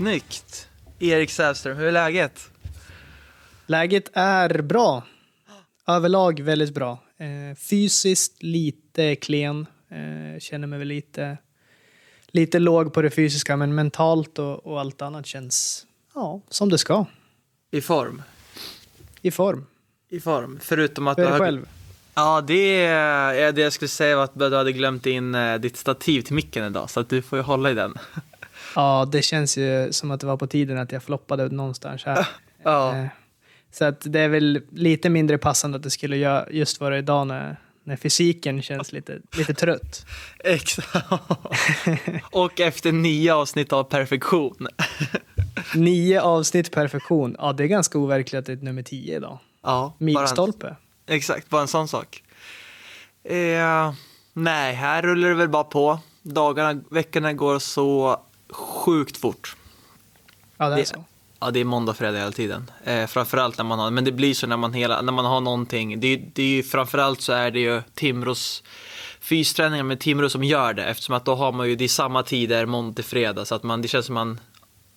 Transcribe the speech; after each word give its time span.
Snyggt! 0.00 0.68
Erik 0.98 1.30
Sävström, 1.30 1.76
hur 1.76 1.86
är 1.86 1.92
läget? 1.92 2.50
Läget 3.66 4.10
är 4.12 4.62
bra. 4.62 5.02
Överlag 5.86 6.40
väldigt 6.40 6.74
bra. 6.74 6.98
Eh, 7.18 7.56
fysiskt 7.56 8.42
lite 8.42 9.16
klen. 9.16 9.66
Eh, 9.90 10.40
känner 10.40 10.66
mig 10.66 10.78
väl 10.78 10.88
lite, 10.88 11.38
lite 12.26 12.58
låg 12.58 12.94
på 12.94 13.02
det 13.02 13.10
fysiska, 13.10 13.56
men 13.56 13.74
mentalt 13.74 14.38
och, 14.38 14.66
och 14.66 14.80
allt 14.80 15.02
annat 15.02 15.26
känns 15.26 15.86
ja, 16.14 16.40
som 16.48 16.68
det 16.68 16.78
ska. 16.78 17.04
I 17.70 17.80
form? 17.80 18.22
I 19.22 19.30
form. 19.30 19.66
I 20.08 20.20
form, 20.20 20.58
förutom 20.62 21.08
att 21.08 21.18
är 21.18 21.22
du 21.22 21.28
har... 21.28 21.38
själv? 21.38 21.68
Ja, 22.14 22.40
det 22.40 22.84
är 22.86 23.52
det 23.52 23.60
jag 23.60 23.72
skulle 23.72 23.88
säga 23.88 24.16
var 24.16 24.24
att 24.24 24.38
du 24.38 24.56
hade 24.56 24.72
glömt 24.72 25.06
in 25.06 25.34
eh, 25.34 25.54
ditt 25.54 25.76
stativ 25.76 26.22
till 26.22 26.34
micken 26.34 26.66
idag, 26.66 26.90
så 26.90 27.00
att 27.00 27.08
du 27.08 27.22
får 27.22 27.38
ju 27.38 27.42
hålla 27.42 27.70
i 27.70 27.74
den. 27.74 27.94
Ja, 28.76 29.08
det 29.12 29.22
känns 29.22 29.56
ju 29.58 29.92
som 29.92 30.10
att 30.10 30.20
det 30.20 30.26
var 30.26 30.36
på 30.36 30.46
tiden 30.46 30.78
att 30.78 30.92
jag 30.92 31.02
floppade 31.02 31.48
någonstans 31.48 32.04
här. 32.04 32.28
Ja, 32.62 32.96
Eh, 32.96 33.06
Så 33.72 33.84
att 33.84 34.00
det 34.12 34.20
är 34.20 34.28
väl 34.28 34.62
lite 34.72 35.10
mindre 35.10 35.38
passande 35.38 35.76
att 35.76 35.82
det 35.82 35.90
skulle 35.90 36.16
göra 36.16 36.46
just 36.50 36.80
vara 36.80 36.98
idag 36.98 37.26
när, 37.26 37.56
när 37.84 37.96
fysiken 37.96 38.62
känns 38.62 38.92
lite, 38.92 39.18
lite 39.36 39.54
trött. 39.54 40.06
exakt. 40.44 40.96
Och 42.30 42.60
efter 42.60 42.92
nio 42.92 43.34
avsnitt 43.34 43.72
av 43.72 43.84
perfektion. 43.84 44.68
Nio 45.74 46.20
avsnitt 46.22 46.70
perfektion. 46.72 47.36
Ja, 47.38 47.52
det 47.52 47.64
är 47.64 47.68
ganska 47.68 47.98
overkligt 47.98 48.38
att 48.38 48.46
det 48.46 48.52
är 48.52 48.56
nummer 48.56 48.82
tio 48.82 49.16
idag. 49.16 49.38
Ja, 49.62 49.68
bara 49.68 49.94
en, 49.98 50.04
Milstolpe. 50.04 50.76
exakt, 51.06 51.48
bara 51.48 51.62
en 51.62 51.68
sån 51.68 51.88
sak. 51.88 52.22
Eh, 53.24 53.92
nej, 54.32 54.74
här 54.74 55.02
rullar 55.02 55.28
det 55.28 55.34
väl 55.34 55.48
bara 55.48 55.64
på. 55.64 55.98
Dagarna, 56.22 56.80
veckorna 56.90 57.32
går 57.32 57.58
så 57.58 58.20
sjukt 58.52 59.16
fort. 59.16 59.56
Ja, 60.56 60.68
det 60.68 60.74
är 60.74 60.76
Det- 60.76 60.84
så. 60.86 61.04
Ja, 61.42 61.50
det 61.50 61.60
är 61.60 61.64
måndag, 61.64 61.94
fredag 61.94 62.18
hela 62.18 62.32
tiden. 62.32 62.70
Eh, 62.84 63.06
framförallt 63.06 63.58
när 63.58 63.64
man 63.64 63.78
har, 63.78 63.90
men 63.90 64.04
det 64.04 64.12
blir 64.12 64.34
så 64.34 64.46
när 64.46 64.56
man, 64.56 64.72
hela, 64.72 65.02
när 65.02 65.12
man 65.12 65.24
har 65.24 65.40
någonting. 65.40 66.00
Det, 66.00 66.16
det 66.16 66.42
är 66.42 66.46
ju, 66.46 66.62
framförallt 66.62 67.20
så 67.20 67.32
är 67.32 67.50
det 67.50 67.60
ju 67.60 67.82
Timrås 67.94 68.62
fysträningar 69.20 69.82
med 69.84 70.00
Timrå 70.00 70.28
som 70.28 70.44
gör 70.44 70.72
det 70.74 70.84
eftersom 70.84 71.14
att 71.14 71.24
då 71.24 71.34
har 71.34 71.52
man 71.52 71.68
ju, 71.68 71.76
det 71.76 71.84
är 71.84 71.88
samma 71.88 72.22
tider 72.22 72.66
måndag 72.66 72.94
till 72.94 73.04
fredag 73.04 73.44
så 73.44 73.54
att 73.54 73.62
man, 73.62 73.82
det 73.82 73.88
känns 73.88 74.06
som 74.06 74.14
man, 74.14 74.40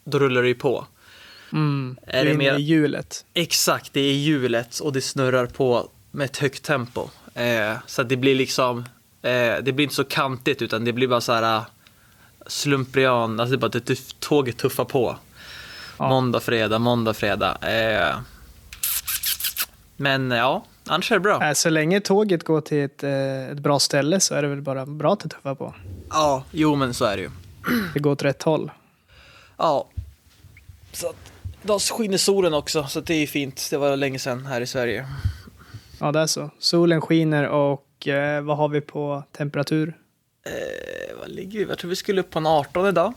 då 0.05 0.19
rullar 0.19 0.41
det 0.41 0.47
ju 0.47 0.55
på. 0.55 0.85
Mm. 1.51 1.97
Är 2.07 2.21
Är 2.21 2.25
det 2.29 2.33
mer- 2.37 2.51
med 2.51 2.61
hjulet? 2.61 3.25
Exakt, 3.33 3.93
det 3.93 4.01
är 4.01 4.13
hjulet 4.13 4.79
och 4.79 4.93
det 4.93 5.01
snurrar 5.01 5.45
på 5.45 5.89
med 6.11 6.25
ett 6.25 6.37
högt 6.37 6.63
tempo. 6.63 7.09
Eh, 7.33 7.73
så 7.87 8.01
att 8.01 8.09
det 8.09 8.17
blir 8.17 8.35
liksom, 8.35 8.79
eh, 9.21 9.55
det 9.61 9.73
blir 9.73 9.83
inte 9.83 9.95
så 9.95 10.03
kantigt 10.03 10.61
utan 10.61 10.85
det 10.85 10.93
blir 10.93 11.07
bara 11.07 11.21
så 11.21 11.33
här 11.33 11.61
slumprian, 12.47 13.39
alltså 13.39 13.51
det 13.51 13.57
bara 13.57 13.67
det- 13.85 14.19
tåget 14.19 14.57
tuffar 14.57 14.85
på. 14.85 15.17
Ja. 15.97 16.09
Måndag, 16.09 16.39
fredag, 16.39 16.79
måndag, 16.79 17.13
fredag. 17.13 17.57
Eh, 17.61 18.15
men 19.97 20.31
ja, 20.31 20.65
annars 20.87 21.11
är 21.11 21.15
det 21.15 21.19
bra. 21.19 21.43
Äh, 21.47 21.53
så 21.53 21.69
länge 21.69 21.99
tåget 22.01 22.43
går 22.43 22.61
till 22.61 22.83
ett, 22.83 23.03
eh, 23.03 23.49
ett 23.49 23.59
bra 23.59 23.79
ställe 23.79 24.19
så 24.19 24.35
är 24.35 24.41
det 24.41 24.47
väl 24.47 24.61
bara 24.61 24.85
bra 24.85 25.13
att 25.13 25.19
det 25.19 25.29
tuffar 25.29 25.55
på. 25.55 25.73
Ja, 26.09 26.43
jo 26.51 26.75
men 26.75 26.93
så 26.93 27.05
är 27.05 27.15
det 27.17 27.23
ju. 27.23 27.29
Det 27.93 27.99
går 27.99 28.11
åt 28.11 28.23
rätt 28.23 28.43
håll. 28.43 28.71
Ja. 29.57 29.87
Så 30.91 31.07
att, 31.09 31.31
idag 31.63 31.81
skiner 31.81 32.17
solen 32.17 32.53
också, 32.53 32.83
så 32.87 32.99
det 33.01 33.13
är 33.13 33.27
fint. 33.27 33.67
Det 33.69 33.77
var 33.77 33.97
länge 33.97 34.19
sedan 34.19 34.45
här 34.45 34.61
i 34.61 34.67
Sverige. 34.67 35.07
Ja, 35.99 36.11
det 36.11 36.19
är 36.19 36.27
så. 36.27 36.49
Solen 36.59 37.01
skiner 37.01 37.47
och 37.47 38.07
eh, 38.07 38.41
vad 38.41 38.57
har 38.57 38.69
vi 38.69 38.81
på 38.81 39.23
temperatur? 39.37 39.97
Eh, 40.45 41.19
vad 41.19 41.29
ligger 41.29 41.59
vi? 41.59 41.65
Jag 41.65 41.77
tror 41.77 41.89
vi 41.89 41.95
skulle 41.95 42.21
upp 42.21 42.29
på 42.29 42.39
en 42.39 42.45
18 42.45 42.87
idag. 42.87 43.13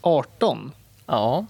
18. 0.00 0.72
Ja. 1.06 1.46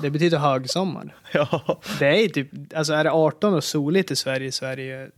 Det 0.00 0.10
betyder 0.10 0.38
högsommar. 0.38 1.14
Ja. 1.32 1.78
Det 1.98 2.24
är 2.24 2.28
typ, 2.28 2.48
alltså 2.74 2.92
är 2.92 3.04
det 3.04 3.10
18 3.10 3.54
och 3.54 3.64
soligt 3.64 4.10
i 4.10 4.16
Sverige 4.16 4.50
ju 4.76 5.10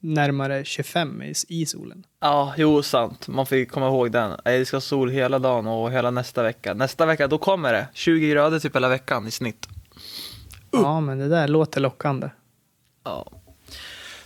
närmare 0.00 0.64
25 0.64 1.22
i, 1.22 1.34
i 1.48 1.66
solen. 1.66 2.04
Ja, 2.20 2.54
jo 2.56 2.82
sant. 2.82 3.28
Man 3.28 3.46
får 3.46 3.64
komma 3.64 3.86
ihåg 3.86 4.12
den. 4.12 4.40
Det 4.44 4.64
ska 4.64 4.80
sol 4.80 5.10
hela 5.10 5.38
dagen 5.38 5.66
och 5.66 5.92
hela 5.92 6.10
nästa 6.10 6.42
vecka. 6.42 6.74
Nästa 6.74 7.06
vecka, 7.06 7.28
då 7.28 7.38
kommer 7.38 7.72
det. 7.72 7.88
20 7.94 8.30
grader 8.30 8.58
typ 8.58 8.74
hela 8.74 8.88
veckan 8.88 9.26
i 9.26 9.30
snitt. 9.30 9.68
Ja, 10.70 11.00
men 11.00 11.18
det 11.18 11.28
där 11.28 11.48
låter 11.48 11.80
lockande. 11.80 12.28
Ja. 13.04 13.26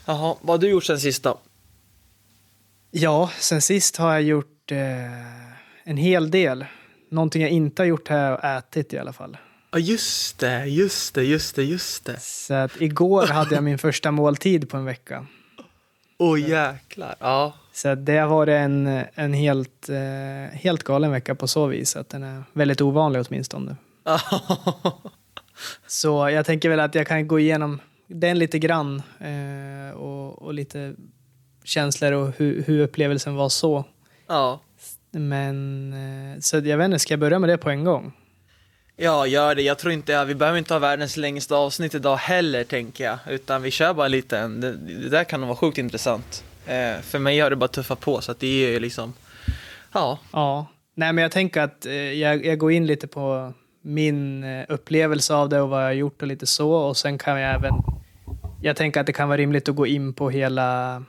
Jaha, 0.04 0.36
vad 0.40 0.56
har 0.56 0.58
du 0.58 0.68
gjort 0.68 0.84
sen 0.84 1.00
sist 1.00 1.22
då? 1.22 1.38
Ja, 2.98 3.30
sen 3.38 3.62
sist 3.62 3.96
har 3.96 4.12
jag 4.12 4.22
gjort 4.22 4.72
eh, 4.72 4.78
en 5.84 5.96
hel 5.96 6.30
del. 6.30 6.64
Någonting 7.10 7.42
jag 7.42 7.50
inte 7.50 7.82
har 7.82 7.86
gjort 7.86 8.08
har 8.08 8.16
jag 8.16 8.58
ätit 8.58 8.92
i 8.92 8.98
alla 8.98 9.12
fall. 9.12 9.36
Ja, 9.70 9.78
just 9.78 10.38
det, 10.38 10.64
just 10.64 11.14
det, 11.14 11.24
just 11.24 11.56
det, 11.56 11.64
just 11.64 12.04
det. 12.04 12.20
Så 12.20 12.54
att 12.54 12.80
igår 12.80 13.26
hade 13.32 13.54
jag 13.54 13.64
min 13.64 13.78
första 13.78 14.10
måltid 14.10 14.70
på 14.70 14.76
en 14.76 14.84
vecka. 14.84 15.26
Åh 16.18 16.34
oh, 16.34 16.40
jäklar. 16.40 17.14
Ja. 17.20 17.54
Så 17.72 17.94
det 17.94 18.18
har 18.18 18.28
varit 18.28 18.52
en, 18.52 19.04
en 19.14 19.32
helt, 19.32 19.88
eh, 19.88 20.58
helt 20.58 20.82
galen 20.82 21.10
vecka 21.10 21.34
på 21.34 21.48
så 21.48 21.66
vis 21.66 21.96
att 21.96 22.08
den 22.08 22.22
är 22.22 22.44
väldigt 22.52 22.80
ovanlig 22.80 23.24
åtminstone. 23.28 23.76
Så 25.86 26.30
jag 26.30 26.46
tänker 26.46 26.68
väl 26.68 26.80
att 26.80 26.94
jag 26.94 27.06
kan 27.06 27.28
gå 27.28 27.38
igenom 27.38 27.80
den 28.06 28.38
lite 28.38 28.58
grann 28.58 29.02
eh, 29.20 29.96
och, 29.96 30.42
och 30.42 30.54
lite 30.54 30.94
känslor 31.66 32.12
och 32.12 32.32
hur, 32.36 32.62
hur 32.62 32.80
upplevelsen 32.80 33.34
var 33.34 33.48
så. 33.48 33.84
ja. 34.26 34.60
Men 35.10 35.92
eh, 35.92 36.40
så 36.40 36.56
jag 36.56 36.78
vet 36.78 36.84
inte, 36.84 36.98
ska 36.98 37.12
jag 37.12 37.20
börja 37.20 37.38
med 37.38 37.48
det 37.48 37.58
på 37.58 37.70
en 37.70 37.84
gång? 37.84 38.12
Ja, 38.96 39.26
gör 39.26 39.54
det. 39.54 39.62
Jag 39.62 39.78
tror 39.78 39.92
inte, 39.92 40.24
vi 40.24 40.34
behöver 40.34 40.58
inte 40.58 40.74
ha 40.74 40.78
världens 40.78 41.16
längsta 41.16 41.56
avsnitt 41.56 41.94
idag 41.94 42.16
heller, 42.16 42.64
tänker 42.64 43.04
jag. 43.04 43.18
Utan 43.28 43.62
vi 43.62 43.70
kör 43.70 43.94
bara 43.94 44.08
lite. 44.08 44.48
Det, 44.48 44.72
det 44.72 45.08
där 45.08 45.24
kan 45.24 45.40
nog 45.40 45.48
vara 45.48 45.56
sjukt 45.56 45.78
intressant. 45.78 46.44
Eh, 46.66 47.00
för 47.02 47.18
mig 47.18 47.40
har 47.40 47.50
det 47.50 47.56
bara 47.56 47.68
tuffat 47.68 48.00
på, 48.00 48.20
så 48.20 48.32
att 48.32 48.40
det 48.40 48.46
är 48.46 48.70
ju 48.70 48.80
liksom... 48.80 49.14
Ja. 49.92 50.18
Ja, 50.32 50.66
nej 50.94 51.12
men 51.12 51.22
jag 51.22 51.32
tänker 51.32 51.60
att 51.60 51.86
eh, 51.86 51.94
jag, 51.94 52.46
jag 52.46 52.58
går 52.58 52.72
in 52.72 52.86
lite 52.86 53.06
på 53.06 53.52
min 53.82 54.44
eh, 54.44 54.64
upplevelse 54.68 55.34
av 55.34 55.48
det 55.48 55.60
och 55.60 55.68
vad 55.68 55.80
jag 55.80 55.86
har 55.86 55.92
gjort 55.92 56.22
och 56.22 56.28
lite 56.28 56.46
så. 56.46 56.70
Och 56.72 56.96
sen 56.96 57.18
kan 57.18 57.40
jag 57.40 57.54
även... 57.54 57.74
Jag 58.62 58.76
tänker 58.76 59.00
att 59.00 59.06
det 59.06 59.12
kan 59.12 59.28
vara 59.28 59.38
rimligt 59.38 59.68
att 59.68 59.76
gå 59.76 59.86
in 59.86 60.12
på 60.14 60.30
hela, 60.30 61.02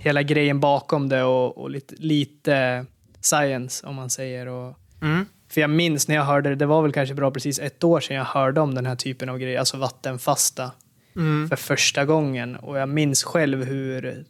hela 0.00 0.22
grejen 0.22 0.60
bakom 0.60 1.08
det 1.08 1.22
och, 1.22 1.58
och 1.58 1.70
lite, 1.70 1.94
lite 1.98 2.86
science 3.20 3.86
om 3.86 3.94
man 3.94 4.10
säger. 4.10 4.46
Och, 4.46 4.76
Mm. 5.02 5.24
för 5.48 5.60
jag 5.60 5.70
minns 5.70 6.08
när 6.08 6.14
jag 6.16 6.24
hörde 6.24 6.48
det, 6.48 6.54
det 6.54 6.66
var 6.66 6.82
väl 6.82 6.92
kanske 6.92 7.14
bra 7.14 7.30
precis 7.30 7.58
ett 7.58 7.84
år 7.84 8.00
sedan 8.00 8.16
jag 8.16 8.24
hörde 8.24 8.60
om 8.60 8.74
den 8.74 8.86
här 8.86 8.96
typen 8.96 9.28
av 9.28 9.38
grejer, 9.38 9.58
alltså 9.58 9.76
vattenfasta 9.76 10.70
Mm. 11.16 11.48
för 11.48 11.56
första 11.56 12.04
gången. 12.04 12.56
Och 12.56 12.78
jag 12.78 12.88
minns 12.88 13.24
själv 13.24 13.64
hur, 13.64 14.24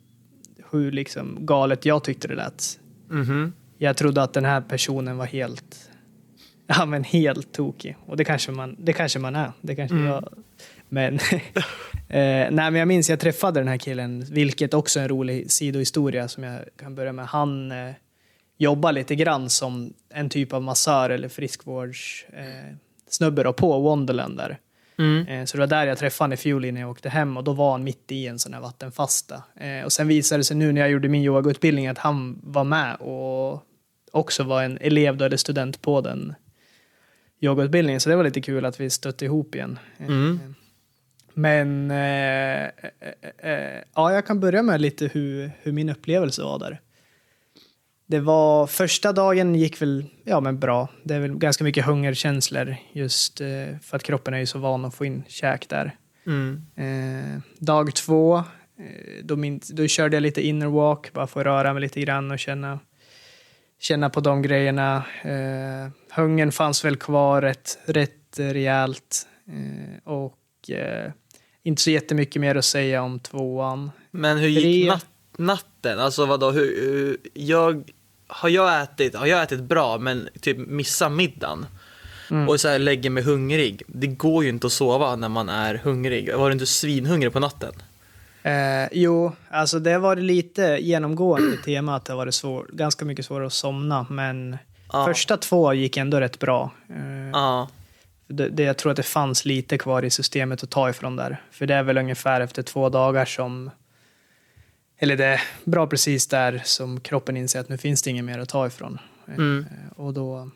hur 0.70 0.92
liksom 0.92 1.38
galet 1.41 1.84
jag 1.84 2.04
tyckte 2.04 2.28
det 2.28 2.34
lät. 2.34 2.78
Mhm. 3.10 3.53
Jag 3.78 3.97
trodde 3.97 4.22
att 4.22 4.32
den 4.32 4.44
här 4.44 4.60
personen 4.60 5.16
var 5.16 5.26
helt, 5.26 5.91
ja 6.66 6.84
men 6.86 7.04
helt 7.04 7.53
tokig. 7.53 7.97
Och 8.06 8.16
det 8.16 8.25
kanske 8.25 8.53
man, 8.53 8.76
det 8.78 8.92
kanske 8.92 9.19
man 9.19 9.36
är. 9.36 9.53
Det 9.60 9.76
kanske 9.76 9.97
Mm. 9.97 10.06
jag, 10.06 10.28
men, 10.90 11.14
eh, 12.08 12.50
nej 12.50 12.74
jag 12.74 12.88
minns 12.88 13.10
jag 13.10 13.20
träffade 13.20 13.60
den 13.60 13.68
här 13.68 13.76
killen, 13.76 14.24
vilket 14.30 14.74
också 14.74 14.98
är 14.98 15.02
en 15.02 15.08
rolig 15.08 15.50
sidohistoria 15.50 16.28
som 16.28 16.42
jag 16.44 16.60
kan 16.76 16.94
börja 16.94 17.12
med. 17.12 17.26
Han 17.26 17.72
eh, 17.72 17.90
jobbar 18.58 18.92
lite 18.92 19.14
grann 19.14 19.50
som 19.50 19.92
en 20.08 20.28
typ 20.30 20.52
av 20.52 20.62
massör 20.62 21.10
eller 21.10 21.28
friskvårds 21.28 22.26
eh, 22.32 23.52
på 23.52 23.80
Wonderland 23.80 24.36
där. 24.36 24.59
Mm. 24.98 25.26
Eh, 25.26 25.44
Så 25.44 25.56
det 25.56 25.60
var 25.60 25.66
där 25.66 25.86
jag 25.86 25.98
träffade 25.98 26.24
honom 26.24 26.32
i 26.32 26.36
fjol 26.36 26.65
innan 26.65 26.80
jag 26.80 26.91
åkte 26.91 27.09
hem 27.09 27.36
och 27.36 27.44
då 27.44 27.53
var 27.53 27.72
han 27.72 27.84
mitt 27.84 28.12
i 28.12 28.26
en 28.26 28.38
sån 28.38 28.54
här 28.54 28.60
vattenfasta. 28.60 29.42
Eh, 29.60 29.84
Och 29.84 29.92
sen 29.92 30.09
visade 30.09 30.38
det 30.41 30.44
sig 30.44 30.56
nu 30.56 30.72
när 30.72 30.80
jag 30.80 30.91
gjorde 30.91 31.09
min 31.09 31.22
yogautbildning 31.22 31.86
att 31.86 31.98
han 31.98 32.38
var 32.42 32.65
med 32.65 32.97
och 32.97 33.62
också 34.12 34.42
var 34.42 34.62
en 34.62 34.78
elev 34.80 35.16
då, 35.16 35.24
eller 35.24 35.36
student 35.36 35.82
på 35.82 36.00
den 36.00 36.34
yogautbildningen. 37.41 38.00
Så 38.00 38.10
det 38.10 38.16
var 38.16 38.24
lite 38.24 38.41
kul 38.41 38.65
att 38.65 38.80
vi 38.80 38.91
stötte 38.91 39.24
ihop 39.24 39.54
igen. 39.54 39.78
Eh, 39.98 40.06
Mm. 40.06 40.54
Men 41.41 41.91
eh, 41.91 42.65
eh, 42.65 42.71
eh, 43.39 43.83
ja, 43.95 44.13
jag 44.13 44.27
kan 44.27 44.41
börja 44.41 44.63
med 44.63 44.81
lite 44.81 45.07
hur, 45.07 45.51
hur 45.63 45.72
min 45.72 45.89
upplevelse 45.89 46.42
var 46.42 46.59
där. 46.59 46.81
Det 48.07 48.21
var 48.21 48.66
första 48.66 49.13
dagen 49.13 49.54
gick 49.54 49.83
väl 49.83 50.04
ja, 50.25 50.41
men 50.41 50.59
bra. 50.59 50.89
Det 51.04 51.15
är 51.15 51.21
väl 51.21 51.39
ganska 51.39 51.65
mycket 51.65 51.84
hungerkänslor 51.84 52.77
just 52.92 53.41
eh, 53.41 53.78
för 53.83 53.97
att 53.97 54.03
kroppen 54.03 54.34
är 54.34 54.39
ju 54.39 54.47
så 54.47 54.59
van 54.59 54.84
att 54.84 54.95
få 54.95 55.04
in 55.04 55.22
käk 55.28 55.69
där. 55.69 55.97
Mm. 56.27 56.66
Eh, 56.77 57.41
dag 57.59 57.95
två, 57.95 58.37
eh, 58.39 59.25
då, 59.25 59.37
min, 59.37 59.60
då 59.71 59.87
körde 59.87 60.16
jag 60.16 60.22
lite 60.22 60.47
inner 60.47 60.66
walk, 60.66 61.13
bara 61.13 61.27
för 61.27 61.41
att 61.41 61.47
röra 61.47 61.72
mig 61.72 61.81
lite 61.83 62.01
grann 62.01 62.31
och 62.31 62.39
känna, 62.39 62.78
känna 63.81 64.10
på 64.10 64.21
de 64.21 64.42
grejerna. 64.42 65.04
Eh, 65.22 65.92
hungern 66.16 66.53
fanns 66.53 66.84
väl 66.84 66.97
kvar 66.97 67.42
rätt, 67.42 67.78
rätt 67.87 68.39
eh, 68.39 68.47
rejält. 68.47 69.27
Eh, 69.48 70.13
och 70.13 70.71
eh, 70.71 71.13
inte 71.62 71.83
så 71.83 71.91
jättemycket 71.91 72.41
mer 72.41 72.54
att 72.54 72.65
säga 72.65 73.03
om 73.03 73.18
tvåan. 73.21 73.91
Men 74.10 74.39
hur 74.39 74.48
gick 74.48 74.89
nat 74.89 75.07
natten? 75.36 75.98
Alltså 75.98 76.27
vadå, 76.27 76.51
hur, 76.51 76.65
hur, 76.80 77.16
jag, 77.34 77.91
har 78.27 78.48
jag 78.48 78.83
ätit, 78.83 79.15
har 79.16 79.27
jag 79.27 79.42
ätit 79.42 79.60
bra 79.60 79.98
men 79.98 80.28
typ 80.41 80.59
missat 80.59 81.12
middagen? 81.12 81.66
och 82.48 82.60
så 82.60 82.68
här 82.68 82.78
lägger 82.78 83.10
mig 83.10 83.22
hungrig. 83.22 83.83
Det 83.86 84.07
går 84.07 84.45
ju 84.45 84.51
inte 84.51 84.66
att 84.66 84.72
sova 84.72 85.16
när 85.16 85.28
man 85.28 85.48
är 85.48 85.74
hungrig. 85.74 86.34
Var 86.34 86.48
du 86.48 86.53
inte 86.53 86.66
svinhungrig 86.66 87.33
på 87.33 87.41
natten? 87.41 87.72
Eh, 88.42 88.89
jo, 88.92 89.33
alltså 89.51 89.78
det 89.78 89.98
var 89.98 90.16
lite 90.16 90.63
genomgående 90.80 91.56
tema 91.65 91.97
att 91.97 92.04
det 92.04 92.15
var 92.15 92.30
svår, 92.30 92.66
ganska 92.72 93.04
mycket 93.04 93.27
svårare 93.27 93.47
att 93.47 93.53
somna, 93.53 94.06
men 94.10 94.59
Ja. 94.92 95.04
första 95.04 95.36
två 95.36 95.74
gick 95.74 95.97
ändå 95.97 96.21
rätt 96.21 96.39
bra. 96.39 96.71
Eh, 96.89 97.30
Ja. 97.33 97.68
Det, 98.30 98.48
det, 98.48 98.62
jag 98.62 98.77
tror 98.77 98.91
att 98.91 98.97
det 98.97 99.03
fanns 99.03 99.44
lite 99.44 99.78
kvar 99.78 100.03
i 100.04 100.10
systemet 100.10 100.62
att 100.62 100.71
ta 100.71 100.91
ifrån 100.91 101.16
där. 101.16 101.42
För 101.50 101.66
det 101.66 101.74
är 101.74 101.82
väl 101.82 101.98
ungefär 101.98 102.41
efter 102.41 102.62
två 102.62 102.88
dagar 102.88 103.24
som... 103.24 103.71
Eller 104.98 105.16
det 105.16 105.24
är 105.24 105.41
bra 105.65 105.86
precis 105.86 106.27
där 106.27 106.62
som 106.65 107.00
kroppen 107.00 107.36
inser 107.36 107.60
att 107.60 107.68
nu 107.68 107.78
finns 107.78 108.03
det 108.03 108.10
inget 108.10 108.24
mer 108.24 108.38
att 108.38 108.48
ta 108.48 108.66
ifrån. 108.66 108.98
Eh, 109.28 109.34
Mm. 109.34 109.65
Och 109.97 110.15
då, 110.15 110.50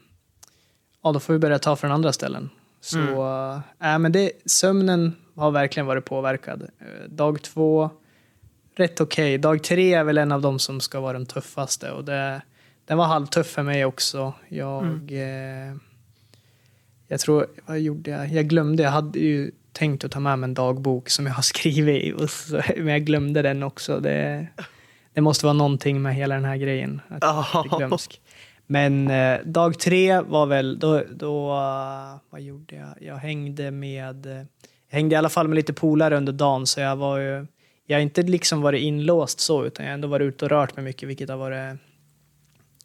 ja, 1.03 1.13
då 1.13 1.21
får 1.21 1.33
vi 1.33 1.39
börja 1.39 1.59
ta 1.59 1.77
från 1.77 1.91
andra 1.93 2.13
ställen. 2.13 2.51
Så 2.81 2.99
Mm. 2.99 3.63
äh, 3.95 3.99
men 3.99 4.13
det, 4.13 4.33
sömnen 4.47 5.17
har 5.37 5.51
verkligen 5.51 5.87
varit 5.87 6.05
påverkad. 6.05 6.63
Eh, 6.63 7.09
Dag 7.09 7.43
två, 7.43 7.91
rätt 8.77 9.01
okej. 9.01 9.39
Dag 9.39 9.63
tre 9.63 9.95
är 9.95 10.05
väl 10.05 10.19
en 10.19 10.33
av 10.33 10.41
de 10.43 10.59
som 10.59 10.81
ska 10.81 11.01
vara 11.01 11.13
den 11.13 11.27
tuffaste. 11.27 11.91
Och 11.91 12.05
det, 12.05 12.43
den 12.85 12.99
var 12.99 13.05
halvtuff 13.07 13.47
för 13.47 13.63
mig 13.63 13.85
också. 13.85 14.33
Jag, 14.49 14.83
Mm. 14.85 15.71
eh, 15.71 15.77
jag 17.09 17.21
tror, 17.21 17.47
vad 17.67 17.81
gjorde 17.81 18.11
jag? 18.11 18.29
Jag 18.29 18.49
glömde, 18.49 18.83
jag 18.83 18.91
hade 18.91 19.19
ju 19.19 19.51
tänkt 19.73 20.05
att 20.05 20.11
ta 20.11 20.21
med 20.21 20.39
mig 20.39 20.49
en 20.49 20.55
dagbok 20.55 21.09
som 21.09 21.27
jag 21.27 21.33
har 21.33 21.43
skrivit 21.53 22.05
i. 22.05 22.13
Och 22.13 22.31
så, 22.31 22.63
men 22.77 22.89
jag 22.89 23.05
glömde 23.05 23.43
den 23.43 23.63
också. 23.63 24.01
Det, 24.01 24.47
det 25.13 25.21
måste 25.21 25.47
vara 25.47 25.53
någonting 25.53 26.03
med 26.03 26.15
hela 26.15 26.35
den 26.35 26.45
här 26.45 26.57
grejen. 26.57 27.01
Att 27.09 27.55
jag 27.55 27.79
glömsk. 27.79 28.21
Men 28.67 29.11
eh, 29.11 29.41
dag 29.45 29.79
tre 29.79 30.21
var 30.21 30.47
väl, 30.47 30.79
då, 30.79 31.03
då 31.11 31.47
vad 32.31 32.41
gjorde 32.41 32.77
jag? 32.77 32.95
Jag 33.01 33.17
hängde 33.17 33.71
med, 33.71 34.27
jag 34.91 34.97
hängde 34.97 35.15
i 35.15 35.17
alla 35.17 35.29
fall 35.29 35.49
med 35.49 35.57
lite 35.57 35.73
polare 35.73 36.17
under 36.17 36.33
dagen 36.33 36.67
så 36.67 36.81
jag 36.81 36.97
var 36.97 37.19
ju, 37.19 37.47
jag 37.87 37.97
har 37.97 38.03
inte 38.03 38.23
liksom 38.23 38.61
varit 38.61 38.83
inlåst 38.83 39.41
så 39.41 39.65
utan 39.65 39.85
jag 39.85 39.91
har 39.91 39.95
ändå 39.95 40.09
varit 40.09 40.25
ute 40.25 40.45
och 40.45 40.51
rört 40.51 40.77
mig 40.77 40.85
mycket 40.85 41.09
vilket 41.09 41.29
har 41.29 41.37
varit 41.37 41.79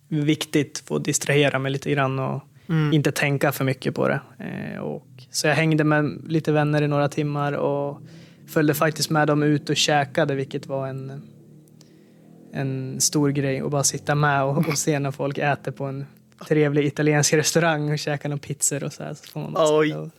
viktigt 0.08 0.84
för 0.88 0.96
att 0.96 1.04
distrahera 1.04 1.60
mig 1.60 1.72
lite 1.72 1.92
grann 1.92 2.20
och 2.20 2.44
Mm. 2.70 2.94
inte 2.94 3.12
tänka 3.12 3.52
för 3.52 3.66
mycket 3.66 3.96
på 3.96 4.08
det. 4.08 4.22
Eh, 4.40 4.80
och, 4.80 5.08
så 5.32 5.48
jag 5.48 5.56
hängde 5.56 5.84
med 5.84 6.22
lite 6.28 6.52
vänner 6.52 6.82
i 6.82 6.88
några 6.88 7.10
timmar 7.10 7.54
och 7.54 8.02
följde 8.48 8.74
faktiskt 8.74 9.10
med 9.10 9.28
dem 9.28 9.44
ut 9.44 9.70
och 9.70 9.76
käkade 9.76 10.36
vilket 10.36 10.68
var 10.68 10.88
en 10.88 11.22
en 12.54 13.02
stor 13.02 13.30
grej 13.30 13.62
att 13.62 13.72
bara 13.72 13.84
sitta 13.84 14.16
med 14.16 14.44
och, 14.44 14.68
och 14.68 14.78
se 14.78 15.00
när 15.00 15.12
folk 15.12 15.38
äter 15.38 15.72
på 15.72 15.86
en 15.86 16.06
trevlig 16.48 16.86
italiensk 16.86 17.34
restaurang 17.34 17.92
och 17.92 18.00
käkar 18.00 18.30
några 18.30 18.40
pizzor 18.40 18.84
och 18.84 18.94
så 18.94 19.04
här. 19.04 19.14
Så 19.14 19.28
får 19.28 19.40
man 19.40 19.54
bara 19.54 19.80
Oj. 19.80 19.96
och, 19.96 20.10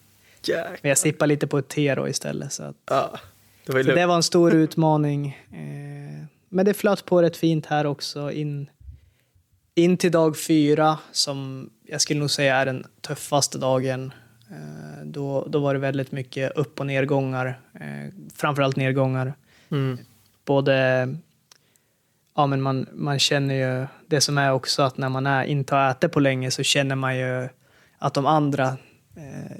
men 0.83 0.89
jag 0.89 0.99
sippar 0.99 1.27
lite 1.27 1.47
på 1.47 1.59
ett 1.59 1.69
te 1.69 1.95
då 1.95 2.09
istället. 2.09 2.53
Så, 2.53 2.63
att, 2.63 2.77
Ja. 2.91 3.19
Det 3.67 3.73
var 3.73 3.83
så 3.83 3.95
det 3.95 4.07
var 4.07 4.17
en 4.17 4.23
stor 4.23 4.55
utmaning. 4.55 5.39
Eh, 5.53 6.27
men 6.49 6.65
det 6.65 6.75
flöt 6.75 7.05
på 7.05 7.23
rätt 7.23 7.37
fint 7.37 7.67
här 7.67 7.87
också. 7.87 8.33
In, 8.33 8.71
in 9.75 9.97
till 9.97 10.13
dag 10.13 10.39
fyra, 10.39 10.99
som 11.13 11.71
jag 11.87 12.01
skulle 12.01 12.21
nog 12.21 12.31
säga 12.31 12.57
är 12.57 12.67
den 12.67 12.87
tuffaste 13.01 13.59
dagen. 13.59 14.13
Eh, 14.51 15.05
då, 15.05 15.47
då 15.49 15.59
var 15.59 15.75
det 15.75 15.81
väldigt 15.81 16.13
mycket 16.13 16.53
upp 16.57 16.81
och 16.81 16.87
nedgångar. 16.87 17.61
Eh, 17.75 18.13
framförallt 18.37 18.77
nedgångar 18.77 19.35
Mm. 19.73 19.99
både 20.45 21.09
ja, 22.37 22.47
men 22.47 22.63
man, 22.63 22.87
man 22.93 23.19
känner 23.19 23.55
ju 23.55 23.87
det 24.07 24.21
som 24.21 24.39
är 24.39 24.53
också 24.53 24.83
att 24.83 24.97
när 24.97 25.09
man 25.09 25.27
är, 25.27 25.45
inte 25.45 25.75
har 25.75 25.91
ätit 25.91 26.13
på 26.13 26.21
länge 26.21 26.51
så 26.51 26.63
känner 26.63 26.95
man 26.95 27.19
ju 27.19 27.49
att 27.99 28.15
de 28.15 28.27
andra 28.27 28.67
eh, 29.17 29.57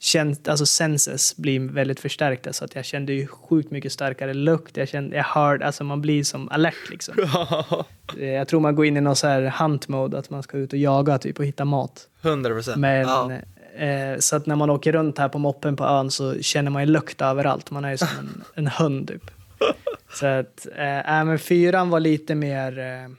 känt, 0.00 0.48
alltså 0.48 0.66
senses 0.66 1.36
blir 1.36 1.60
väldigt 1.60 2.00
förstärkta 2.00 2.52
så 2.52 2.64
att 2.64 2.74
jag 2.74 2.84
kände 2.84 3.12
ju 3.12 3.26
sjukt 3.26 3.70
mycket 3.70 3.92
starkare 3.92 4.34
lukt. 4.34 4.76
Jag 4.76 4.88
kände, 4.88 5.16
jag 5.16 5.24
hörde, 5.24 5.66
alltså 5.66 5.84
man 5.84 6.00
blir 6.00 6.24
som 6.24 6.48
alert 6.48 6.90
liksom. 6.90 7.14
Eh, 8.18 8.24
Jag 8.28 8.48
tror 8.48 8.60
man 8.60 8.74
går 8.74 8.86
in 8.86 8.96
i 8.96 9.00
någon 9.00 9.16
så 9.16 9.26
här 9.26 9.42
hunt 9.58 9.88
mode 9.88 10.18
att 10.18 10.30
man 10.30 10.42
ska 10.42 10.56
ut 10.56 10.72
och 10.72 10.78
jaga 10.78 11.18
typ 11.18 11.38
och 11.38 11.44
hitta 11.44 11.64
mat. 11.64 12.08
100 12.22 12.50
procent. 12.50 12.76
Men 12.76 13.00
Ja. 13.00 13.32
eh, 13.84 14.18
så 14.18 14.36
att 14.36 14.46
när 14.46 14.56
man 14.56 14.70
åker 14.70 14.92
runt 14.92 15.18
här 15.18 15.28
på 15.28 15.38
moppen 15.38 15.76
på 15.76 15.84
ön 15.84 16.10
så 16.10 16.42
känner 16.42 16.70
man 16.70 16.82
ju 16.82 16.86
lukt 16.86 17.20
överallt. 17.20 17.70
Man 17.70 17.84
är 17.84 17.90
ju 17.90 17.98
som 17.98 18.08
en, 18.18 18.44
en 18.54 18.66
hund 18.66 19.08
typ. 19.08 19.30
Så 20.14 20.26
att, 20.26 20.66
eh, 20.76 21.18
äh, 21.18 21.24
men 21.24 21.38
fyran 21.38 21.90
var 21.90 22.00
lite 22.00 22.34
mer 22.34 22.78
eh, 22.78 23.10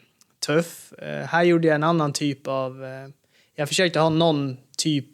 tuff. 0.45 0.93
Eh, 0.93 1.25
här 1.25 1.43
gjorde 1.43 1.67
jag 1.67 1.75
en 1.75 1.83
annan 1.83 2.13
typ 2.13 2.47
av, 2.47 2.83
eh, 2.85 3.09
jag 3.55 3.67
försökte 3.67 3.99
ha 3.99 4.09
någon 4.09 4.57
typ 4.77 5.05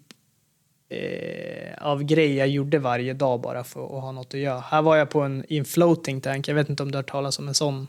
eh, 0.90 1.74
av 1.88 2.04
grej 2.04 2.36
jag 2.36 2.48
gjorde 2.48 2.80
varje 2.80 3.14
dag 3.14 3.42
bara 3.42 3.64
för 3.64 3.86
att 3.86 4.02
ha 4.04 4.12
något 4.12 4.34
att 4.34 4.40
göra. 4.40 4.60
Här 4.60 4.82
var 4.82 4.96
jag 4.96 5.10
på 5.10 5.22
en, 5.22 5.46
i 5.50 5.58
en 5.58 5.66
floating 5.66 6.22
tank, 6.22 6.48
jag 6.48 6.56
vet 6.56 6.70
inte 6.70 6.84
om 6.84 6.92
du 6.92 6.98
har 6.98 7.04
hört 7.04 7.12
talas 7.12 7.40
om 7.40 7.48
en 7.48 7.54
sån 7.54 7.88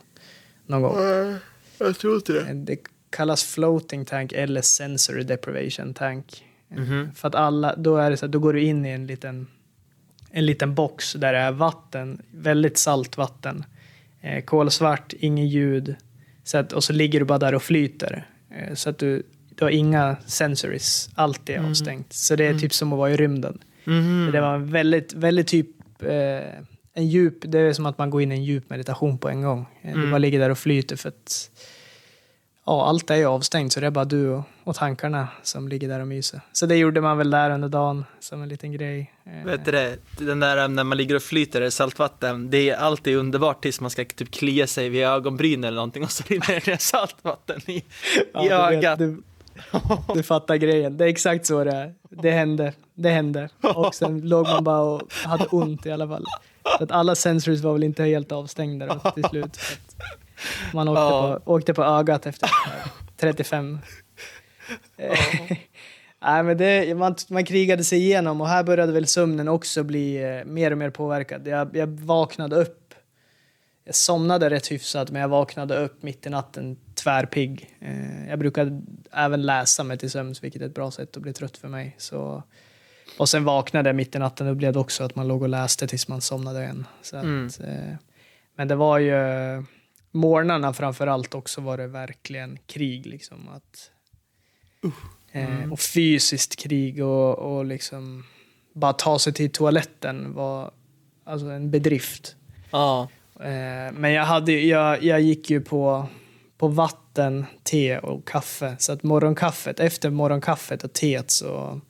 någon 0.67 0.83
gång. 0.83 0.97
Jag 1.79 1.99
tror 1.99 2.15
inte 2.15 2.41
Eh, 2.41 2.55
Det 2.55 2.77
kallas 3.11 3.45
floating 3.45 4.05
tank 4.05 4.33
eller 4.33 4.61
sensory 4.63 5.23
deprivation 5.23 5.95
tank. 5.95 6.45
Eh, 6.71 6.77
Mhm. 6.79 7.15
För 7.15 7.29
att 7.29 7.35
alla, 7.35 7.77
då 7.77 7.97
är 7.97 8.11
det 8.11 8.17
så 8.17 8.25
att 8.27 8.33
då 8.33 8.39
går 8.39 8.53
du 8.53 8.63
in 8.63 8.87
i 8.87 8.91
en 8.91 9.07
liten, 9.07 9.47
en 10.31 10.47
liten 10.47 10.75
box 10.75 11.13
där 11.13 11.33
det 11.33 11.39
är 11.39 11.53
vatten, 11.53 12.23
väldigt 12.31 12.79
salt 12.79 13.17
vatten. 13.17 13.65
Eh, 14.21 14.45
kolsvart, 14.45 15.13
inget 15.19 15.49
ljud. 15.49 15.97
Så 16.45 16.59
att, 16.59 16.73
och 16.73 16.85
så 16.85 16.93
ligger 16.93 17.19
du 17.19 17.25
bara 17.25 17.39
där 17.39 17.55
och 17.55 17.63
flyter. 17.63 18.27
Eh, 18.51 18.75
så 18.75 18.91
att 18.91 18.99
du, 18.99 19.23
du 19.59 19.65
har 19.65 19.71
inga 19.71 20.17
sensories, 20.27 21.11
allt 21.15 21.49
är 21.49 21.69
avstängt. 21.71 22.13
Så 22.13 22.37
det 22.37 22.45
är 22.47 22.59
typ 22.59 22.75
som 22.75 22.93
att 22.93 22.99
vara 22.99 23.11
i 23.11 23.17
rymden. 23.17 23.59
Mhm. 23.85 24.31
Det 24.33 24.41
var 24.41 24.55
en 24.55 24.71
väldigt, 24.71 25.13
väldigt 25.13 25.47
typ 25.49 25.69
eh, 26.03 26.11
en 26.95 27.09
djup, 27.09 27.35
det 27.41 27.59
är 27.59 27.73
som 27.73 27.87
att 27.87 27.99
man 27.99 28.11
går 28.11 28.23
in 28.23 28.33
i 28.33 28.35
en 28.35 28.45
djup 28.45 28.71
meditation 28.71 29.19
på 29.19 29.29
en 29.29 29.43
gång. 29.43 29.67
Eh, 29.83 29.93
Du 29.93 29.99
Mm. 29.99 30.11
bara 30.11 30.19
ligger 30.19 30.39
där 30.39 30.51
och 30.51 30.59
flyter 30.59 30.97
för 30.97 31.09
att 31.09 31.51
ja, 32.67 32.87
allt 32.87 33.11
är 33.11 33.17
ju 33.17 33.25
avstängt 33.25 33.73
så 33.73 33.81
det 33.81 33.87
är 33.87 33.91
bara 33.91 34.05
du 34.05 34.29
och, 34.31 34.43
och 34.65 34.75
tankarna 34.77 35.29
som 35.43 35.69
ligger 35.69 35.89
där 35.89 36.01
och 36.01 36.07
myser. 36.09 36.41
Så 36.53 36.67
det 36.67 36.77
gjorde 36.77 37.01
man 37.01 37.19
väl 37.19 37.31
där 37.31 37.51
under 37.51 37.69
dagen 37.69 38.05
som 38.21 38.43
en 38.43 38.49
liten 38.49 38.73
grej. 38.73 39.13
Eh, 39.27 39.45
Vet 39.47 39.65
du 39.65 39.71
det, 39.71 39.97
den 40.19 40.41
där 40.41 40.69
när 40.69 40.85
man 40.85 40.99
ligger 40.99 41.15
och 41.15 41.23
flyter 41.23 41.63
i 41.63 41.71
saltvatten, 41.71 42.51
det 42.51 42.71
är 42.71 42.77
alltid 42.77 43.17
underbart 43.17 43.63
tills 43.63 43.81
man 43.81 43.91
ska 43.91 44.05
typ 44.05 44.31
klia 44.31 44.67
sig 44.67 44.89
vid 44.89 45.05
ögonbryn 45.05 45.65
eller 45.65 45.77
någonting 45.77 46.03
och 46.03 46.11
så 46.11 46.25
rinner 46.27 46.63
det 46.65 46.81
saltvatten 46.81 47.61
i, 47.71 47.85
ja, 48.35 48.45
i 48.45 48.49
vet, 48.49 48.59
ögat. 48.85 48.99
Du, 48.99 49.23
du 50.15 50.23
fattar 50.23 50.57
grejen. 50.57 50.97
Det 50.97 51.05
är 51.05 51.09
exakt 51.09 51.47
så 51.47 51.65
det 51.65 51.73
är. 51.73 51.95
Det 52.11 52.31
hände. 52.31 52.73
Det 52.95 53.11
hände. 53.11 53.49
Och 53.75 53.95
sen 53.95 54.21
låg 54.29 54.47
man 54.47 54.65
bara 54.65 54.81
och 54.81 55.03
hade 55.25 55.45
ont 55.45 55.87
i 55.87 55.91
alla 55.91 56.09
fall. 56.09 56.25
Så 56.79 56.85
att 56.85 56.91
alla 56.91 57.15
sensories 57.15 57.63
var 57.63 57.73
väl 57.73 57.85
inte 57.85 58.03
helt 58.05 58.33
avstängda 58.33 58.87
då, 58.87 59.11
till 59.11 59.25
slut. 59.25 59.59
Man 60.73 60.89
åkte, 60.89 61.01
Ja. 61.01 61.41
på, 61.45 61.53
åkte 61.53 61.75
på 61.75 61.85
ögat 61.85 62.27
efter 62.27 62.51
35. 63.17 63.79
Nej, 66.23 66.43
men 66.43 66.57
det, 66.59 66.97
man, 66.99 67.15
man 67.29 67.45
krigade 67.45 67.85
sig 67.85 67.99
igenom 67.99 68.41
och 68.41 68.49
här 68.49 68.63
började 68.65 68.93
väl 68.93 69.07
sömnen 69.07 69.49
också 69.49 69.83
bli 69.83 70.17
eh, 70.39 70.45
mer 70.45 70.71
och 70.71 70.79
mer 70.79 70.91
påverkad. 70.91 71.47
Jag, 71.47 71.77
jag 71.77 71.87
vaknade 72.01 72.57
upp. 72.57 72.95
Jag 73.85 73.95
somnade 73.95 74.51
rätt 74.51 74.71
hyfsat, 74.71 75.11
men 75.11 75.23
jag 75.23 75.29
vaknade 75.29 75.77
upp 75.77 76.03
mitt 76.03 76.27
i 76.27 76.31
natten 76.31 76.77
tvärpigg. 76.97 77.77
Eh, 77.81 78.29
jag 78.29 78.39
brukar 78.39 78.83
även 79.13 79.43
läsa 79.43 79.85
mig 79.85 79.99
till 79.99 80.11
sömns, 80.11 80.45
vilket 80.45 80.63
är 80.63 80.67
ett 80.67 80.75
bra 80.75 80.91
sätt 80.91 81.17
att 81.17 81.23
bli 81.23 81.33
trött 81.33 81.57
för 81.57 81.69
mig. 81.69 81.95
Så, 81.99 82.43
och 83.19 83.29
sen 83.29 83.45
vaknade 83.45 83.89
jag 83.89 83.97
mitt 83.97 84.15
i 84.15 84.19
natten 84.19 84.47
och 84.47 84.57
blev 84.57 84.73
det 84.73 84.79
också 84.79 85.05
att 85.05 85.15
man 85.17 85.29
låg 85.29 85.43
och 85.43 85.49
läste 85.49 85.87
tills 85.87 86.09
man 86.09 86.21
somnade 86.21 86.63
igen. 86.63 86.87
Så 87.03 87.17
att, 87.17 87.25
Mm. 87.25 87.49
eh, 87.65 87.95
men 88.57 88.69
det 88.69 88.75
var 88.75 88.99
ju 88.99 89.15
morgnarna 90.11 90.73
framför 90.73 91.07
allt 91.07 91.35
också 91.35 91.61
var 91.61 91.77
det 91.79 91.87
verkligen 91.87 92.59
krig. 92.67 93.07
Liksom, 93.07 93.49
att, 93.49 93.91
eh, 95.33 95.73
och 95.73 95.81
fysiskt 95.81 96.57
krig 96.57 97.05
och, 97.05 97.39
och 97.39 97.65
liksom 97.65 98.25
bara 98.73 98.93
ta 98.93 99.19
sig 99.19 99.33
till 99.33 99.51
toaletten 99.51 100.35
var 100.35 100.71
alltså 101.25 101.47
en 101.47 101.71
bedrift. 101.71 102.37
Ja. 102.71 103.09
Eh, 103.41 103.93
men 103.93 104.13
jag, 104.13 104.25
hade, 104.25 104.53
jag, 104.53 105.03
jag 105.03 105.21
gick 105.21 105.51
ju 105.51 105.61
på, 105.61 106.09
på 106.59 106.69
vatten, 106.69 107.47
te 107.63 107.99
och 107.99 108.29
kaffe. 108.29 108.77
Så 108.79 108.93
att 108.93 109.03
morgonkaffet, 109.03 109.81
efter 109.81 110.11
morgonkaffet 110.11 110.85
och 110.85 110.93
teet 110.93 111.31
så 111.31 111.81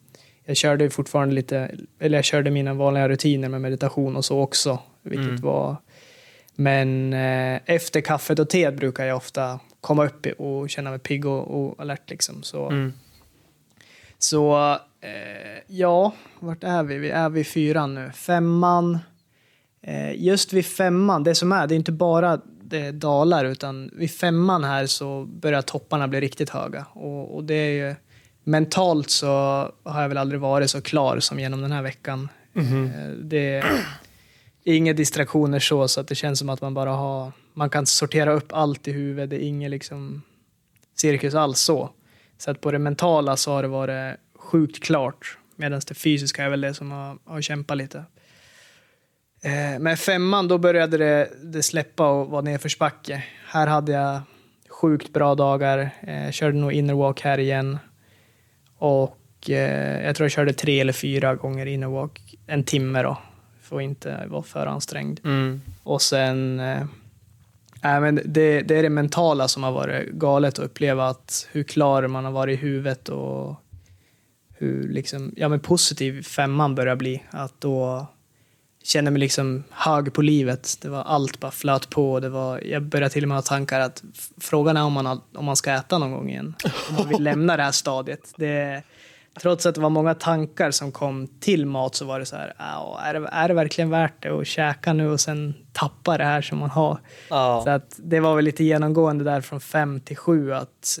jag 0.45 0.57
körde 0.57 0.89
fortfarande 0.89 1.35
lite, 1.35 1.71
eller 1.99 2.17
jag 2.17 2.25
körde 2.25 2.51
mina 2.51 2.73
vanliga 2.73 3.09
rutiner 3.09 3.49
med 3.49 3.61
meditation 3.61 4.15
och 4.15 4.25
så 4.25 4.39
också. 4.39 4.79
Vilket 5.01 5.27
Mm. 5.27 5.41
var, 5.41 5.75
men 6.55 7.13
eh, 7.13 7.59
efter 7.65 8.01
kaffet 8.01 8.39
och 8.39 8.49
teet 8.49 8.75
brukar 8.75 9.05
jag 9.05 9.17
ofta 9.17 9.59
komma 9.81 10.05
upp 10.05 10.25
och 10.37 10.69
känna 10.69 10.89
mig 10.89 10.99
pigg 10.99 11.25
och, 11.25 11.47
och 11.67 11.75
alert 11.79 12.09
liksom. 12.09 12.43
Så, 12.43 12.69
Mm. 12.69 12.93
så 14.17 14.71
eh, 15.01 15.61
ja, 15.67 16.13
vart 16.39 16.63
är 16.63 16.83
vi? 16.83 16.97
Vi 16.97 17.09
är 17.09 17.29
vid 17.29 17.47
fyran 17.47 17.95
nu. 17.95 18.11
Femman. 18.15 18.99
Eh, 19.81 20.23
just 20.23 20.53
vid 20.53 20.65
femman, 20.65 21.23
det 21.23 21.35
som 21.35 21.51
är, 21.51 21.67
det 21.67 21.73
är 21.73 21.77
inte 21.77 21.91
bara 21.91 22.41
det 22.69 22.91
dalar 22.91 23.45
utan 23.45 23.91
vid 23.93 24.11
femman 24.11 24.63
här 24.63 24.85
så 24.85 25.25
börjar 25.25 25.61
topparna 25.61 26.07
bli 26.07 26.21
riktigt 26.21 26.49
höga. 26.49 26.85
Och, 26.93 27.35
och 27.35 27.43
det 27.43 27.53
är 27.53 27.87
ju 27.89 27.95
mentalt 28.43 29.09
så 29.09 29.27
har 29.83 30.01
jag 30.01 30.09
väl 30.09 30.17
aldrig 30.17 30.41
varit 30.41 30.69
så 30.69 30.81
klar 30.81 31.19
som 31.19 31.39
genom 31.39 31.61
den 31.61 31.71
här 31.71 31.81
veckan. 31.81 32.29
Eh, 32.55 33.09
Det 33.11 33.55
är 33.55 33.65
inga 34.63 34.93
distraktioner 34.93 35.59
så, 35.59 35.87
så 35.87 35.99
att 36.01 36.07
det 36.07 36.15
känns 36.15 36.39
som 36.39 36.49
att 36.49 36.61
man 36.61 36.73
bara 36.73 36.91
har, 36.91 37.31
man 37.53 37.69
kan 37.69 37.85
sortera 37.85 38.31
upp 38.33 38.53
allt 38.53 38.87
i 38.87 38.91
huvudet. 38.91 39.29
Det 39.29 39.35
är 39.43 39.47
ingen 39.47 39.71
liksom 39.71 40.21
cirkus 40.95 41.35
alls 41.35 41.59
så. 41.59 41.89
Så 42.37 42.51
att 42.51 42.61
på 42.61 42.71
det 42.71 42.79
mentala 42.79 43.37
så 43.37 43.51
har 43.51 43.61
det 43.61 43.67
varit 43.67 44.15
sjukt 44.35 44.83
klart. 44.83 45.37
Medan 45.55 45.81
det 45.87 45.93
fysiska 45.93 46.43
är 46.43 46.49
väl 46.49 46.61
det 46.61 46.73
som 46.73 46.91
har, 46.91 47.17
har 47.25 47.41
kämpat 47.41 47.77
lite. 47.77 48.03
Eh, 49.41 49.79
men 49.79 49.97
femman, 49.97 50.47
då 50.47 50.57
började 50.57 50.97
det, 50.97 51.29
det 51.43 51.63
släppa 51.63 52.09
och 52.09 52.29
vara 52.29 52.41
nedförsbacke. 52.41 53.23
Här 53.47 53.67
hade 53.67 53.91
jag 53.91 54.21
sjukt 54.69 55.13
bra 55.13 55.35
dagar. 55.35 55.89
Eh, 56.01 56.31
körde 56.31 56.57
nog 56.57 56.71
innerwalk 56.71 57.21
här 57.21 57.37
igen. 57.37 57.77
Och 58.77 59.49
eh, 59.49 60.05
jag 60.05 60.15
tror 60.15 60.25
jag 60.25 60.31
körde 60.31 60.53
tre 60.53 60.79
eller 60.79 60.93
fyra 60.93 61.35
gånger 61.35 61.65
innerwalk. 61.65 62.35
En 62.47 62.63
timme 62.63 63.01
då. 63.01 63.17
För 63.61 63.75
att 63.75 63.83
inte 63.83 64.23
vara 64.27 64.43
för 64.43 64.67
ansträngd. 64.67 65.19
Mm. 65.23 65.61
Och 65.83 66.01
sen... 66.01 66.59
Eh, 66.59 66.81
äh, 67.83 68.01
men 68.01 68.15
det, 68.25 68.61
det 68.61 68.75
är 68.75 68.83
det 68.83 68.89
mentala 68.89 69.47
som 69.47 69.63
har 69.63 69.71
varit 69.71 70.09
galet 70.09 70.59
att 70.59 70.65
uppleva. 70.65 71.07
att 71.07 71.47
Hur 71.51 71.63
klar 71.63 72.07
man 72.07 72.25
har 72.25 72.31
varit 72.31 72.59
i 72.59 72.61
huvudet 72.61 73.09
och 73.09 73.55
hur 74.57 74.89
liksom, 74.89 75.33
ja, 75.37 75.49
men 75.49 75.59
positiv 75.59 76.21
femman 76.23 76.75
börjar 76.75 76.95
bli. 76.95 77.23
Att 77.29 77.61
då 77.61 78.07
känner 78.87 79.11
mig 79.11 79.19
liksom 79.19 79.63
hög 79.71 80.13
på 80.13 80.21
livet. 80.21 80.77
Det 80.81 80.89
var 80.89 81.03
allt 81.03 81.39
bara 81.39 81.51
flöt 81.51 81.89
på. 81.89 82.19
Det 82.19 82.29
var, 82.29 82.61
jag 82.61 82.83
började 82.83 83.13
till 83.13 83.23
och 83.23 83.27
med 83.27 83.37
ha 83.37 83.41
tankar 83.41 83.79
att 83.79 84.03
frågan 84.41 84.77
är 84.77 84.83
om 84.83 84.93
man, 84.93 85.05
har- 85.05 85.19
om 85.35 85.45
man 85.45 85.55
ska 85.55 85.71
äta 85.71 85.97
någon 85.97 86.11
gång 86.11 86.29
igen. 86.29 86.55
Om 86.89 86.95
man 86.95 87.09
vill 87.09 87.23
lämna 87.23 87.57
det 87.57 87.63
här 87.63 87.71
stadiet. 87.71 88.33
Det, 88.37 88.83
trots 89.41 89.65
att 89.65 89.75
det 89.75 89.81
var 89.81 89.89
många 89.89 90.13
tankar 90.13 90.71
som 90.71 90.91
kom 90.91 91.27
till 91.39 91.65
mat 91.65 91.95
så 91.95 92.05
var 92.05 92.19
det 92.19 92.25
så 92.25 92.35
här, 92.35 92.53
"Ja, 92.57 92.99
är 93.03 93.13
det, 93.13 93.29
är 93.31 93.47
det 93.47 93.53
verkligen 93.53 93.89
värt 93.89 94.23
det 94.23 94.29
att 94.29 94.47
käka 94.47 94.93
nu 94.93 95.09
och 95.09 95.19
sen 95.19 95.53
tappa 95.73 96.17
det 96.17 96.23
här 96.23 96.41
som 96.41 96.57
man 96.57 96.69
har? 96.69 96.99
Ja. 97.29 97.61
Så 97.65 97.69
att 97.69 97.95
det 97.97 98.19
var 98.19 98.35
väl 98.35 98.45
lite 98.45 98.63
genomgående 98.63 99.23
där 99.23 99.41
från 99.41 99.59
fem 99.59 99.99
till 99.99 100.17
sju 100.17 100.53
att 100.53 100.99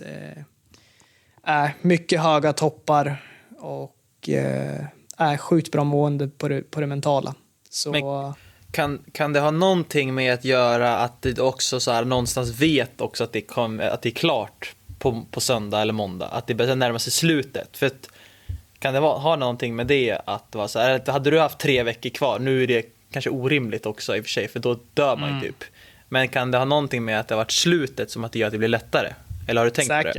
eh, 1.47 1.69
mycket 1.81 2.21
höga 2.21 2.53
toppar 2.53 3.23
och 3.59 4.29
eh, 4.29 5.37
sjukt 5.37 5.71
bra 5.71 5.83
mående 5.83 6.27
på 6.27 6.47
det, 6.47 6.61
på 6.71 6.79
det 6.81 6.87
mentala. 6.87 7.35
Så 7.77 7.91
Men- 7.91 8.33
Kan, 8.71 8.99
kan 9.11 9.33
det 9.33 9.39
ha 9.39 9.51
någonting 9.51 10.13
med 10.15 10.33
att 10.33 10.45
göra 10.45 10.97
att 10.97 11.21
du 11.21 11.41
också 11.41 11.79
så 11.79 11.91
här, 11.91 12.05
någonstans 12.05 12.49
vet 12.61 13.01
också 13.01 13.23
att 13.23 13.33
det, 13.33 13.41
kom, 13.41 13.79
att 13.91 14.01
det 14.01 14.09
är 14.09 14.13
klart 14.13 14.75
på, 14.99 15.25
på 15.31 15.39
söndag 15.41 15.81
eller 15.81 15.93
måndag? 15.93 16.25
Att 16.27 16.47
det 16.47 16.53
börjar 16.53 16.75
närma 16.75 16.99
sig 16.99 17.11
slutet? 17.13 17.77
För 17.77 17.85
att, 17.85 18.09
kan 18.79 18.93
det 18.93 18.99
ha 18.99 19.35
någonting 19.35 19.75
med 19.75 19.87
det 19.87 20.21
att 20.25 20.55
vara 20.55 20.67
så 20.67 20.79
här, 20.79 21.11
hade 21.11 21.29
du 21.31 21.39
haft 21.39 21.57
tre 21.59 21.83
veckor 21.83 22.09
kvar, 22.09 22.39
nu 22.39 22.63
är 22.63 22.67
det 22.67 22.85
kanske 23.11 23.29
orimligt 23.29 23.85
också 23.85 24.15
i 24.17 24.19
och 24.19 24.23
för 24.23 24.31
sig, 24.31 24.47
för 24.47 24.59
då 24.59 24.79
dör 24.93 25.15
man 25.17 25.29
Mm. 25.29 25.43
ju 25.43 25.47
typ. 25.51 25.63
Men 26.09 26.27
kan 26.27 26.51
det 26.51 26.57
ha 26.57 26.65
någonting 26.65 27.05
med 27.05 27.19
att 27.19 27.27
det 27.27 27.35
har 27.35 27.37
varit 27.43 27.51
slutet 27.51 28.11
som 28.11 28.23
att 28.23 28.31
det 28.31 28.39
gör 28.39 28.47
att 28.47 28.51
det 28.53 28.57
blir 28.57 28.67
lättare? 28.69 29.13
Eller 29.47 29.61
har 29.61 29.65
du 29.65 29.71
tänkt 29.71 29.89
på 29.89 29.93
det? 30.03 30.13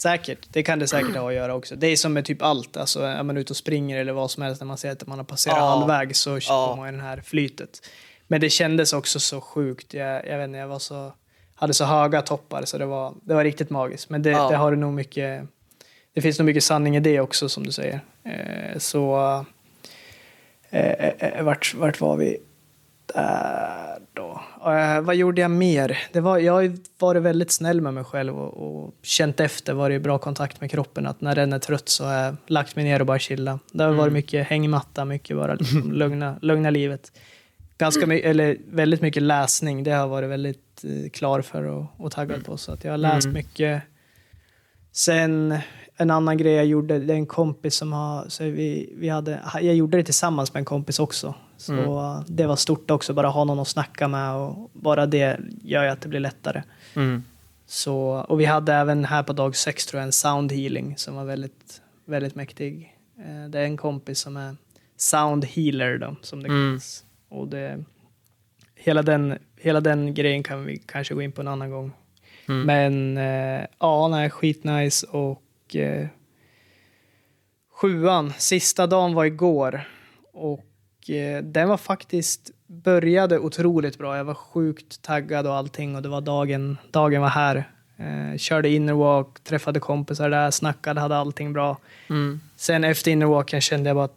Säkert. 0.00 0.38
Det 0.48 0.62
kan 0.62 0.78
det 0.78 0.88
säkert 0.88 1.16
ha 1.16 1.28
att 1.28 1.34
göra 1.34 1.54
också. 1.54 1.76
Det 1.76 1.86
är 1.86 1.96
som 1.96 2.12
med 2.12 2.24
typ 2.24 2.42
allt, 2.42 2.76
alltså 2.76 3.02
är 3.02 3.22
man 3.22 3.36
ute 3.36 3.52
och 3.52 3.56
springer 3.56 3.98
eller 4.00 4.12
vad 4.12 4.30
som 4.30 4.42
helst 4.42 4.60
när 4.60 4.66
man 4.66 4.78
ser 4.78 4.90
att 4.90 5.06
man 5.06 5.18
har 5.18 5.24
passerat 5.24 5.56
Ja. 5.56 5.64
halvvägs 5.68 6.18
så 6.18 6.38
Ja. 6.48 6.66
får 6.68 6.76
man 6.76 6.90
ju 6.92 6.96
det 6.96 7.02
här 7.04 7.20
flytet. 7.20 7.82
Men 8.26 8.40
det 8.40 8.50
kändes 8.50 8.92
också 8.92 9.20
så 9.20 9.40
sjukt. 9.40 9.94
Jag, 9.94 10.26
jag 10.26 10.38
vet 10.38 10.44
inte, 10.44 10.58
jag 10.58 10.68
var 10.68 10.78
så, 10.78 11.12
hade 11.54 11.74
så 11.74 11.84
höga 11.84 12.22
toppar 12.22 12.64
så 12.64 12.78
det 12.78 12.86
var, 12.86 13.14
det 13.22 13.34
var 13.34 13.44
riktigt 13.44 13.70
magiskt. 13.70 14.10
Men 14.10 14.22
det, 14.22 14.30
Ja. 14.30 14.48
det 14.50 14.56
har 14.56 14.72
nog 14.76 14.92
mycket, 14.92 15.42
det 16.14 16.20
finns 16.22 16.38
nog 16.38 16.46
mycket 16.46 16.64
sanning 16.64 16.96
i 16.96 17.00
det 17.00 17.20
också 17.20 17.48
som 17.48 17.64
du 17.66 17.72
säger. 17.72 18.00
Eh, 18.24 18.78
så 18.78 19.16
eh, 20.70 21.08
eh, 21.08 21.42
vart, 21.42 21.74
vart 21.74 22.00
var 22.00 22.16
vi? 22.16 22.36
Där 23.14 23.98
då. 24.14 24.40
Eh, 24.72 25.00
vad 25.00 25.16
gjorde 25.16 25.40
jag 25.40 25.50
mer? 25.50 25.98
Det 26.12 26.20
var, 26.20 26.38
jag 26.38 26.52
har 26.52 26.72
varit 26.98 27.22
väldigt 27.22 27.50
snäll 27.50 27.80
med 27.80 27.94
mig 27.94 28.04
själv 28.04 28.38
och, 28.38 28.82
och 28.84 28.94
känt 29.02 29.40
efter, 29.40 29.72
varit 29.74 29.96
i 29.96 29.98
bra 29.98 30.18
kontakt 30.18 30.60
med 30.60 30.70
kroppen. 30.70 31.06
Att 31.06 31.20
när 31.20 31.34
den 31.34 31.52
är 31.52 31.58
trött 31.58 31.88
så 31.88 32.04
har 32.04 32.12
jag 32.14 32.36
lagt 32.46 32.76
mig 32.76 32.84
ner 32.84 33.00
och 33.00 33.06
bara 33.06 33.18
chilla. 33.18 33.58
Det 33.72 33.84
har 33.84 33.92
varit 33.92 34.12
mycket 34.12 34.46
hängmatta, 34.46 35.04
mycket 35.04 35.36
bara 35.36 35.54
liksom 35.58 35.92
lugna, 35.92 36.38
lugna 36.42 36.70
livet. 36.70 37.12
Ganska 37.78 38.06
mycket, 38.06 38.30
eller 38.30 38.56
väldigt 38.70 39.00
mycket 39.00 39.22
läsning. 39.22 39.84
Det 39.84 39.90
har 39.90 39.98
jag 39.98 40.08
varit 40.08 40.30
väldigt 40.30 40.84
eh, 40.84 41.10
klar 41.10 41.42
för 41.42 41.62
och, 41.62 41.86
och 41.96 42.12
taggad 42.12 42.44
på. 42.44 42.56
Så 42.56 42.72
att 42.72 42.84
jag 42.84 42.92
har 42.92 42.98
läst 42.98 43.24
Mm. 43.26 43.34
mycket. 43.34 43.82
Sen 44.92 45.58
en 45.96 46.10
annan 46.10 46.36
grej 46.38 46.52
jag 46.52 46.66
gjorde, 46.66 46.98
det 46.98 47.12
är 47.12 47.16
en 47.16 47.26
kompis 47.26 47.74
som 47.74 47.92
har, 47.92 48.24
så 48.28 48.44
vi, 48.44 48.94
vi 48.98 49.08
hade, 49.08 49.40
jag 49.54 49.74
gjorde 49.74 49.96
det 49.96 50.02
tillsammans 50.04 50.54
med 50.54 50.60
en 50.60 50.64
kompis 50.64 50.98
också. 50.98 51.34
Så 51.60 51.72
Mm. 51.72 52.24
det 52.28 52.46
var 52.46 52.56
stort 52.56 52.90
också, 52.90 53.14
bara 53.14 53.28
ha 53.28 53.44
någon 53.44 53.60
att 53.60 53.68
snacka 53.68 54.08
med 54.08 54.34
och 54.34 54.70
bara 54.72 55.06
det 55.06 55.40
gör 55.62 55.84
ju 55.84 55.90
att 55.90 56.00
det 56.00 56.08
blir 56.08 56.20
lättare. 56.20 56.62
Mm. 56.96 57.22
Så, 57.66 58.00
och 58.28 58.40
vi 58.40 58.44
hade 58.44 58.74
även 58.74 59.04
här 59.04 59.22
på 59.22 59.32
dag 59.32 59.56
sex 59.56 59.86
tror 59.86 59.98
jag 60.00 60.06
en 60.06 60.12
sound 60.12 60.52
healing 60.52 60.96
som 60.96 61.14
var 61.16 61.24
väldigt, 61.24 61.82
väldigt 62.04 62.34
mäktig. 62.34 62.96
Eh, 63.18 63.48
Det 63.50 63.58
är 63.60 63.64
en 63.64 63.76
kompis 63.76 64.18
som 64.20 64.36
är 64.36 64.56
sound 64.96 65.44
healer 65.44 65.98
då, 65.98 66.16
som 66.22 66.42
det 66.42 66.48
Mm. 66.48 66.70
kallas. 66.70 67.04
Och 67.28 67.48
det, 67.48 67.84
hela, 68.74 69.02
den, 69.02 69.38
hela 69.56 69.80
den 69.80 70.14
grejen 70.14 70.42
kan 70.42 70.64
vi 70.64 70.78
kanske 70.78 71.14
gå 71.14 71.22
in 71.22 71.32
på 71.32 71.40
en 71.40 71.48
annan 71.48 71.70
gång. 71.70 71.92
Mm. 72.48 72.62
Men 72.66 73.18
eh, 73.60 73.66
ja, 73.78 74.08
nej, 74.08 74.30
skitnice 74.30 75.06
och 75.06 75.76
eh, 75.76 76.06
sjuan, 77.72 78.32
sista 78.38 78.86
dagen 78.86 79.14
var 79.14 79.24
igår 79.24 79.88
och 80.32 80.64
den 81.42 81.68
var 81.68 81.76
faktiskt, 81.76 82.50
började 82.66 83.38
otroligt 83.38 83.98
bra. 83.98 84.16
Jag 84.16 84.24
var 84.24 84.34
sjukt 84.34 85.02
taggad 85.02 85.46
och 85.46 85.54
allting 85.54 85.96
och 85.96 86.02
det 86.02 86.08
var 86.08 86.20
dagen, 86.20 86.78
dagen 86.90 87.22
var 87.22 87.28
här. 87.28 87.70
Eh, 87.96 88.38
körde 88.38 88.68
innerwalk, 88.68 89.44
träffade 89.44 89.80
kompisar 89.80 90.30
där, 90.30 90.50
snackade, 90.50 91.00
hade 91.00 91.16
allting 91.16 91.52
bra. 91.52 91.78
Mm. 92.10 92.40
Sen 92.56 92.84
efter 92.84 93.10
innerwalken 93.10 93.60
kände 93.60 93.88
jag 93.88 93.96
bara 93.96 94.04
att 94.04 94.16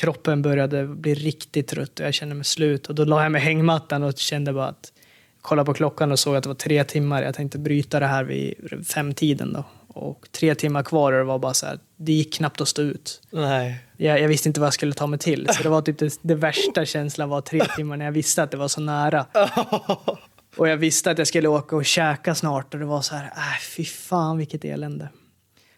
kroppen 0.00 0.42
började 0.42 0.86
bli 0.86 1.14
riktigt 1.14 1.68
trött 1.68 2.00
och 2.00 2.06
jag 2.06 2.14
kände 2.14 2.34
mig 2.34 2.44
slut. 2.44 2.86
Och 2.86 2.94
då 2.94 3.04
la 3.04 3.22
jag 3.22 3.32
mig 3.32 3.40
hängmattan 3.40 4.02
och 4.02 4.18
kände 4.18 4.52
bara 4.52 4.68
att 4.68 4.92
kolla 5.40 5.64
på 5.64 5.74
klockan 5.74 6.12
och 6.12 6.18
såg 6.18 6.36
att 6.36 6.42
det 6.42 6.48
var 6.48 6.54
tre 6.54 6.84
timmar. 6.84 7.22
Jag 7.22 7.34
tänkte 7.34 7.58
bryta 7.58 8.00
det 8.00 8.06
här 8.06 8.24
vid 8.24 8.54
femtiden 8.86 9.52
då. 9.52 9.64
Och 9.94 10.28
tre 10.32 10.54
timmar 10.54 10.82
kvar 10.82 11.12
och 11.12 11.18
det 11.18 11.24
var 11.24 11.38
bara 11.38 11.54
så 11.54 11.66
här, 11.66 11.78
det 11.96 12.12
gick 12.12 12.34
knappt 12.34 12.60
att 12.60 12.68
stå 12.68 12.82
ut. 12.82 13.22
Nej. 13.30 13.84
Jag, 13.96 14.20
jag 14.20 14.28
visste 14.28 14.48
inte 14.48 14.60
vad 14.60 14.66
jag 14.66 14.74
skulle 14.74 14.92
ta 14.92 15.06
mig 15.06 15.18
till. 15.18 15.48
Så 15.50 15.62
det 15.62 15.68
var 15.68 15.82
typ 15.82 15.98
det, 15.98 16.18
det 16.22 16.34
värsta 16.34 16.84
känslan 16.84 17.28
var 17.28 17.40
tre 17.40 17.64
timmar 17.76 17.96
när 17.96 18.04
jag 18.04 18.12
visste 18.12 18.42
att 18.42 18.50
det 18.50 18.56
var 18.56 18.68
så 18.68 18.80
nära. 18.80 19.26
Och 20.56 20.68
jag 20.68 20.76
visste 20.76 21.10
att 21.10 21.18
jag 21.18 21.26
skulle 21.26 21.48
åka 21.48 21.76
och 21.76 21.84
käka 21.84 22.34
snart 22.34 22.74
och 22.74 22.80
det 22.80 22.86
var 22.86 23.00
så 23.02 23.14
här, 23.14 23.24
äh, 23.24 23.60
fy 23.76 23.84
fan 23.84 24.38
vilket 24.38 24.64
elände. 24.64 25.08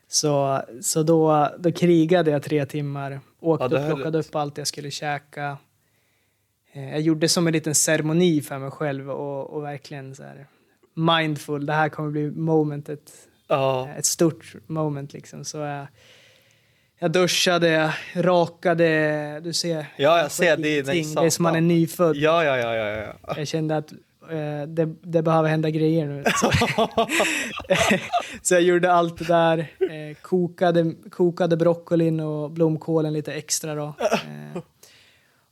Så, 0.09 0.62
så 0.83 1.02
då, 1.02 1.49
då 1.59 1.73
krigade 1.73 2.31
jag 2.31 2.42
tre 2.42 2.66
timmar, 2.66 3.21
åkte 3.40 3.64
Ja, 3.76 3.81
och 3.81 3.95
plockade 3.95 4.19
upp 4.19 4.35
allt 4.35 4.59
jag 4.59 4.66
skulle 4.66 4.90
käka. 4.90 5.59
Eh, 6.73 6.90
Jag 6.90 7.00
gjorde 7.00 7.28
som 7.28 7.47
en 7.47 7.52
liten 7.52 7.75
ceremoni 7.75 8.40
för 8.42 8.59
mig 8.59 8.71
själv 8.71 9.11
och, 9.11 9.50
och 9.50 9.62
verkligen 9.64 10.14
så 10.14 10.23
här 10.23 10.47
mindful. 10.95 11.66
Det 11.66 11.73
här 11.73 11.88
kommer 11.88 12.11
bli 12.11 12.31
momentet 12.31 13.12
Ja. 13.49 13.88
ett 13.99 14.06
stort 14.06 14.54
moment 14.66 15.12
liksom. 15.12 15.44
Så 15.44 15.58
jag, 15.58 15.87
jag 16.99 17.12
duschade, 17.12 17.94
rakade, 18.14 19.40
du 19.40 19.52
ser. 19.52 19.87
Ja, 19.96 20.18
jag 20.18 20.30
ser 20.30 20.56
det. 20.56 20.72
Ingenting. 20.72 21.14
Det 21.14 21.26
är 21.26 21.30
som 21.30 21.42
man 21.42 21.56
är 21.56 21.61
nyfödd. 21.61 22.16
Ja, 22.16 22.44
ja, 22.44 22.56
ja, 22.56 22.75
ja, 22.75 23.14
ja. 23.22 23.34
Jag 23.37 23.49
kände 23.49 23.76
att 23.76 23.92
eh, 24.30 24.62
det, 24.68 24.94
det 25.02 25.22
behöver 25.22 25.49
hända 25.49 25.70
grejer 25.70 26.06
nu. 26.06 26.25
Så, 26.37 26.52
så 28.42 28.54
jag 28.54 28.62
gjorde 28.62 28.92
allt 28.92 29.18
det 29.18 29.25
där. 29.25 29.58
Eh, 29.58 30.16
kokade, 30.22 30.94
kokade 31.11 31.56
broccolin 31.56 32.20
och 32.20 32.50
blomkålen 32.50 33.12
lite 33.12 33.32
extra 33.32 33.75
då. 33.75 33.94
Eh, 34.00 34.62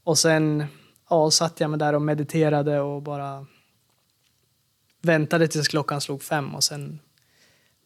och 0.05 0.19
sen 0.19 0.65
ja, 1.11 1.31
satt 1.31 1.61
jag 1.61 1.71
mig 1.71 1.79
där 1.79 1.95
och 1.95 2.03
mediterade 2.03 2.81
och 2.81 3.03
bara 3.03 3.47
väntade 5.03 5.49
tills 5.49 5.69
klockan 5.69 6.01
slog 6.01 6.23
fem 6.23 6.55
och 6.55 6.65
sen 6.65 6.99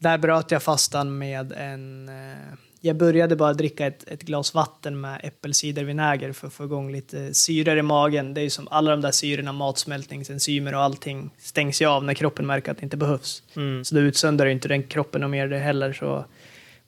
där 0.05 0.19
bröt 0.19 0.51
jag 0.51 0.63
fastan 0.63 1.19
med 1.19 1.53
en... 1.53 2.09
Eh, 2.09 2.55
jag 2.81 2.97
började 2.97 3.37
bara 3.37 3.53
dricka 3.53 3.87
ett, 3.87 4.05
ett 4.09 4.23
glas 4.23 4.55
vatten 4.55 5.01
med 5.01 5.21
äppelcidervinäger 5.23 6.33
för 6.33 6.47
att 6.47 6.53
få 6.53 6.65
igång 6.65 6.93
lite 6.93 7.35
syror 7.35 7.79
i 7.79 7.83
magen. 7.83 8.35
Det 8.35 8.41
är 8.41 8.43
ju 8.43 8.51
som 8.51 8.69
alla 8.71 8.91
de 8.91 9.01
där 9.01 9.11
syrorna, 9.11 9.53
matsmältningsenzymer 9.53 10.75
och 10.75 10.81
allting 10.81 11.31
stängs 11.39 11.83
ju 11.83 11.87
av 11.87 12.05
när 12.05 12.15
kroppen 12.15 12.47
märker 12.47 12.73
att 12.73 12.79
det 12.79 12.85
inte 12.85 12.97
behövs. 12.97 13.43
Mm. 13.57 13.85
Så 13.85 13.95
då 13.95 14.01
utsöndrar 14.01 14.47
ju 14.47 14.53
inte 14.53 14.69
den 14.69 14.83
kroppen 14.83 15.25
och 15.25 15.31
mer 15.31 15.49
det 15.49 15.59
heller. 15.59 15.93
Så 15.93 16.25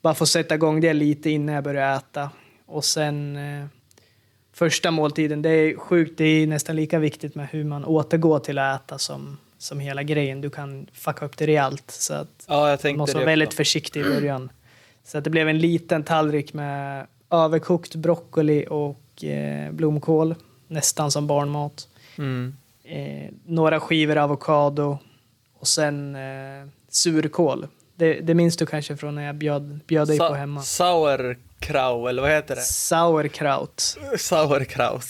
bara 0.01 0.13
få 0.13 0.25
sätta 0.25 0.55
igång 0.55 0.81
det 0.81 0.93
lite 0.93 1.29
innan 1.29 1.55
jag 1.55 1.63
börjar 1.63 1.97
äta. 1.97 2.29
Och 2.65 2.85
sen 2.85 3.35
eh, 3.35 3.65
första 4.53 4.91
måltiden, 4.91 5.41
det 5.41 5.49
är 5.49 5.77
sjukt, 5.77 6.17
det 6.17 6.25
är 6.25 6.47
nästan 6.47 6.75
lika 6.75 6.99
viktigt 6.99 7.35
med 7.35 7.47
hur 7.51 7.63
man 7.63 7.85
återgår 7.85 8.39
till 8.39 8.57
att 8.57 8.81
äta 8.81 8.97
som, 8.97 9.37
som 9.57 9.79
hela 9.79 10.03
grejen. 10.03 10.41
Du 10.41 10.49
kan 10.49 10.87
fucka 10.93 11.25
upp 11.25 11.37
det 11.37 11.47
rejält. 11.47 11.91
Så 11.91 12.13
att 12.13 12.45
Ja, 12.47 12.77
man 12.83 12.97
måste 12.97 13.15
vara 13.15 13.25
väldigt 13.25 13.47
också. 13.47 13.57
försiktig 13.57 13.99
i 13.99 14.03
början. 14.03 14.49
Så 15.03 15.17
att 15.17 15.23
det 15.23 15.29
blev 15.29 15.49
en 15.49 15.59
liten 15.59 16.03
tallrik 16.03 16.53
med 16.53 17.07
överkokt 17.31 17.95
broccoli 17.95 18.65
och 18.69 19.23
eh, 19.23 19.71
blomkål. 19.71 20.35
Nästan 20.67 21.11
som 21.11 21.27
barnmat. 21.27 21.87
Mm. 22.17 22.55
Eh, 22.83 23.31
några 23.45 23.79
skivor 23.79 24.17
avokado 24.17 24.97
och 25.59 25.67
sen 25.67 26.15
eh, 26.15 26.67
surkål. 26.89 27.67
Det, 27.95 28.13
det 28.13 28.33
minns 28.33 28.57
du 28.57 28.65
kanske 28.65 28.97
från 28.97 29.15
när 29.15 29.23
jag 29.25 29.35
bjöd, 29.35 29.79
bjöd 29.87 30.07
dig 30.07 30.17
på 30.17 30.33
hemma. 30.33 30.61
Sauerkraut, 30.61 32.09
eller 32.09 32.21
vad 32.21 32.31
heter 32.31 32.55
det? 32.55 32.61
Sauerkraut. 32.61 33.97
Sauerkraut. 34.17 35.05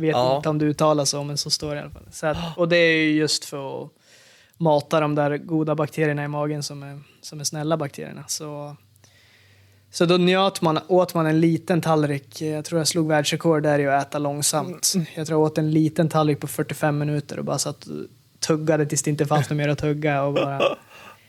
Vet 0.00 0.10
Ja. 0.10 0.36
inte 0.36 0.48
om 0.48 0.58
det 0.58 0.64
uttalas 0.64 1.10
så, 1.10 1.24
men 1.24 1.38
så 1.38 1.50
står 1.50 1.70
det 1.74 1.76
i 1.76 1.80
alla 1.80 1.90
fall. 1.90 2.06
Så 2.10 2.26
att, 2.26 2.36
och 2.56 2.68
det 2.68 2.76
är 2.76 2.96
ju 2.96 3.12
just 3.12 3.44
för 3.44 3.84
att 3.84 3.90
mata 4.56 5.00
de 5.00 5.14
där 5.14 5.36
goda 5.36 5.74
bakterierna 5.74 6.24
i 6.24 6.28
magen 6.28 6.62
som 6.62 6.82
är, 6.82 7.00
som 7.20 7.40
är 7.40 7.44
snälla 7.44 7.76
bakterierna. 7.76 8.24
Så, 8.28 8.76
så 9.90 10.06
då 10.06 10.16
njöt 10.16 10.60
man, 10.62 10.78
åt 10.88 11.14
man 11.14 11.26
en 11.26 11.40
liten 11.40 11.80
tallrik. 11.80 12.40
Jag 12.40 12.64
tror 12.64 12.80
jag 12.80 12.88
slog 12.88 13.08
världsrekord 13.08 13.62
där 13.62 13.78
i 13.78 13.86
att 13.86 14.06
äta 14.08 14.18
långsamt. 14.18 14.92
Jag 15.14 15.26
tror 15.26 15.40
jag 15.40 15.46
åt 15.46 15.58
en 15.58 15.70
liten 15.70 16.08
tallrik 16.08 16.40
på 16.40 16.46
45 16.46 16.98
minuter 16.98 17.38
och 17.38 17.44
bara 17.44 17.58
satt 17.58 17.84
och 17.86 17.96
tuggade 18.40 18.86
tills 18.86 19.02
det 19.02 19.10
inte 19.10 19.26
fanns 19.26 19.50
något 19.50 19.56
mer 19.56 19.68
att 19.68 19.78
tugga. 19.78 20.22
Och 20.22 20.34
bara. 20.34 20.62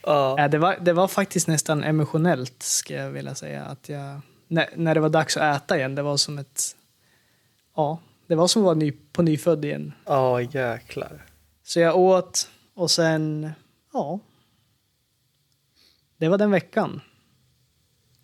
Ja, 0.08 0.48
det, 0.48 0.58
var, 0.58 0.78
det 0.82 0.94
var 0.94 1.08
faktiskt 1.08 1.48
nästan 1.48 1.84
emotionellt, 1.84 2.64
ska 2.64 2.94
jag 2.94 3.10
vilja 3.12 3.36
säga. 3.36 3.64
Att 3.66 3.90
jag, 3.90 4.22
när, 4.48 4.70
när 4.76 4.94
det 4.96 5.00
var 5.02 5.10
dags 5.10 5.38
att 5.38 5.58
äta 5.64 5.78
igen, 5.78 5.96
det 5.96 6.02
var 6.02 6.18
som 6.18 6.38
ett... 6.38 6.76
Ja, 7.76 8.00
det 8.28 8.36
var 8.36 8.48
som 8.48 8.62
att 8.62 8.66
vara 8.66 8.76
ny, 8.76 8.92
på 8.92 9.22
nyfödd 9.22 9.66
igen. 9.66 9.94
Ja, 10.06 10.42
jäklar. 10.42 11.26
Så 11.64 11.80
jag 11.80 11.98
åt 11.98 12.50
och 12.74 12.92
sen... 12.92 13.52
Ja. 13.94 14.20
Det 16.18 16.28
var 16.28 16.38
den 16.38 16.52
veckan. 16.52 17.02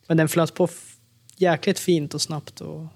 Men 0.07 0.17
den 0.17 0.29
flöt 0.29 0.53
på 0.53 0.67
jäkligt 1.37 1.79
fint 1.79 2.13
och 2.13 2.21
snabbt. 2.21 2.61
Och, 2.61 2.87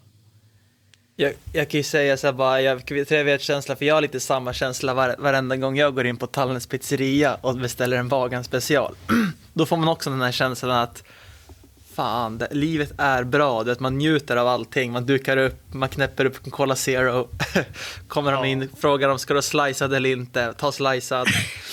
Jag, 1.16 1.34
jag 1.54 1.70
kan 1.70 1.78
ju 1.78 1.84
säga 1.84 2.18
så 2.18 2.28
här 2.28 2.34
bara, 2.34 2.62
jag 2.62 2.92
vet 3.24 3.42
känsla, 3.42 3.76
för 3.76 3.86
jag 3.86 3.96
har 3.96 4.02
lite 4.02 4.20
samma 4.20 4.54
känsla 4.54 4.94
var, 4.94 5.16
varenda 5.20 5.56
gång 5.56 5.78
jag 5.78 5.96
går 5.96 6.06
in 6.06 6.18
på 6.18 6.28
Tallens 6.28 6.68
pizzeria 6.68 7.36
och 7.36 7.58
beställer 7.58 7.98
en 7.98 8.08
Vagan 8.08 8.44
special. 8.44 8.96
Då 9.54 9.66
får 9.66 9.78
man 9.78 9.88
också 9.88 10.10
den 10.10 10.22
här 10.22 10.32
känslan 10.32 10.72
att 10.72 11.04
fan, 11.96 12.38
det, 12.38 12.48
livet 12.52 12.94
är 12.98 13.24
bra, 13.24 13.64
det, 13.64 13.72
att 13.72 13.80
man 13.80 13.98
njuter 13.98 14.36
av 14.38 14.48
allting, 14.48 14.92
man 14.92 15.06
dukar 15.06 15.38
upp, 15.38 15.74
man 15.74 15.90
knäpper 15.90 16.26
upp 16.26 16.46
en 16.46 16.52
Cola 16.52 16.76
Zero, 16.76 17.28
kommer 18.08 18.32
Ja. 18.32 18.46
in, 18.46 18.70
frågar 18.78 19.10
om 19.10 19.20
ska 19.20 19.34
du 19.34 19.38
ha 19.38 19.42
slicead 19.42 19.94
eller 19.94 20.10
inte, 20.10 20.54
ta 20.54 20.72
slicead, 20.72 21.28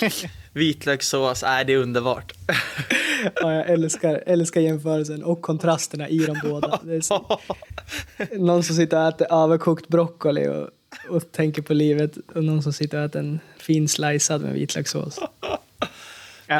vitlökssås, 0.53 1.43
nej 1.43 1.65
det 1.65 1.73
är 1.73 1.77
underbart. 1.77 2.33
ja, 3.35 3.53
jag 3.53 3.69
älskar, 3.69 4.23
älskar 4.25 4.61
jämförelsen 4.61 5.23
och 5.23 5.41
kontrasterna 5.41 6.09
i 6.09 6.17
de 6.17 6.39
båda. 6.43 6.79
Så, 7.01 7.39
någon 8.31 8.63
som 8.63 8.75
sitter 8.75 8.97
och 9.01 9.07
äter 9.07 9.27
överkokt 9.43 9.87
broccoli 9.87 10.47
och, 10.47 10.69
och 11.15 11.31
tänker 11.31 11.61
på 11.61 11.73
livet 11.73 12.17
och 12.35 12.43
någon 12.43 12.63
som 12.63 12.73
sitter 12.73 12.97
och 12.99 13.05
äter 13.05 13.19
en 13.19 13.39
fin 13.57 13.87
slicead 13.87 14.41
med 14.41 14.53
vitlökssås. 14.53 15.19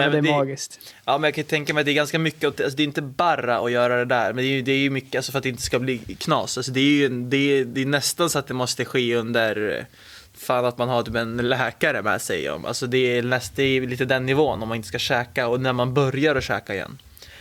Nej, 0.01 0.09
det 0.11 0.17
är 0.17 0.21
det- 0.21 0.31
magiskt. 0.31 0.79
Ja, 1.05 1.17
men 1.17 1.27
jag 1.27 1.33
kan 1.35 1.43
tänka 1.43 1.73
mig 1.73 1.81
att 1.81 1.85
det 1.85 1.91
är 1.91 1.93
ganska 1.93 2.19
mycket, 2.19 2.43
alltså 2.61 2.77
det 2.77 2.83
är 2.83 2.87
inte 2.87 3.01
bara 3.01 3.57
att 3.59 3.71
göra 3.71 3.95
det 3.97 4.05
där, 4.05 4.33
men 4.33 4.43
det 4.43 4.49
är 4.49 4.53
ju, 4.55 4.61
det 4.61 4.71
är 4.71 4.77
ju 4.77 4.89
mycket 4.89 5.15
alltså 5.15 5.31
för 5.31 5.37
att 5.39 5.43
det 5.43 5.49
inte 5.49 5.61
ska 5.61 5.79
bli 5.79 5.97
knas. 5.97 6.57
Alltså 6.57 6.71
det 6.71 6.79
är 6.79 6.83
ju 6.83 7.09
det 7.09 7.37
är, 7.37 7.65
det 7.65 7.81
är 7.81 7.85
nästan 7.85 8.29
så 8.29 8.39
att 8.39 8.47
det 8.47 8.53
måste 8.53 8.85
ske 8.85 9.15
under, 9.15 9.85
fan 10.33 10.65
att 10.65 10.77
man 10.77 10.89
har 10.89 11.03
typ 11.03 11.15
en 11.15 11.37
läkare 11.37 12.01
med 12.01 12.21
sig 12.21 12.49
om. 12.49 12.65
Alltså 12.65 12.87
det 12.87 13.17
är, 13.17 13.23
näst, 13.23 13.55
det 13.55 13.63
är 13.63 13.81
lite 13.81 14.05
den 14.05 14.25
nivån 14.25 14.61
om 14.61 14.67
man 14.67 14.75
inte 14.77 14.87
ska 14.87 14.99
käka 14.99 15.47
och 15.47 15.61
när 15.61 15.73
man 15.73 15.93
börjar 15.93 16.35
att 16.35 16.43
käka 16.43 16.73
igen. 16.73 16.97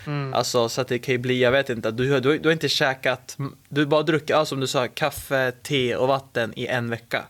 Mm. 0.06 0.34
Alltså 0.34 0.68
så 0.68 0.80
att 0.80 0.88
det 0.88 0.98
kan 0.98 1.12
ju 1.12 1.18
bli, 1.18 1.42
jag 1.42 1.52
vet 1.52 1.70
inte, 1.70 1.90
du, 1.90 2.04
du, 2.06 2.12
har- 2.12 2.38
du 2.38 2.48
har 2.48 2.52
inte 2.52 2.68
käkat, 2.68 3.36
du 3.68 3.86
bara 3.86 4.02
druckit, 4.02 4.30
ja, 4.30 4.44
som 4.44 4.60
du 4.60 4.66
sa, 4.66 4.88
kaffe, 4.88 5.52
te 5.62 5.96
och 5.96 6.08
vatten 6.08 6.52
i 6.56 6.66
en 6.66 6.90
vecka. 6.90 7.22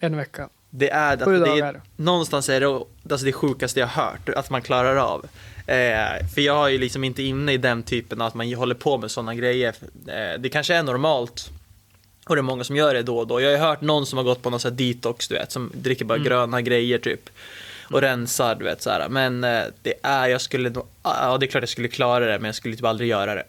En 0.00 0.16
vecka. 0.16 0.48
Det 0.70 0.90
är, 0.90 1.10
alltså, 1.12 1.30
det 1.30 1.60
är 1.60 1.80
någonstans 1.96 2.48
är 2.48 2.60
det 2.60 2.66
alltså 3.12 3.26
det 3.26 3.32
sjukaste 3.32 3.80
jag 3.80 3.86
hört 3.86 4.28
att 4.28 4.50
man 4.50 4.62
klarar 4.62 4.96
av. 4.96 5.26
Eh, 5.66 6.26
för 6.34 6.40
jag 6.40 6.66
är 6.66 6.68
ju 6.68 6.78
liksom 6.78 7.04
inte 7.04 7.22
inne 7.22 7.52
i 7.52 7.56
den 7.56 7.82
typen 7.82 8.20
av 8.20 8.26
att 8.26 8.34
man 8.34 8.54
håller 8.54 8.74
på 8.74 8.98
med 8.98 9.10
sådana 9.10 9.34
grejer. 9.34 9.74
Eh, 10.06 10.40
det 10.40 10.48
kanske 10.48 10.74
är 10.74 10.82
normalt 10.82 11.50
och 12.26 12.36
det 12.36 12.40
är 12.40 12.42
många 12.42 12.64
som 12.64 12.76
gör 12.76 12.94
det 12.94 13.02
då 13.02 13.18
och 13.18 13.26
då. 13.26 13.40
Jag 13.40 13.48
har 13.48 13.52
ju 13.52 13.62
hört 13.62 13.80
någon 13.80 14.06
som 14.06 14.16
har 14.16 14.24
gått 14.24 14.42
på 14.42 14.50
någon 14.50 14.60
sån 14.60 14.70
här 14.70 14.76
detox, 14.76 15.28
du 15.28 15.34
vet, 15.34 15.52
som 15.52 15.70
dricker 15.74 16.04
bara 16.04 16.18
gröna 16.18 16.60
grejer 16.60 16.98
typ. 16.98 17.30
Och 17.90 18.00
rensar, 18.00 18.54
du 18.54 18.64
vet 18.64 18.82
så 18.82 18.90
här. 18.90 19.08
Men 19.08 19.44
eh, 19.44 19.62
det 19.82 19.94
är, 20.02 20.28
jag 20.28 20.40
skulle 20.40 20.70
nog, 20.70 20.86
ja 21.02 21.38
det 21.40 21.46
är 21.46 21.48
klart 21.48 21.62
jag 21.62 21.68
skulle 21.68 21.88
klara 21.88 22.26
det, 22.26 22.38
men 22.38 22.44
jag 22.44 22.54
skulle 22.54 22.76
typ 22.76 22.84
aldrig 22.84 23.08
göra 23.10 23.34
det. 23.34 23.44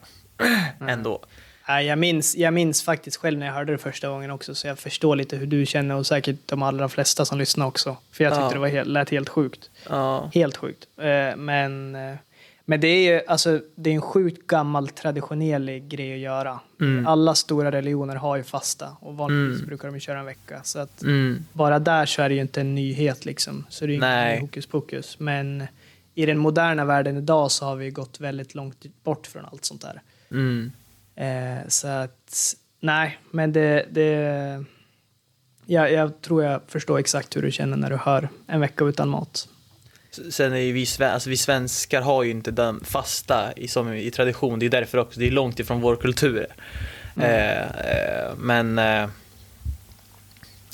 Ändå. 0.88 1.26
Jag, 1.68 2.00
minns, 2.00 2.36
jag 2.36 2.54
minns 2.54 2.84
faktiskt 2.84 3.18
själv 3.18 3.40
när 3.40 3.46
jag 3.46 3.54
hörde 3.54 3.72
det 3.72 3.78
första 3.78 4.10
gången 4.10 4.32
också, 4.32 4.56
så 4.56 4.68
jag 4.68 4.80
förstår 4.80 5.16
lite 5.16 5.36
hur 5.38 5.48
du 5.48 5.66
känner 5.66 5.96
och 5.96 6.08
säkert 6.08 6.36
de 6.46 6.64
allra 6.64 6.90
flesta 6.90 7.26
som 7.26 7.38
lyssnar 7.38 7.66
också. 7.66 7.98
För 8.12 8.24
jag 8.24 8.34
tyckte 8.34 8.44
Ja. 8.46 8.50
det 8.54 8.60
var 8.60 8.68
helt, 8.68 8.90
lät 8.90 9.10
helt 9.10 9.30
sjukt. 9.30 9.70
Ja. 9.90 10.32
Helt 10.34 10.58
sjukt. 10.58 10.88
Eh, 10.98 11.36
Men, 11.38 11.96
eh, 11.96 12.16
men 12.66 12.80
det 12.82 12.88
är 12.88 13.14
ju 13.14 13.22
alltså, 13.28 13.62
det 13.76 13.90
är 13.90 13.94
en 13.94 14.02
sjukt 14.02 14.48
gammal 14.48 14.88
traditionell 14.90 15.70
grej 15.80 16.14
att 16.14 16.20
göra. 16.20 16.60
Mm. 16.82 17.08
Alla 17.08 17.36
stora 17.36 17.72
religioner 17.72 18.16
har 18.16 18.38
ju 18.38 18.44
fasta 18.44 18.98
och 19.00 19.18
vanligtvis 19.18 19.58
Mm. 19.60 19.68
brukar 19.68 19.92
de 19.92 20.00
köra 20.00 20.20
en 20.20 20.26
vecka. 20.26 20.62
Så 20.64 20.80
att 20.80 21.02
Mm. 21.02 21.46
bara 21.54 21.80
där 21.80 22.06
så 22.06 22.22
är 22.22 22.30
det 22.30 22.36
ju 22.36 22.42
inte 22.42 22.62
en 22.62 22.76
nyhet 22.76 23.26
liksom. 23.26 23.66
Så 23.70 23.86
det 23.86 23.96
är 23.96 24.26
ju 24.26 24.32
inget 24.32 24.42
hokus 24.42 24.66
pokus. 24.66 25.20
Men 25.20 25.64
i 26.16 26.26
den 26.26 26.38
moderna 26.38 26.86
världen 26.86 27.18
idag 27.18 27.52
så 27.52 27.66
har 27.66 27.76
vi 27.76 27.90
gått 27.90 28.20
väldigt 28.20 28.56
långt 28.56 28.86
bort 29.04 29.28
från 29.28 29.46
allt 29.52 29.66
sånt 29.66 29.82
där. 29.82 30.02
Mm. 31.18 31.58
Eh, 31.58 31.68
så 31.68 31.88
att, 31.88 32.56
nej, 32.80 33.20
men 33.32 33.54
det... 33.54 33.86
det 33.92 34.66
jag, 35.70 35.92
jag 35.92 36.22
tror 36.22 36.44
jag 36.44 36.62
förstår 36.68 37.00
exakt 37.00 37.36
hur 37.36 37.42
du 37.42 37.52
känner 37.52 37.78
när 37.78 37.90
du 37.90 37.96
hör 37.96 38.30
en 38.48 38.60
vecka 38.60 38.86
utan 38.86 39.10
mat. 39.10 39.48
Sen 40.32 40.54
är 40.54 40.58
ju 40.58 40.72
vi, 40.72 41.04
alltså 41.04 41.30
vi 41.30 41.38
svenskar 41.38 42.02
har 42.02 42.24
ju 42.24 42.32
inte 42.32 42.52
den 42.52 42.80
fasta 42.84 43.54
i, 43.56 43.68
som 43.68 43.94
i 43.94 44.12
tradition. 44.12 44.60
Det 44.60 44.66
är 44.66 44.70
därför 44.70 44.98
också, 44.98 45.20
det 45.20 45.28
är 45.28 45.32
långt 45.32 45.60
ifrån 45.60 45.82
vår 45.82 45.96
kultur. 45.96 46.46
Eh, 47.20 47.62
eh, 47.62 48.36
men, 48.38 48.80
eh, 48.80 49.10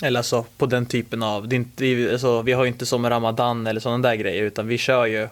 eller 0.04 0.20
alltså 0.20 0.46
på 0.58 0.66
den 0.66 0.86
typen 0.86 1.24
av, 1.24 1.48
det 1.48 1.56
är 1.56 1.58
inte, 1.58 2.12
alltså, 2.12 2.42
vi 2.42 2.52
har 2.52 2.64
ju 2.64 2.68
inte 2.70 2.86
som 2.86 3.10
Ramadan 3.10 3.68
eller 3.68 3.80
sådana 3.80 4.10
där 4.10 4.16
grejer 4.16 4.44
utan 4.44 4.68
vi 4.68 4.78
kör 4.78 5.06
ju, 5.06 5.28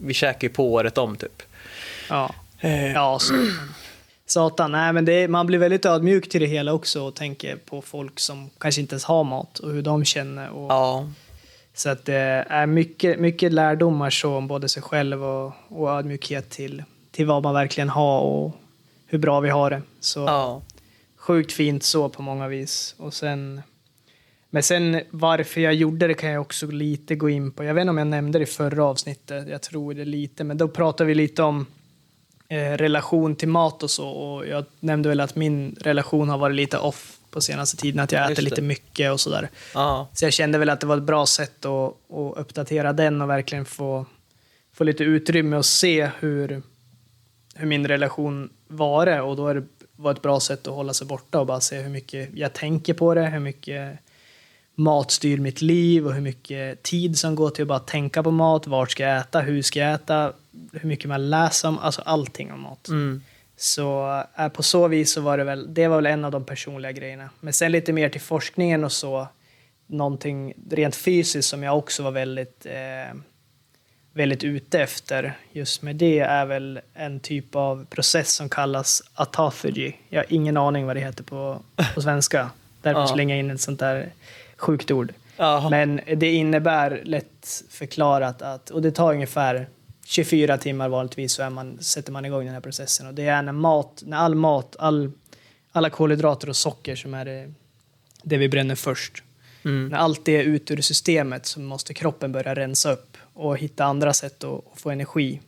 vi 0.00 0.14
käkar 0.14 0.48
ju 0.48 0.54
på 0.54 0.72
året 0.72 0.98
om 0.98 1.16
typ. 1.16 1.42
Ja, 2.08 2.34
Eh, 2.64 2.92
ja 2.92 3.18
så. 3.18 3.34
Satan, 4.26 4.72
nej 4.72 4.92
men 4.92 5.08
är, 5.08 5.28
man 5.28 5.46
blir 5.46 5.58
väldigt 5.58 5.84
ödmjuk 5.84 6.28
till 6.28 6.40
det 6.40 6.46
hela 6.46 6.72
också 6.72 7.02
och 7.02 7.14
tänker 7.14 7.56
på 7.56 7.82
folk 7.82 8.20
som 8.20 8.50
kanske 8.58 8.80
inte 8.80 8.94
ens 8.94 9.04
har 9.04 9.24
mat 9.24 9.58
och 9.58 9.72
hur 9.72 9.82
de 9.82 10.04
känner. 10.04 10.50
Och, 10.50 10.72
Ja, 10.72 11.08
Så 11.74 11.88
att 11.90 12.04
det 12.04 12.46
är 12.48 12.66
mycket, 12.66 13.20
mycket 13.20 13.52
lärdomar 13.52 14.10
så 14.10 14.36
om 14.36 14.48
både 14.48 14.68
sig 14.68 14.82
själv 14.82 15.24
och, 15.24 15.52
och 15.68 15.90
ödmjukhet 15.90 16.50
till, 16.50 16.82
till 17.10 17.26
vad 17.26 17.42
man 17.42 17.54
verkligen 17.54 17.88
har 17.88 18.20
och 18.20 18.52
hur 19.06 19.18
bra 19.18 19.40
vi 19.40 19.50
har 19.50 19.70
det. 19.70 19.82
Så 20.00 20.20
ja, 20.20 20.62
sjukt 21.16 21.52
fint 21.52 21.82
så 21.82 22.08
på 22.08 22.22
många 22.22 22.48
vis. 22.48 22.94
Och 22.98 23.14
sen, 23.14 23.62
men 24.50 24.62
sen 24.62 25.00
varför 25.10 25.60
jag 25.60 25.74
gjorde 25.74 26.06
det 26.06 26.14
kan 26.14 26.30
jag 26.30 26.40
också 26.42 26.66
lite 26.66 27.14
gå 27.14 27.28
in 27.28 27.52
på. 27.52 27.64
Jag 27.64 27.74
vet 27.74 27.82
inte 27.82 27.90
om 27.90 27.98
jag 27.98 28.06
nämnde 28.06 28.38
det 28.38 28.42
i 28.42 28.46
förra 28.46 28.84
avsnittet, 28.84 29.48
jag 29.48 29.62
tror 29.62 29.94
det 29.94 30.04
lite, 30.04 30.44
men 30.44 30.58
då 30.58 30.68
pratade 30.68 31.08
vi 31.08 31.14
lite 31.14 31.42
om 31.42 31.66
relation 32.50 33.36
till 33.36 33.48
mat 33.48 33.82
och 33.82 33.90
så. 33.90 34.08
Och 34.08 34.46
jag 34.46 34.64
nämnde 34.80 35.08
väl 35.08 35.20
att 35.20 35.36
min 35.36 35.76
relation 35.80 36.28
har 36.28 36.38
varit 36.38 36.56
lite 36.56 36.78
off 36.78 37.18
på 37.30 37.40
senaste 37.40 37.76
tiden, 37.76 38.00
att 38.00 38.12
jag 38.12 38.20
Just 38.20 38.32
äter 38.32 38.42
det. 38.42 38.50
lite 38.50 38.62
mycket 38.62 39.12
och 39.12 39.20
sådär. 39.20 39.48
ja, 39.74 40.08
Så 40.12 40.24
jag 40.24 40.32
kände 40.32 40.58
väl 40.58 40.68
att 40.70 40.80
det 40.80 40.86
var 40.86 40.96
ett 40.96 41.02
bra 41.02 41.26
sätt 41.26 41.64
att, 41.64 41.94
att 42.12 42.36
uppdatera 42.36 42.92
den 42.92 43.22
och 43.22 43.30
verkligen 43.30 43.64
få, 43.64 44.06
få 44.74 44.84
lite 44.84 45.04
utrymme 45.04 45.56
och 45.56 45.64
se 45.66 46.10
hur, 46.20 46.62
hur 47.54 47.66
min 47.66 47.88
relation 47.88 48.50
var 48.68 49.06
det. 49.06 49.20
Och 49.20 49.36
då 49.36 49.48
är 49.48 49.54
det 49.54 49.64
var 49.96 50.10
ett 50.12 50.22
bra 50.22 50.40
sätt 50.40 50.66
att 50.66 50.74
hålla 50.74 50.92
sig 50.92 51.06
borta 51.06 51.40
och 51.40 51.46
bara 51.46 51.60
se 51.60 51.78
hur 51.80 51.90
mycket 51.90 52.28
jag 52.34 52.52
tänker 52.52 52.94
på 52.94 53.14
det, 53.14 53.26
hur 53.26 53.38
mycket 53.40 53.98
mat 54.74 55.10
styr 55.10 55.38
mitt 55.38 55.62
liv 55.62 56.06
och 56.06 56.14
hur 56.14 56.20
mycket 56.20 56.82
tid 56.82 57.18
som 57.18 57.34
går 57.34 57.50
till 57.50 57.62
att 57.62 57.68
bara 57.68 57.78
tänka 57.78 58.22
på 58.22 58.30
mat. 58.30 58.66
Vart 58.66 58.90
ska 58.90 59.02
jag 59.02 59.18
äta? 59.20 59.40
Hur 59.40 59.62
ska 59.62 59.78
jag 59.80 59.94
äta? 59.94 60.32
Hur 60.72 60.88
mycket 60.88 61.08
man 61.08 61.30
läser 61.30 61.68
om, 61.68 61.78
alltså 61.78 62.02
allting 62.02 62.52
om 62.52 62.60
mat. 62.60 62.88
mm, 62.88 63.22
Så 63.56 64.22
äh, 64.38 64.48
på 64.48 64.62
så 64.62 64.88
vis 64.88 65.12
så 65.12 65.20
var 65.20 65.38
det 65.38 65.44
väl, 65.44 65.74
det 65.74 65.88
var 65.88 65.96
väl 65.96 66.06
en 66.06 66.24
av 66.24 66.30
de 66.30 66.44
personliga 66.44 66.92
grejerna. 66.92 67.30
Men 67.40 67.52
sen 67.52 67.72
lite 67.72 67.92
mer 67.92 68.08
till 68.08 68.20
forskningen 68.20 68.84
och 68.84 68.92
så, 68.92 69.28
någonting 69.86 70.54
rent 70.70 70.96
fysiskt 70.96 71.48
som 71.48 71.62
jag 71.62 71.78
också 71.78 72.02
var 72.02 72.10
väldigt, 72.10 72.66
eh, 72.66 73.16
väldigt 74.12 74.44
ute 74.44 74.80
efter 74.80 75.36
just 75.52 75.82
med 75.82 75.96
det 75.96 76.18
är 76.18 76.46
väl 76.46 76.80
en 76.94 77.20
typ 77.20 77.54
av 77.54 77.84
process 77.90 78.32
som 78.34 78.48
kallas 78.48 79.02
autophagy. 79.14 79.92
Jag 80.08 80.20
har 80.20 80.26
ingen 80.32 80.56
aning 80.56 80.86
vad 80.86 80.96
det 80.96 81.00
heter 81.00 81.24
på, 81.24 81.62
på 81.94 82.02
svenska. 82.02 82.50
Därför 82.82 83.00
Ja. 83.00 83.06
slänger 83.06 83.34
jag 83.34 83.40
in 83.44 83.50
ett 83.50 83.60
sånt 83.60 83.80
där 83.80 84.08
sjukt 84.56 84.90
ord. 84.90 85.12
ja, 85.36 85.68
Men 85.70 86.00
det 86.16 86.30
innebär 86.32 87.00
lätt 87.04 87.62
förklarat 87.70 88.42
att, 88.42 88.70
och 88.70 88.82
det 88.82 88.90
tar 88.90 89.12
ungefär 89.12 89.68
24 90.04 90.58
timmar 90.58 90.88
vanligtvis 90.88 91.32
så 91.32 91.42
är 91.42 91.50
man, 91.50 91.78
sätter 91.80 92.12
man 92.12 92.24
igång 92.24 92.44
den 92.44 92.54
här 92.54 92.60
processen. 92.60 93.06
Och 93.06 93.14
det 93.14 93.26
är 93.26 93.42
när 93.42 93.52
mat, 93.52 94.02
när 94.06 94.16
all 94.16 94.34
mat, 94.34 94.76
all, 94.78 95.10
alla 95.72 95.90
kolhydrater 95.90 96.48
och 96.48 96.56
socker 96.56 96.96
som 96.96 97.14
är 97.14 97.24
det, 97.24 97.52
det 98.22 98.36
vi 98.36 98.48
bränner 98.48 98.74
först. 98.74 99.22
Mm. 99.64 99.88
När 99.88 99.98
allt 99.98 100.24
det 100.24 100.36
är 100.36 100.42
ut 100.42 100.70
ur 100.70 100.80
systemet 100.80 101.46
så 101.46 101.60
måste 101.60 101.94
kroppen 101.94 102.32
börja 102.32 102.54
rensa 102.54 102.92
upp 102.92 103.16
och 103.32 103.58
hitta 103.58 103.84
andra 103.84 104.12
sätt 104.12 104.44
att, 104.44 104.72
att 104.72 104.80
få 104.80 104.90
energi. 104.90 105.40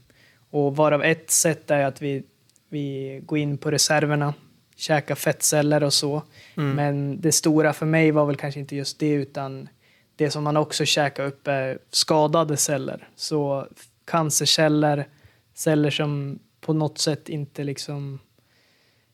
Och 0.50 0.76
varav 0.76 1.02
ett 1.02 1.30
sätt 1.30 1.70
är 1.70 1.84
att 1.84 2.02
vi, 2.02 2.22
vi 2.68 3.20
går 3.26 3.38
in 3.38 3.58
på 3.58 3.70
reserverna, 3.70 4.34
käkar 4.76 5.14
fettceller 5.14 5.82
och 5.82 5.92
så. 5.92 6.22
Mm. 6.56 6.70
Men 6.70 7.20
det 7.20 7.32
stora 7.32 7.72
för 7.72 7.86
mig 7.86 8.10
var 8.10 8.26
väl 8.26 8.36
kanske 8.36 8.60
inte 8.60 8.76
just 8.76 8.98
det 8.98 9.10
utan 9.10 9.68
det 10.16 10.30
som 10.30 10.44
man 10.44 10.56
också 10.56 10.84
käkar 10.84 11.26
upp 11.26 11.48
är 11.48 11.78
skadade 11.90 12.56
celler. 12.56 13.08
Så 13.16 13.68
cancerceller, 14.06 15.08
celler 15.54 15.90
som 15.90 16.38
på 16.60 16.72
något 16.72 16.98
sätt 16.98 17.28
inte 17.28 17.64
liksom 17.64 18.18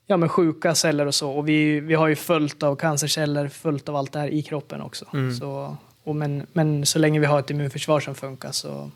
ja, 0.05 0.17
men 0.17 0.29
sjuka 0.29 0.75
celler 0.75 1.05
och 1.05 1.15
så. 1.15 1.31
Och 1.31 1.49
vi, 1.49 1.79
vi 1.79 1.93
har 1.93 2.07
ju 2.07 2.15
fullt 2.15 2.63
av 2.63 2.75
cancerceller, 2.75 3.47
fullt 3.47 3.89
av 3.89 3.95
allt 3.95 4.11
det 4.11 4.19
här 4.19 4.27
i 4.27 4.41
kroppen 4.41 4.81
också. 4.81 5.05
Mm. 5.13 5.35
Så, 5.35 5.77
och 6.03 6.15
men, 6.15 6.45
men 6.53 6.85
så 6.85 6.99
länge 6.99 7.19
vi 7.19 7.25
har 7.25 7.39
ett 7.39 7.49
immunförsvar 7.49 7.99
som 7.99 8.15
funkar 8.15 8.51
så 8.51 8.91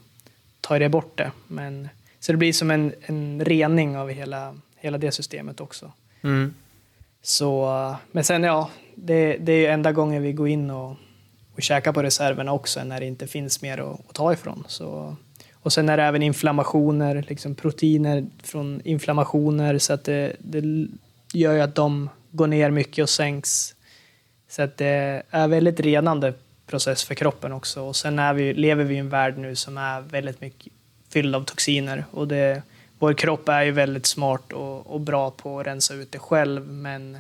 tar 0.62 0.80
det 0.80 0.90
bort 0.90 1.18
det. 1.18 1.32
Men, 1.48 1.90
så 2.20 2.32
det 2.32 2.38
blir 2.38 2.54
som 2.54 2.72
en, 2.72 2.94
en 3.02 3.46
rening 3.46 3.98
av 3.98 4.10
hela, 4.10 4.56
hela 4.76 4.98
det 4.98 5.12
systemet 5.12 5.62
också. 5.62 5.92
Mm. 6.22 6.54
Så, 7.22 7.96
men 8.12 8.24
sen 8.24 8.44
ja, 8.44 8.70
det, 8.96 9.38
det 9.38 9.66
är 9.66 9.74
enda 9.74 9.92
gången 9.92 10.24
vi 10.24 10.34
går 10.34 10.48
in 10.48 10.70
och, 10.70 10.96
och 11.56 11.62
käkar 11.62 11.94
på 11.94 12.04
reserverna 12.04 12.54
också 12.54 12.84
när 12.84 13.00
det 13.00 13.06
inte 13.06 13.28
finns 13.28 13.62
mer 13.62 13.78
att, 13.78 14.10
att 14.10 14.14
ta 14.16 14.34
ifrån. 14.34 14.64
Så, 14.68 15.16
och 15.62 15.74
sen 15.74 15.90
är 15.90 15.98
det 15.98 16.04
även 16.04 16.24
inflammationer, 16.24 17.26
liksom 17.28 17.56
proteiner 17.56 18.26
från 18.44 18.82
inflammationer 18.84 19.78
så 19.78 19.94
att 19.94 20.04
det, 20.04 20.36
det 20.40 20.88
gör 21.34 21.54
ju 21.54 21.62
att 21.62 21.76
de 21.76 22.10
går 22.32 22.48
ner 22.48 22.72
mycket 22.72 23.04
och 23.04 23.10
sänks. 23.10 23.76
Så 24.50 24.62
att 24.62 24.78
det 24.78 25.24
är 25.30 25.48
väldigt 25.48 25.80
renande 25.80 26.34
process 26.68 27.04
för 27.04 27.16
kroppen 27.16 27.52
också. 27.52 27.82
Och 27.82 27.96
sen 27.96 28.20
är 28.20 28.34
vi, 28.34 28.54
lever 28.54 28.84
vi 28.84 28.96
i 28.96 28.98
en 28.98 29.10
värld 29.10 29.38
nu 29.38 29.56
som 29.56 29.78
är 29.78 30.02
väldigt 30.02 30.42
mycket 30.42 30.74
fylld 31.10 31.36
av 31.36 31.44
toxiner. 31.44 32.06
Och 32.12 32.28
det, 32.28 32.62
vår 33.00 33.14
kropp 33.14 33.50
är 33.50 33.64
ju 33.64 33.72
väldigt 33.72 34.06
smart 34.06 34.54
och, 34.54 34.88
och 34.88 35.02
bra 35.02 35.32
på 35.32 35.60
att 35.60 35.68
rensa 35.68 35.94
ut 35.94 36.12
det 36.12 36.20
själv. 36.20 36.68
Men 36.68 37.20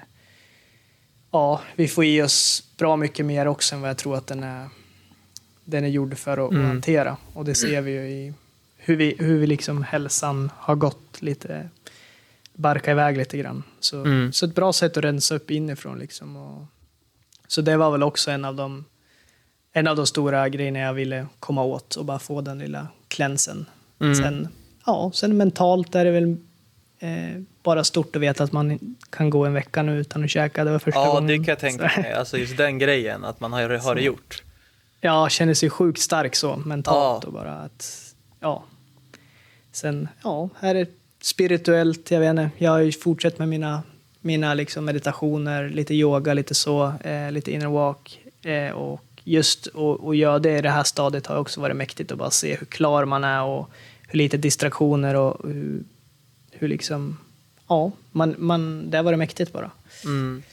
ja, 1.32 1.62
vi 1.76 1.88
får 1.88 2.06
i 2.06 2.22
oss 2.22 2.64
bra 2.78 2.96
mycket 2.96 3.26
mer 3.26 3.48
också 3.48 3.76
än 3.76 3.82
vad 3.82 3.90
jag 3.90 3.98
tror 3.98 4.18
att 4.18 4.28
den 4.28 4.44
är, 4.44 4.70
den 5.70 5.84
är 5.84 5.88
gjord 5.88 6.18
för 6.18 6.46
att, 6.48 6.52
Mm. 6.52 6.66
hantera. 6.66 7.18
Och 7.34 7.46
det 7.46 7.56
ser 7.56 7.82
vi 7.82 7.92
ju 7.92 8.02
i 8.10 8.34
hur, 8.78 8.96
vi, 8.96 9.16
hur 9.20 9.38
vi 9.40 9.48
liksom 9.48 9.84
hälsan 9.84 10.52
har 10.58 10.76
gått 10.76 11.22
lite, 11.22 11.70
barka 12.54 12.92
iväg 12.92 13.18
lite 13.18 13.38
grann. 13.38 13.64
Så, 13.80 14.02
Mm. 14.04 14.34
så 14.34 14.46
ett 14.46 14.56
bra 14.56 14.74
sätt 14.74 14.98
att 14.98 15.04
rensa 15.04 15.36
upp 15.36 15.52
inifrån 15.52 16.00
liksom. 16.00 16.36
Och, 16.38 16.66
så 17.48 17.62
det 17.62 17.78
var 17.78 17.92
väl 17.92 18.04
också 18.04 18.32
en 18.32 18.46
av 18.46 18.56
de 18.56 18.86
en 19.74 19.88
av 19.88 19.96
de 19.96 20.08
stora 20.08 20.50
grejerna 20.50 20.80
jag 20.80 20.94
ville 20.94 21.28
komma 21.40 21.64
åt 21.64 21.96
och 21.96 22.06
bara 22.06 22.20
få 22.20 22.42
den 22.42 22.60
lilla 22.60 22.88
klänsen. 23.08 23.66
Mm. 24.02 24.16
Sen, 24.16 24.48
ja, 24.86 25.12
sen 25.14 25.38
mentalt 25.38 25.96
är 25.96 26.06
det 26.06 26.12
väl 26.12 26.38
eh, 27.00 27.42
bara 27.64 27.84
stort 27.84 28.16
att 28.16 28.22
veta 28.22 28.44
att 28.44 28.52
man 28.52 28.80
kan 29.10 29.30
gå 29.30 29.46
en 29.46 29.54
vecka 29.54 29.84
nu 29.84 30.00
utan 30.00 30.24
att 30.24 30.30
käka. 30.30 30.64
Det 30.64 30.72
var 30.72 30.80
första 30.80 31.00
Ja, 31.00 31.14
gången. 31.14 31.28
det 31.28 31.36
kan 31.38 31.46
jag 31.46 31.60
tänka 31.60 31.92
mig. 32.02 32.14
Alltså 32.14 32.38
just 32.38 32.58
den 32.58 32.80
grejen, 32.80 33.26
att 33.26 33.40
man 33.40 33.54
har, 33.54 33.70
har 33.78 33.96
det 33.96 34.02
gjort. 34.02 34.44
Ja, 35.08 35.30
känner 35.30 35.54
sig 35.54 35.70
sjukt 35.70 36.00
stark 36.02 36.36
så 36.36 36.56
mentalt 36.56 37.24
Ja. 37.24 37.28
och 37.28 37.34
bara 37.34 37.54
att, 37.54 38.14
ja. 38.40 38.64
Sen, 39.72 40.08
ja, 40.24 40.50
här 40.60 40.76
är 40.76 40.88
spirituellt, 41.22 42.12
jag 42.12 42.20
vet 42.20 42.30
inte, 42.30 42.50
jag 42.58 42.72
har 42.72 42.80
ju 42.80 42.92
fortsatt 42.92 43.40
med 43.40 43.48
mina, 43.50 43.84
mina 44.22 44.54
liksom 44.54 44.86
meditationer, 44.86 45.70
lite 45.70 45.94
yoga, 45.94 46.34
lite 46.34 46.56
så, 46.56 46.94
eh, 47.04 47.32
lite 47.32 47.52
inner 47.52 47.68
walk 47.68 48.20
eh, 48.42 48.72
och 48.72 49.02
just 49.24 49.68
att 50.08 50.18
göra 50.18 50.40
det 50.40 50.58
i 50.58 50.62
det 50.62 50.70
här 50.70 50.84
stadiet 50.84 51.28
har 51.28 51.38
också 51.38 51.62
varit 51.62 51.76
mäktigt 51.76 52.12
att 52.12 52.18
bara 52.18 52.32
se 52.32 52.56
hur 52.56 52.66
klar 52.66 53.06
man 53.06 53.24
är 53.24 53.44
och 53.44 53.70
hur 54.08 54.18
lite 54.18 54.38
distraktioner 54.38 55.16
och 55.16 55.48
hur, 55.50 55.84
hur 56.52 56.68
liksom, 56.68 57.18
ja, 57.68 57.92
man, 58.12 58.36
man, 58.38 58.90
det 58.90 58.98
har 58.98 59.04
varit 59.04 59.20
mäktigt 59.20 59.54
bara. 59.54 59.72
Mm. 60.06 60.44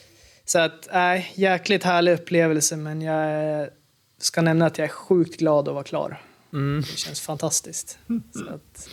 Så 0.44 0.58
att, 0.58 0.88
nej, 0.92 1.32
jäkligt 1.34 1.84
härlig 1.84 2.12
upplevelse, 2.12 2.76
men 2.76 3.02
jag 3.02 3.14
är- 3.24 3.70
ska 4.18 4.42
nämna 4.42 4.66
att 4.66 4.78
jag 4.78 4.84
är 4.84 4.92
sjukt 4.92 5.38
glad 5.38 5.68
att 5.68 5.74
vara 5.74 5.84
klar. 5.84 6.22
Mm. 6.52 6.80
Det 6.80 6.98
känns 6.98 7.20
fantastiskt. 7.20 7.98
Så 8.32 8.54
att, 8.54 8.88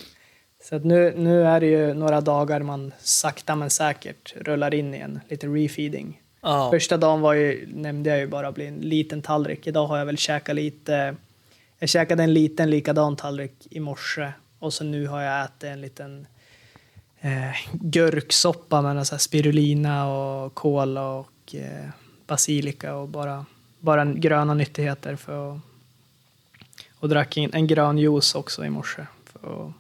så 0.64 0.76
att 0.76 0.86
nu, 0.86 1.14
nu 1.18 1.44
är 1.44 1.60
det 1.60 1.68
ju 1.68 1.94
några 1.94 2.22
dagar 2.22 2.62
man 2.62 2.94
sakta 3.00 3.56
men 3.56 3.70
säkert 3.70 4.36
rullar 4.36 4.74
in 4.74 4.94
igen, 4.94 5.20
lite 5.30 5.48
refeeding. 5.48 6.22
Ja. 6.42 6.70
Första 6.72 6.98
dagen 6.98 7.22
var 7.22 7.34
ju, 7.34 7.68
nämnde 7.74 8.10
jag 8.10 8.20
ju 8.20 8.28
bara 8.28 8.52
bli 8.52 8.66
en 8.66 8.80
liten 8.80 9.22
tallrik. 9.22 9.68
Idag 9.68 9.88
har 9.88 9.98
jag 9.98 10.06
väl 10.06 10.18
käkat 10.18 10.56
lite, 10.56 11.16
jag 11.80 11.90
käkade 11.90 12.24
en 12.24 12.34
liten 12.34 12.70
likadan 12.70 13.16
tallrik 13.16 13.68
i 13.70 13.80
morse 13.80 14.32
och 14.60 14.74
så 14.74 14.84
nu 14.84 15.08
har 15.08 15.22
jag 15.22 15.46
ätit 15.46 15.64
en 15.64 15.82
liten 15.82 16.28
eh, 17.20 17.56
gurksoppa 17.72 18.82
med 18.82 19.08
spirulina 19.08 20.14
och 20.14 20.54
kål 20.54 20.98
och 20.98 21.56
eh, 21.56 21.90
basilika 22.28 22.96
och 22.96 23.08
bara, 23.10 23.46
bara 23.82 24.06
gröna 24.06 24.54
nyttigheter 24.54 25.16
för 25.16 25.56
att, 25.56 25.62
och 27.00 27.10
drack 27.10 27.38
in 27.38 27.50
en 27.54 27.68
grön 27.68 27.98
juice 27.98 28.36
också 28.36 28.66
i 28.66 28.70
morse 28.70 29.06
för 29.26 29.68
att 29.68 29.74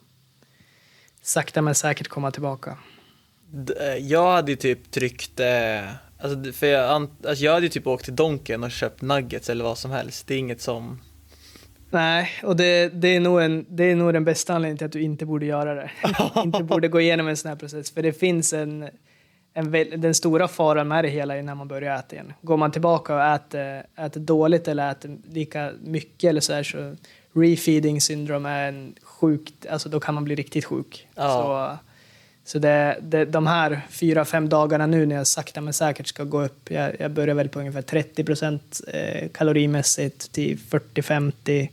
sakta 1.21 1.61
men 1.61 1.75
säkert 1.75 2.07
komma 2.07 2.31
tillbaka. 2.31 2.77
Eh, 3.79 3.95
Jag 3.95 4.31
hade 4.31 4.51
ju 4.51 4.55
typ 4.55 4.91
tryckt, 4.91 5.39
eh, 5.39 5.89
alltså, 6.19 6.53
för 6.53 6.67
jag, 6.67 7.09
alltså 7.27 7.45
jag 7.45 7.53
hade 7.53 7.65
ju 7.65 7.69
typ 7.69 7.87
åkt 7.87 8.05
till 8.05 8.15
Donken 8.15 8.63
och 8.63 8.71
köpt 8.71 9.01
nuggets 9.01 9.49
eller 9.49 9.63
vad 9.63 9.77
som 9.77 9.91
helst. 9.91 10.27
Det 10.27 10.33
är 10.33 10.39
inget 10.39 10.61
som, 10.61 10.99
Nej, 11.93 12.29
och 12.43 12.55
det, 12.55 12.89
det, 12.89 13.07
är 13.07 13.19
nog 13.19 13.41
en, 13.41 13.65
det 13.69 13.83
är 13.83 13.95
nog 13.95 14.13
den 14.13 14.25
bästa 14.25 14.53
anledningen 14.53 14.77
till 14.77 14.85
att 14.85 14.91
du 14.91 15.01
inte 15.01 15.25
borde 15.25 15.45
göra 15.45 15.73
det. 15.75 15.91
inte 16.43 16.63
borde 16.63 16.87
gå 16.87 17.01
igenom 17.01 17.27
en 17.27 17.37
sån 17.37 17.49
här 17.49 17.55
process. 17.55 17.91
För 17.91 18.03
det 18.03 18.13
finns 18.13 18.53
en, 18.53 18.89
en 19.53 19.71
den 20.01 20.13
stora 20.13 20.47
faran 20.47 20.87
med 20.87 21.03
det 21.03 21.09
hela 21.09 21.37
är 21.37 21.41
när 21.41 21.55
man 21.55 21.67
börjar 21.67 21.99
äta 21.99 22.15
igen. 22.15 22.33
Går 22.41 22.57
man 22.57 22.71
tillbaka 22.71 23.15
och 23.15 23.23
äter, 23.23 23.83
äter 23.95 24.19
dåligt 24.19 24.67
eller 24.67 24.91
äter 24.91 25.17
lika 25.29 25.71
mycket 25.81 26.29
eller 26.29 26.41
så 26.41 26.53
här 26.53 26.63
så 26.63 26.95
refeeding 27.33 28.01
syndrom 28.01 28.45
är 28.45 28.67
en 28.67 28.95
sjukt, 29.03 29.65
alltså 29.65 29.89
då 29.89 29.99
kan 29.99 30.15
man 30.15 30.23
bli 30.23 30.35
riktigt 30.35 30.65
sjuk. 30.65 31.07
Ja. 31.15 31.79
Så, 32.43 32.51
så 32.51 32.59
det, 32.59 32.97
det, 33.01 33.25
de 33.25 33.47
här 33.47 33.81
fyra, 33.89 34.25
fem 34.25 34.49
dagarna 34.49 34.85
nu 34.85 35.05
när 35.05 35.15
jag 35.15 35.27
sakta 35.27 35.61
men 35.61 35.73
säkert 35.73 36.07
ska 36.07 36.23
gå 36.23 36.43
upp, 36.43 36.71
jag, 36.71 36.91
jag 36.99 37.11
börjar 37.11 37.35
väl 37.35 37.49
på 37.49 37.59
ungefär 37.59 37.81
30 37.81 38.23
procent 38.23 38.81
eh, 38.87 39.29
kalorimässigt 39.29 40.31
till 40.31 40.57
40-50, 40.57 41.69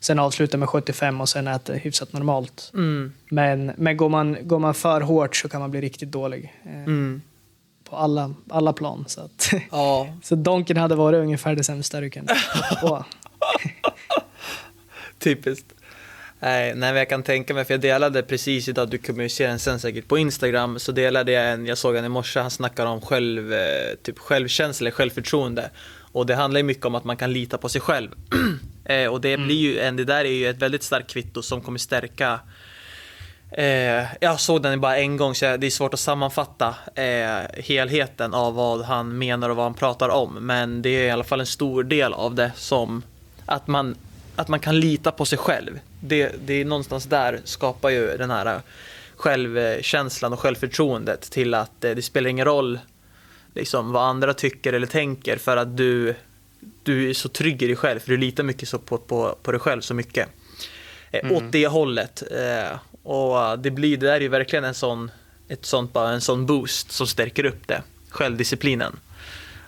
sen 0.00 0.18
avslutar 0.18 0.58
med 0.58 0.68
75 0.68 1.20
och 1.20 1.28
sen 1.28 1.48
äter 1.48 1.74
hyfsat 1.74 2.12
normalt. 2.12 2.70
mm, 2.74 3.12
Men, 3.30 3.72
men 3.76 3.96
går, 3.96 4.08
man, 4.08 4.36
går 4.40 4.58
man 4.58 4.74
för 4.74 5.00
hårt 5.00 5.36
så 5.36 5.48
kan 5.48 5.60
man 5.60 5.70
bli 5.70 5.80
riktigt 5.80 6.10
dålig 6.10 6.54
eh, 6.64 6.74
mm. 6.74 7.22
på 7.84 7.96
alla, 7.96 8.34
alla 8.48 8.72
plan. 8.72 9.04
Så, 9.08 9.20
att, 9.20 9.52
ja, 9.70 10.16
så 10.22 10.34
Donken 10.34 10.76
hade 10.76 10.94
varit 10.94 11.18
ungefär 11.18 11.54
det 11.54 11.64
sämsta 11.64 12.00
du 12.00 12.10
kunde 12.10 12.36
typiskt. 15.18 15.66
Nej, 16.42 16.74
nej, 16.74 16.94
jag 16.94 17.08
kan 17.08 17.22
tänka 17.22 17.54
mig, 17.54 17.64
för 17.64 17.74
jag 17.74 17.80
delade 17.80 18.22
precis 18.22 18.68
idag, 18.68 18.88
du 18.88 18.98
kommer 18.98 19.22
ju 19.22 19.28
se 19.28 19.46
den 19.46 19.58
sen 19.58 19.80
säkert, 19.80 20.08
på 20.08 20.18
Instagram 20.18 20.78
så 20.78 20.92
delade 20.92 21.32
jag 21.32 21.52
en, 21.52 21.66
jag 21.66 21.78
såg 21.78 21.96
han 21.96 22.04
i 22.04 22.08
morse, 22.08 22.40
han 22.40 22.50
snackar 22.50 22.86
om 22.86 23.00
själv, 23.00 23.52
eh, 23.52 23.94
typ 24.02 24.18
självkänsla, 24.18 24.90
självförtroende. 24.90 25.70
Och 26.12 26.26
det 26.26 26.34
handlar 26.34 26.58
ju 26.58 26.64
mycket 26.64 26.84
om 26.84 26.94
att 26.94 27.04
man 27.04 27.16
kan 27.16 27.32
lita 27.32 27.58
på 27.58 27.68
sig 27.68 27.80
själv. 27.80 28.10
eh, 28.90 29.06
och 29.06 29.20
det 29.20 29.36
blir 29.36 29.56
ju, 29.56 29.78
en, 29.78 29.96
det 29.96 30.04
där 30.04 30.24
är 30.24 30.32
ju 30.32 30.48
ett 30.48 30.62
väldigt 30.62 30.82
starkt 30.82 31.10
kvitto 31.10 31.42
som 31.42 31.60
kommer 31.60 31.78
stärka 31.78 32.40
Eh, 33.52 34.06
jag 34.20 34.40
såg 34.40 34.62
den 34.62 34.80
bara 34.80 34.96
en 34.98 35.16
gång 35.16 35.34
så 35.34 35.56
det 35.56 35.66
är 35.66 35.70
svårt 35.70 35.94
att 35.94 36.00
sammanfatta 36.00 36.74
eh, 36.94 37.62
helheten 37.64 38.34
av 38.34 38.54
vad 38.54 38.82
han 38.82 39.18
menar 39.18 39.50
och 39.50 39.56
vad 39.56 39.64
han 39.64 39.74
pratar 39.74 40.08
om. 40.08 40.34
Men 40.34 40.82
det 40.82 40.88
är 40.88 41.06
i 41.06 41.10
alla 41.10 41.24
fall 41.24 41.40
en 41.40 41.46
stor 41.46 41.82
del 41.82 42.12
av 42.12 42.34
det 42.34 42.52
som 42.56 43.02
att 43.46 43.66
man, 43.66 43.96
att 44.36 44.48
man 44.48 44.60
kan 44.60 44.80
lita 44.80 45.10
på 45.10 45.24
sig 45.24 45.38
själv. 45.38 45.78
Det, 46.00 46.32
det 46.46 46.54
är 46.54 46.64
någonstans 46.64 47.04
där 47.04 47.40
skapar 47.44 47.90
ju 47.90 48.16
den 48.16 48.30
här 48.30 48.60
självkänslan 49.16 50.32
och 50.32 50.40
självförtroendet 50.40 51.20
till 51.30 51.54
att 51.54 51.84
eh, 51.84 51.90
det 51.90 52.02
spelar 52.02 52.30
ingen 52.30 52.44
roll 52.44 52.78
liksom, 53.54 53.92
vad 53.92 54.02
andra 54.02 54.34
tycker 54.34 54.72
eller 54.72 54.86
tänker 54.86 55.36
för 55.36 55.56
att 55.56 55.76
du, 55.76 56.14
du 56.90 57.10
är 57.10 57.14
så 57.14 57.28
trygg 57.28 57.62
i 57.62 57.66
dig 57.66 57.76
själv 57.76 58.00
för 58.00 58.10
du 58.10 58.16
litar 58.16 58.42
mycket 58.44 58.68
så 58.68 58.78
på, 58.78 58.98
på, 58.98 59.36
på 59.42 59.52
dig 59.52 59.60
själv 59.60 59.80
så 59.80 59.94
mycket. 59.94 60.28
Eh, 61.10 61.32
Åt 61.32 61.42
det 61.50 61.66
hållet. 61.66 62.22
Eh, 62.30 62.78
och 63.02 63.58
det 63.58 63.70
blir, 63.70 63.96
det 63.96 64.06
där 64.06 64.12
är 64.12 64.20
ju 64.20 64.28
verkligen 64.28 64.64
en 64.64 64.74
sån, 64.74 65.10
ett 65.48 65.66
sånt, 65.66 65.92
bara 65.92 66.10
en 66.10 66.20
sån 66.20 66.46
boost 66.46 66.92
som 66.92 67.06
stärker 67.06 67.44
upp 67.44 67.68
det. 67.68 67.82
Självdisciplinen. 68.08 68.98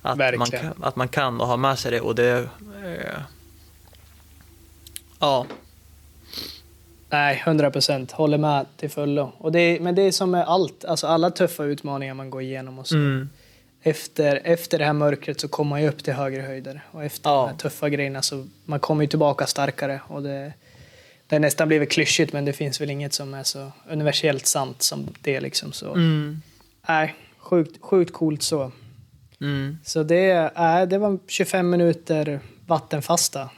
Att 0.02 0.18
man, 0.18 0.18
Verkligen. 0.18 0.72
att 0.82 0.96
man 0.96 1.08
kan 1.08 1.40
och 1.40 1.46
har 1.46 1.56
med 1.56 1.78
sig 1.78 1.90
det 1.90 2.00
och 2.00 2.14
det... 2.14 2.48
Eh, 2.84 3.20
ja. 5.18 5.46
Nej, 7.10 7.42
100 7.46 7.70
procent. 7.70 8.12
Håller 8.12 8.38
med 8.38 8.66
till 8.76 8.90
fullo. 8.90 9.32
Och 9.38 9.52
det 9.52 9.80
men 9.80 9.94
det 9.94 10.02
är 10.02 10.12
som 10.12 10.30
med 10.30 10.44
allt, 10.46 10.84
alltså 10.84 11.06
alla 11.06 11.30
tuffa 11.30 11.64
utmaningar 11.64 12.14
man 12.14 12.30
går 12.30 12.42
igenom 12.42 12.78
och 12.78 12.86
så. 12.88 12.94
Mm. 12.94 13.28
Efter, 13.82 14.40
efter 14.44 14.78
det 14.78 14.84
här 14.84 14.92
mörkret 14.92 15.40
så 15.40 15.48
kommer 15.48 15.68
man 15.70 15.82
ju 15.82 15.88
upp 15.88 16.04
till 16.04 16.12
högre 16.12 16.42
höjder. 16.42 16.84
Och 16.90 17.04
efter 17.04 17.30
Ja. 17.30 17.36
de 17.36 17.48
här 17.48 17.56
tuffa 17.56 17.88
grejerna 17.88 18.22
så 18.22 18.46
man 18.64 18.80
kommer 18.80 19.02
ju 19.04 19.08
tillbaka 19.08 19.46
starkare. 19.46 20.00
Och 20.08 20.22
det, 20.22 20.52
det 21.26 21.34
har 21.34 21.40
nästan 21.40 21.68
blivit 21.68 21.90
klyschigt 21.90 22.32
men 22.32 22.44
det 22.44 22.52
finns 22.52 22.80
väl 22.80 22.90
inget 22.90 23.12
som 23.12 23.34
är 23.34 23.42
så 23.42 23.72
universellt 23.90 24.46
sant 24.46 24.82
som 24.82 25.14
det 25.20 25.40
liksom. 25.40 25.72
Så. 25.72 25.92
Mm. 25.94 26.42
Nej, 26.88 27.14
sjukt, 27.38 27.82
sjukt 27.82 28.12
coolt 28.12 28.42
så. 28.42 28.72
Mm. 29.40 29.78
Så 29.84 30.02
det, 30.02 30.30
äh, 30.56 30.82
det 30.82 30.98
var 30.98 31.18
25 31.28 31.70
minuter 31.70 32.40
vattenfasta. 32.66 33.50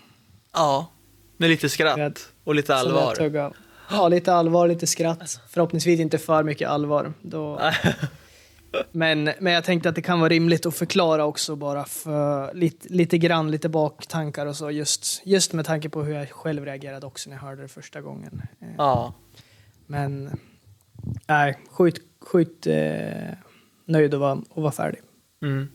Ja, 0.52 0.90
med 1.36 1.50
lite 1.50 1.68
skratt 1.68 2.28
och 2.44 2.54
lite 2.54 2.74
allvar. 2.74 3.52
Ja, 3.90 4.08
lite 4.08 4.32
allvar, 4.34 4.68
lite 4.68 4.86
skratt. 4.86 5.40
Förhoppningsvis 5.48 6.00
inte 6.00 6.18
för 6.18 6.42
mycket 6.42 6.68
allvar. 6.68 7.12
Då... 7.22 7.60
Men, 8.92 9.30
men 9.40 9.52
jag 9.52 9.64
tänkte 9.64 9.88
att 9.88 9.94
det 9.94 10.02
kan 10.02 10.20
vara 10.20 10.28
rimligt 10.28 10.66
att 10.66 10.74
förklara 10.74 11.24
också 11.24 11.56
bara 11.56 11.84
för 11.84 12.54
lite, 12.54 12.88
lite 12.88 13.18
grann, 13.18 13.50
lite 13.50 13.68
baktankar 13.68 14.46
och 14.46 14.56
så. 14.56 14.70
Just, 14.70 15.22
just 15.24 15.52
med 15.52 15.66
tanke 15.66 15.88
på 15.88 16.02
hur 16.02 16.14
jag 16.14 16.30
själv 16.30 16.64
reagerade 16.64 17.06
också 17.06 17.30
när 17.30 17.36
jag 17.36 17.42
hörde 17.42 17.62
det 17.62 17.68
första 17.68 18.00
gången. 18.00 18.42
Eh, 18.60 18.68
Ja. 18.78 19.14
Men 19.86 20.30
nej, 21.28 21.58
sjukt, 21.70 22.02
sjukt 22.20 22.66
eh, 22.66 23.34
nöjd 23.84 24.14
att 24.14 24.20
vara, 24.20 24.32
att 24.32 24.62
vara 24.62 24.72
färdig. 24.72 25.00
Mm. 25.42 25.68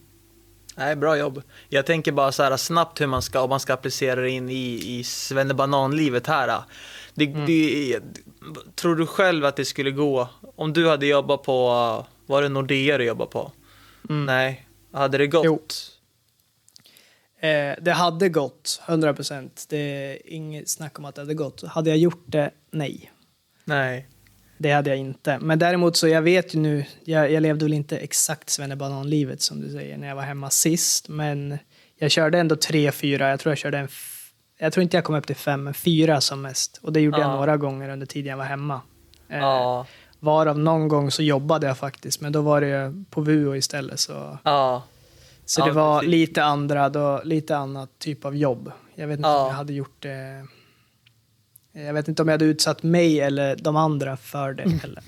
Nej, 0.76 0.96
bra 0.96 1.18
jobb. 1.18 1.42
Jag 1.70 1.86
tänker 1.86 2.12
bara 2.12 2.32
så 2.32 2.44
här 2.44 2.58
snabbt 2.58 3.02
hur 3.02 3.08
man 3.08 3.22
ska, 3.22 3.42
om 3.42 3.50
man 3.50 3.60
ska 3.60 3.74
applicera 3.74 4.22
det 4.22 4.30
in 4.30 4.50
i, 4.50 4.98
i 5.00 5.04
svennebanan-livet 5.04 6.28
här. 6.28 6.62
Det, 7.14 7.26
det, 7.26 8.00
tror 8.76 8.96
du 8.96 9.06
själv 9.06 9.46
att 9.46 9.56
det 9.56 9.66
skulle 9.66 9.92
gå, 9.92 10.30
om 10.56 10.74
du 10.74 10.90
hade 10.90 11.06
jobbat 11.06 11.44
på, 11.44 12.06
var 12.30 12.42
det 12.42 12.50
Nordea 12.50 12.98
du 12.98 13.04
jobbade 13.06 13.32
på? 13.32 13.52
Nej, 14.02 14.68
hade 14.92 15.18
det 15.18 15.28
gått? 15.28 15.46
Jo. 15.46 15.62
Eh, 17.40 17.76
det 17.82 17.92
hade 17.92 18.30
gått, 18.30 18.82
100 18.88 19.14
procent. 19.14 19.66
Det 19.70 19.78
är 19.78 20.18
inget 20.34 20.70
snack 20.70 21.00
om 21.00 21.06
att 21.06 21.16
det 21.16 21.22
hade 21.22 21.34
gått. 21.34 21.64
Hade 21.64 21.90
jag 21.90 21.98
gjort 22.00 22.24
det? 22.26 22.52
Nej. 22.72 23.12
Nej. 23.66 24.08
Det 24.58 24.72
hade 24.72 24.90
jag 24.90 25.00
inte. 25.00 25.40
Men 25.40 25.60
däremot 25.60 25.98
så 25.98 26.08
jag 26.08 26.22
vet 26.22 26.56
ju 26.56 26.60
nu, 26.60 26.86
jag, 27.04 27.32
jag 27.32 27.42
levde 27.44 27.66
väl 27.66 27.74
inte 27.74 27.98
exakt 27.98 28.50
svennebanan-livet 28.50 29.42
som 29.42 29.62
du 29.62 29.70
säger 29.72 29.98
när 29.98 30.08
jag 30.08 30.16
var 30.16 30.24
hemma 30.24 30.50
sist, 30.50 31.10
men 31.10 31.58
jag 31.98 32.12
körde 32.12 32.40
ändå 32.40 32.56
tre, 32.56 32.92
fyra, 32.92 33.30
jag 33.30 33.40
tror 33.40 33.52
jag 33.52 33.58
körde 33.58 33.78
en, 33.78 33.88
jag 34.58 34.74
tror 34.74 34.82
inte 34.84 34.98
jag 34.98 35.04
kom 35.04 35.16
upp 35.16 35.28
till 35.28 35.36
fem, 35.36 35.64
men 35.64 35.74
fyra 35.74 36.22
som 36.22 36.42
mest. 36.42 36.80
Och 36.84 36.94
det 36.94 37.02
gjorde 37.02 37.18
jag 37.20 37.28
Ja. 37.30 37.36
några 37.36 37.58
gånger 37.58 37.90
under 37.90 38.06
tiden 38.06 38.30
jag 38.30 38.38
var 38.38 38.46
hemma. 38.46 38.82
Eh, 39.30 39.38
Ja. 39.40 39.86
Varav 40.20 40.60
någon 40.60 40.88
gång 40.88 41.12
så 41.12 41.24
jobbade 41.24 41.68
jag 41.68 41.78
faktiskt, 41.78 42.22
men 42.22 42.32
då 42.32 42.42
var 42.42 42.62
det 42.62 43.04
på 43.10 43.22
VUO 43.22 43.56
istället. 43.56 44.00
Så, 44.00 44.38
Ja. 44.44 44.84
så 45.46 45.62
Ja, 45.62 45.66
det 45.66 45.72
var 45.72 46.00
precis. 46.00 46.12
lite 46.12 46.44
andra, 46.44 46.90
då, 46.90 47.22
lite 47.24 47.58
annat 47.58 47.90
typ 48.00 48.26
av 48.26 48.36
jobb. 48.36 48.72
Jag 48.96 49.08
vet 49.08 49.18
inte 49.20 49.30
Ja. 49.30 49.42
om 49.42 49.48
jag 49.48 49.54
hade 49.56 49.74
gjort 49.74 49.96
det. 50.02 50.46
Jag 51.72 51.94
vet 51.94 52.08
inte 52.08 52.22
om 52.22 52.28
jag 52.28 52.34
hade 52.34 52.46
utsatt 52.46 52.84
mig 52.84 53.20
eller 53.20 53.56
de 53.56 53.76
andra 53.76 54.18
för 54.18 54.54
det 54.54 54.70
heller. 54.82 55.04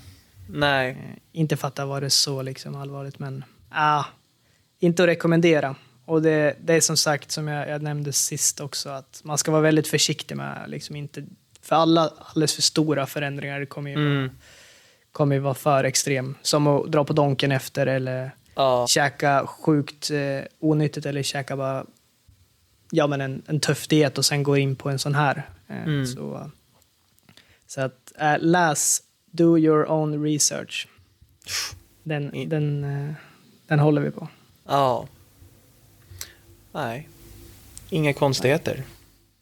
Nej. 0.50 0.90
Eh, 0.92 1.18
Inte 1.32 1.58
för 1.58 1.68
att 1.68 1.76
det 1.76 1.86
varit 1.86 2.14
så 2.14 2.42
liksom 2.42 2.76
allvarligt, 2.76 3.20
men 3.20 3.44
ah, 3.70 4.04
inte 4.80 5.04
att 5.04 5.10
rekommendera. 5.10 5.76
Och 6.06 6.22
det, 6.22 6.56
det 6.64 6.74
är 6.74 6.82
som 6.82 6.98
sagt, 6.98 7.32
som 7.32 7.48
jag, 7.48 7.70
jag 7.70 7.82
nämnde 7.82 8.14
sist 8.14 8.60
också, 8.60 8.90
att 8.90 9.22
man 9.24 9.38
ska 9.38 9.52
vara 9.52 9.62
väldigt 9.62 9.88
försiktig 9.88 10.36
med, 10.38 10.64
liksom 10.68 10.96
inte, 10.96 11.26
för 11.62 11.76
alla 11.76 12.12
alldeles 12.18 12.56
för 12.56 12.62
stora 12.62 13.06
förändringar 13.06 13.66
kommer 13.66 13.90
ju, 13.92 13.96
Mm. 13.98 14.30
Kommer 15.12 15.36
ju 15.36 15.40
vara 15.42 15.54
för 15.54 15.84
extrem. 15.84 16.36
Som 16.42 16.68
att 16.68 16.92
dra 16.92 17.04
på 17.06 17.14
donken 17.14 17.52
efter 17.52 17.88
eller 17.88 18.32
Ja. 18.56 18.88
käka 18.90 19.48
sjukt 19.48 20.12
eh, 20.12 20.42
onyttigt 20.60 21.06
eller 21.06 21.24
käka 21.24 21.58
bara 21.58 21.86
ja, 22.92 23.08
men 23.08 23.22
en, 23.22 23.42
en 23.48 23.60
tuff 23.60 23.88
diet 23.88 24.18
och 24.18 24.26
sen 24.26 24.44
gå 24.44 24.58
in 24.58 24.76
på 24.76 24.90
en 24.90 25.00
sån 25.00 25.16
här. 25.16 25.50
Eh, 25.68 25.84
Mm. 25.84 26.06
så, 26.08 26.52
så 27.68 27.82
att 27.82 28.12
eh, 28.20 28.36
läs, 28.40 29.02
do 29.32 29.58
your 29.58 29.92
own 29.92 30.24
research. 30.24 30.88
Den, 32.04 32.50
den, 32.50 32.84
eh, 32.84 33.14
den 33.68 33.80
håller 33.80 34.02
vi 34.02 34.12
på. 34.12 34.28
Ja. 34.68 35.08
Nej. 36.72 37.10
Inga 37.90 38.14
konstigheter. 38.14 38.84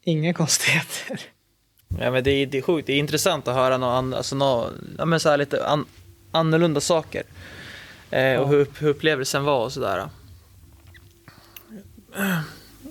Inga 0.02 0.34
konstigheter. 0.34 1.20
Ja, 1.98 2.10
men 2.10 2.24
det, 2.24 2.30
är, 2.30 2.46
det 2.46 2.58
är 2.58 2.62
sjukt, 2.62 2.86
det 2.86 2.92
är 2.92 2.98
intressant 2.98 3.48
att 3.48 3.54
höra 3.54 3.76
något, 3.78 3.88
an, 3.98 4.14
alltså 4.14 4.36
något, 4.36 4.72
ja, 4.98 5.04
men 5.04 5.20
så 5.20 5.28
här 5.28 5.36
lite 5.38 5.66
an, 5.66 5.84
annorlunda 6.30 6.80
saker. 6.80 7.22
Eh, 8.10 8.40
Och 8.40 8.48
hur, 8.48 8.66
hur 8.78 8.88
upplevelsen 8.88 9.44
var 9.44 9.64
och 9.64 9.72
sådär. 9.72 10.08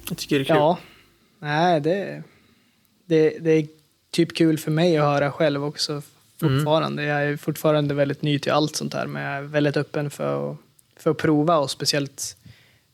Jag 0.09 0.17
tycker 0.17 0.35
det 0.39 0.43
är 0.43 0.45
kul. 0.45 0.55
Ja, 0.55 0.77
nej 1.39 1.81
det, 1.81 2.23
det, 3.05 3.29
det 3.39 3.51
är 3.51 3.67
typ 4.11 4.35
kul 4.35 4.57
för 4.57 4.71
mig 4.71 4.97
att 4.97 5.03
höra 5.05 5.31
själv 5.31 5.65
också 5.65 6.01
fortfarande. 6.39 7.03
Jag 7.03 7.23
är 7.23 7.37
fortfarande 7.37 7.93
väldigt 7.93 8.21
ny 8.21 8.39
till 8.39 8.51
allt 8.51 8.75
sånt 8.75 8.93
här 8.93 9.07
men 9.07 9.23
jag 9.23 9.37
är 9.37 9.41
väldigt 9.41 9.77
öppen 9.77 10.09
för 10.09 10.51
att, 10.51 10.57
för 10.97 11.11
att 11.11 11.17
prova 11.17 11.57
och 11.57 11.71
speciellt 11.71 12.37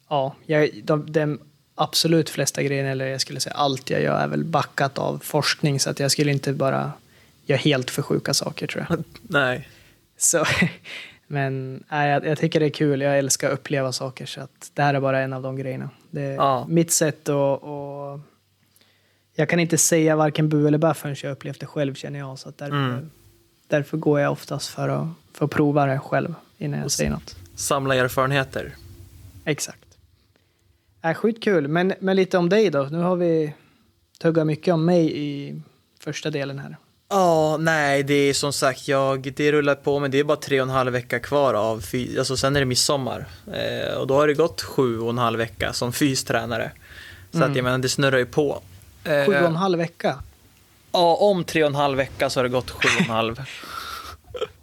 ja, 0.10 0.36
jag, 0.46 0.70
de, 0.84 1.12
de 1.12 1.39
absolut 1.76 2.30
flesta 2.30 2.64
grejerna, 2.64 2.90
eller 2.90 3.06
jag 3.08 3.22
skulle 3.22 3.40
säga 3.40 3.54
allt 3.56 3.90
jag 3.90 4.02
gör 4.02 4.20
är 4.20 4.28
väl 4.28 4.44
backat 4.44 4.98
av 4.98 5.20
forskning 5.24 5.80
så 5.80 5.90
att 5.90 6.00
jag 6.00 6.12
skulle 6.12 6.32
inte 6.32 6.54
bara 6.54 6.92
göra 7.46 7.58
helt 7.60 7.90
för 7.92 8.02
sjuka 8.02 8.34
saker 8.34 8.68
tror 8.68 8.86
jag. 8.90 9.04
Nej. 9.22 9.70
Så, 10.18 10.46
men 11.28 11.84
nej, 11.90 12.10
jag, 12.10 12.26
jag 12.26 12.38
tycker 12.38 12.60
det 12.60 12.66
är 12.66 12.70
kul. 12.70 13.02
Jag 13.02 13.18
älskar 13.20 13.48
att 13.48 13.54
uppleva 13.54 13.92
saker 13.92 14.26
så 14.26 14.42
att 14.42 14.72
det 14.74 14.82
här 14.82 14.94
är 14.94 15.00
bara 15.00 15.20
en 15.20 15.34
av 15.34 15.42
de 15.42 15.56
grejerna. 15.58 15.90
Det 16.12 16.22
är 16.22 16.36
Ja. 16.36 16.66
mitt 16.70 16.92
sätt 16.92 17.30
att... 17.30 17.64
Och, 17.64 18.20
jag 19.38 19.50
kan 19.50 19.60
inte 19.60 19.78
säga 19.78 20.16
varken 20.16 20.50
bu 20.50 20.68
eller 20.68 20.78
bä 20.78 20.94
förrän 20.94 21.16
jag 21.24 21.32
upplevt 21.32 21.60
det 21.60 21.66
själv 21.66 21.96
känner 21.96 22.20
jag. 22.20 22.40
Så 22.40 22.50
att 22.50 22.58
därför, 22.58 22.76
Mm. 22.76 23.10
därför 23.68 23.98
går 23.98 24.20
jag 24.20 24.32
oftast 24.32 24.68
för 24.70 24.90
att, 24.90 25.08
för 25.34 25.46
att 25.46 25.52
prova 25.52 25.86
det 25.86 26.00
själv 26.00 26.34
innan 26.58 26.80
jag 26.80 26.92
säger 26.92 27.10
något. 27.10 27.36
Samla 27.56 27.96
erfarenheter. 27.96 28.76
Exakt. 29.46 29.85
Äh, 31.06 31.13
skitkul. 31.13 31.68
Men, 31.68 31.94
men 32.00 32.15
lite 32.15 32.38
om 32.38 32.50
dig 32.50 32.70
då. 32.70 32.84
Nu 32.84 32.98
har 32.98 33.15
vi 33.15 33.54
tuggat 34.22 34.48
mycket 34.48 34.74
om 34.74 34.86
mig 34.86 35.18
i 35.18 35.62
första 36.00 36.30
delen 36.30 36.60
här. 36.60 36.78
Ja, 37.10 37.58
nej, 37.60 38.04
det 38.04 38.13
är 38.13 38.34
som 38.34 38.54
sagt, 38.54 38.88
jag, 38.88 39.34
det 39.36 39.52
rullar 39.52 39.76
på, 39.76 40.00
men 40.00 40.12
det 40.12 40.20
är 40.20 40.24
bara 40.24 40.38
tre 40.38 40.62
och 40.62 40.68
en 40.68 40.74
halv 40.74 40.91
vecka 40.94 41.20
kvar 41.20 41.54
av, 41.54 41.82
fy, 41.82 42.18
alltså 42.20 42.38
sen 42.38 42.56
är 42.56 42.60
det 42.60 42.65
midsommar. 42.65 43.26
Eh, 43.54 43.98
och 43.98 44.08
då 44.08 44.13
har 44.15 44.28
det 44.28 44.34
gått 44.34 44.62
sju 44.62 45.00
och 45.00 45.10
en 45.10 45.18
halv 45.18 45.38
vecka 45.38 45.74
som 45.74 45.94
fystränare. 45.94 46.72
Så 47.32 47.38
Mm. 47.38 47.50
att 47.52 47.56
jag 47.58 47.63
menar, 47.63 47.78
det 47.78 47.89
snurrar 47.89 48.18
ju 48.18 48.26
på. 48.26 48.62
Eh, 49.04 49.26
Sju 49.26 49.32
och 49.32 49.48
en 49.48 49.56
halv 49.56 49.78
vecka. 49.78 50.20
Ja, 50.91 51.15
om 51.15 51.44
tre 51.44 51.63
och 51.63 51.70
en 51.70 51.76
halv 51.76 51.98
vecka 51.98 52.30
så 52.30 52.39
har 52.39 52.44
det 52.44 52.50
gått 52.50 52.70
sju 52.72 52.89
och 53.00 53.02
en 53.02 53.10
halv. 53.15 53.41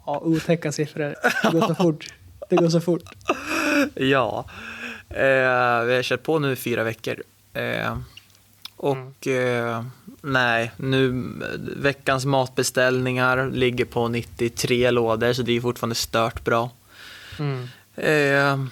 Ja, 0.05 0.19
otäcka 0.19 0.71
siffror. 0.71 1.15
Det 1.43 1.59
går 1.59 1.67
så 1.67 1.75
fort. 1.75 2.13
Det 2.49 2.55
går 2.55 2.69
så 2.69 2.81
fort. 2.81 3.03
ja. 3.95 4.45
Eh, 5.13 5.85
vi 5.85 5.95
har 5.95 6.03
kört 6.03 6.23
på 6.23 6.39
nu 6.39 6.51
i 6.51 6.55
fyra 6.55 6.83
veckor. 6.83 7.23
Eh, 7.53 7.97
och 8.77 9.27
eh, 9.27 9.83
nej, 10.21 10.71
nu 10.77 11.23
veckans 11.77 12.25
matbeställningar 12.25 13.49
ligger 13.51 13.85
på 13.85 14.07
93 14.07 14.91
lådor 14.91 15.33
så 15.33 15.41
det 15.41 15.57
är 15.57 15.61
fortfarande 15.61 15.95
stört 15.95 16.43
bra. 16.43 16.69
Mm. 17.39 17.67
Eh, 17.95 18.67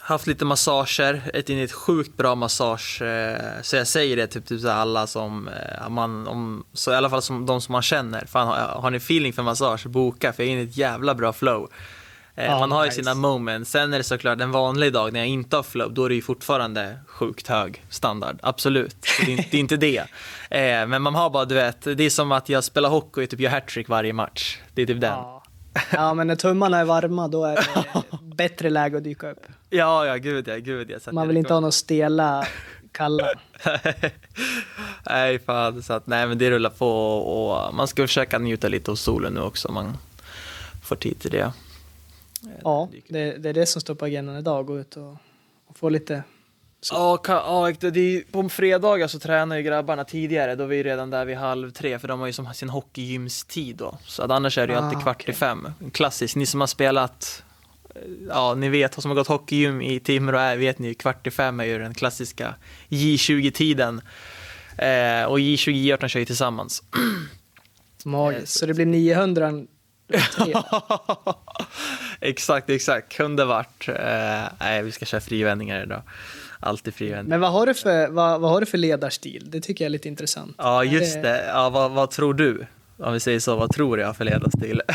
haft 0.00 0.26
lite 0.26 0.44
massager, 0.44 1.30
ett 1.34 1.50
ett 1.50 1.72
sjukt 1.72 2.16
bra 2.16 2.34
massage. 2.34 3.02
Eh, 3.02 3.62
så 3.62 3.76
jag 3.76 3.86
säger 3.86 4.16
det 4.16 4.26
typ 4.26 4.46
till 4.46 4.68
alla 4.68 5.06
som, 5.06 5.48
eh, 5.48 5.88
man, 5.88 6.28
om, 6.28 6.64
så 6.72 6.92
i 6.92 6.94
alla 6.94 7.10
fall 7.10 7.22
som, 7.22 7.46
de 7.46 7.60
som 7.60 7.72
man 7.72 7.82
känner. 7.82 8.24
Fan, 8.26 8.46
har, 8.46 8.56
har 8.56 8.90
ni 8.90 8.96
feeling 8.96 9.32
för 9.32 9.42
massage, 9.42 9.86
boka 9.86 10.32
för 10.32 10.42
jag 10.42 10.48
är 10.48 10.52
inne 10.52 10.62
i 10.62 10.64
ett 10.64 10.76
jävla 10.76 11.14
bra 11.14 11.32
flow. 11.32 11.68
Eh, 12.36 12.44
Ja, 12.44 12.58
man 12.58 12.72
har 12.72 12.84
ju 12.84 12.88
nice. 12.90 13.02
sina 13.02 13.14
moments. 13.14 13.70
Sen 13.70 13.94
är 13.94 13.98
det 13.98 14.04
såklart 14.04 14.40
en 14.40 14.50
vanlig 14.50 14.92
dag 14.92 15.12
när 15.12 15.20
jag 15.20 15.28
inte 15.28 15.56
har 15.56 15.62
flow, 15.62 15.94
då 15.94 16.04
är 16.04 16.08
det 16.08 16.14
ju 16.14 16.22
fortfarande 16.22 16.98
sjukt 17.06 17.48
hög 17.48 17.84
standard. 17.88 18.38
Absolut, 18.42 18.96
det, 19.26 19.32
är, 19.32 19.36
det 19.36 19.54
är 19.56 19.60
inte 19.60 19.76
det. 19.76 20.04
Eh, 20.50 20.86
men 20.86 21.02
man 21.02 21.14
har 21.14 21.30
bara, 21.30 21.44
du 21.44 21.54
vet, 21.54 21.82
det 21.82 22.04
är 22.04 22.10
som 22.10 22.32
att 22.32 22.48
jag 22.48 22.64
spelar 22.64 22.88
hockey 22.88 23.24
och 23.24 23.30
typ 23.30 23.40
gör 23.40 23.50
hattrick 23.50 23.88
varje 23.88 24.12
match. 24.12 24.58
Det 24.74 24.82
är 24.82 24.86
typ 24.86 25.00
den. 25.00 25.10
Ja. 25.12 25.42
ja, 25.92 26.14
men 26.14 26.26
när 26.26 26.36
tummarna 26.36 26.78
är 26.78 26.84
varma 26.84 27.28
då 27.28 27.44
är 27.44 27.54
det 27.56 28.02
bättre 28.36 28.70
läge 28.70 28.96
att 28.96 29.04
dyka 29.04 29.30
upp. 29.30 29.46
Ja, 29.70 30.06
ja, 30.06 30.16
gud 30.16 30.48
ja, 30.48 30.56
gud 30.56 30.90
ja. 30.90 31.00
Så 31.00 31.12
Man 31.14 31.28
vill 31.28 31.36
inte 31.36 31.52
ha 31.52 31.60
några 31.60 31.72
stela, 31.72 32.46
kalla. 32.92 33.28
nej, 35.06 35.38
fan. 35.38 35.82
Så 35.82 35.92
att, 35.92 36.06
nej, 36.06 36.26
men 36.26 36.38
det 36.38 36.50
rullar 36.50 36.70
på 36.70 36.88
och, 36.88 37.66
och 37.66 37.74
man 37.74 37.88
ska 37.88 38.02
försöka 38.02 38.38
njuta 38.38 38.68
lite 38.68 38.90
av 38.90 38.94
solen 38.94 39.32
nu 39.32 39.40
också 39.40 39.68
om 39.68 39.74
man 39.74 39.96
får 40.84 40.96
tid 40.96 41.20
till 41.20 41.30
det. 41.30 41.52
Ja, 42.64 42.88
det, 43.08 43.36
det 43.38 43.48
är 43.48 43.52
det 43.52 43.66
som 43.66 43.80
står 43.80 43.94
på 43.94 44.04
agendan 44.04 44.36
idag. 44.36 44.66
Gå 44.66 44.78
ut 44.78 44.96
och, 44.96 45.16
och 45.66 45.76
få 45.78 45.88
lite 45.88 46.22
Så. 46.80 46.94
Ja, 46.94 47.16
ka- 47.24 47.68
ja, 47.70 47.74
det 47.80 47.90
det 47.90 48.32
på 48.32 48.48
fredagar 48.48 49.08
så 49.08 49.18
tränar 49.18 49.56
ju 49.56 49.62
grabbarna 49.62 50.04
tidigare, 50.04 50.54
då 50.54 50.64
är 50.64 50.68
vi 50.68 50.82
redan 50.82 51.10
där 51.10 51.24
vid 51.24 51.36
halv 51.36 51.70
tre, 51.70 51.98
för 51.98 52.08
de 52.08 52.20
har 52.20 52.26
ju 52.26 52.32
som 52.32 52.54
sin 52.54 52.68
hockeygymstid 52.68 53.76
då. 53.76 53.98
Så 54.06 54.22
att 54.22 54.30
annars 54.30 54.58
är 54.58 54.66
det 54.66 54.72
ju 54.72 54.78
Ah, 54.78 54.82
alltid 54.82 55.02
kvart 55.02 55.20
i 55.20 55.24
okej. 55.24 55.34
fem. 55.34 55.68
Klassiskt, 55.92 56.36
ni 56.36 56.46
som 56.46 56.60
har 56.60 56.66
spelat, 56.66 57.42
eh, 57.94 58.00
ja 58.28 58.54
ni 58.54 58.68
vet, 58.68 59.02
som 59.02 59.10
har 59.10 59.16
gått 59.16 59.28
hockeygym 59.28 59.82
i 59.82 60.00
Timrå 60.00 60.38
är, 60.38 60.56
vet 60.56 60.78
ni 60.78 60.88
ju, 60.88 60.94
kvart 60.94 61.26
i 61.26 61.30
fem 61.30 61.60
är 61.60 61.64
ju 61.64 61.78
den 61.78 61.94
klassiska 61.94 62.54
J20-tiden. 62.88 64.00
Eh, 64.78 65.24
och 65.24 65.38
J20 65.38 65.70
J18 65.96 66.08
kör 66.08 66.20
ju 66.20 66.26
tillsammans. 66.26 66.82
Magiskt. 68.04 68.58
Så 68.58 68.66
det 68.66 68.74
blir 68.74 68.86
900 68.86 69.52
tre. 70.36 70.54
exakt, 72.22 72.70
exakt. 72.70 73.12
Kunde 73.12 73.44
varit. 73.44 73.88
Eh, 73.88 73.94
nej, 74.60 74.82
vi 74.82 74.92
ska 74.92 75.04
köra 75.04 75.20
frivändningar 75.20 75.82
idag. 75.82 76.02
Alltid 76.60 76.94
frivändningar. 76.94 77.28
Men 77.28 77.40
vad 77.40 77.52
har, 77.52 77.66
du 77.66 77.74
för, 77.74 78.08
vad, 78.08 78.40
vad 78.40 78.50
har 78.50 78.60
du 78.60 78.66
för 78.66 78.78
ledarstil? 78.78 79.50
Det 79.50 79.60
tycker 79.60 79.84
jag 79.84 79.86
är 79.86 79.90
lite 79.90 80.08
intressant. 80.08 80.54
Ja, 80.58 80.84
just 80.84 81.22
det. 81.22 81.44
Ja, 81.46 81.70
vad, 81.70 81.90
vad 81.90 82.10
tror 82.10 82.34
du? 82.34 82.66
Om 82.96 83.12
vi 83.12 83.20
säger 83.20 83.40
så, 83.40 83.56
vad 83.56 83.70
tror 83.70 84.00
jag 84.00 84.16
för 84.16 84.24
ledarstil? 84.24 84.82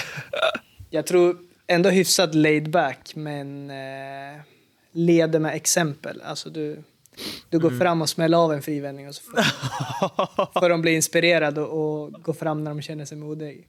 Jag 0.90 1.06
tror 1.06 1.38
ändå 1.68 1.90
hyfsat 1.90 2.36
laid 2.36 2.70
back, 2.70 3.12
men 3.16 3.70
eh, 3.70 4.42
leder 4.92 5.40
med 5.40 5.56
exempel. 5.56 6.22
Alltså 6.26 6.50
du, 6.50 6.84
du 7.50 7.58
Mm. 7.58 7.70
går 7.70 7.80
fram 7.80 8.02
och 8.02 8.10
smäller 8.10 8.38
av 8.38 8.54
en 8.54 8.62
frivändning 8.62 9.08
och 9.08 9.16
så 9.16 9.22
får, 9.24 9.34
får 10.60 10.70
de 10.70 10.82
bli 10.82 10.92
inspirerade 10.96 11.62
och, 11.62 12.04
och 12.04 12.12
gå 12.12 12.34
fram 12.34 12.64
när 12.64 12.72
de 12.72 12.82
känner 12.82 13.06
sig 13.06 13.18
modiga. 13.18 13.64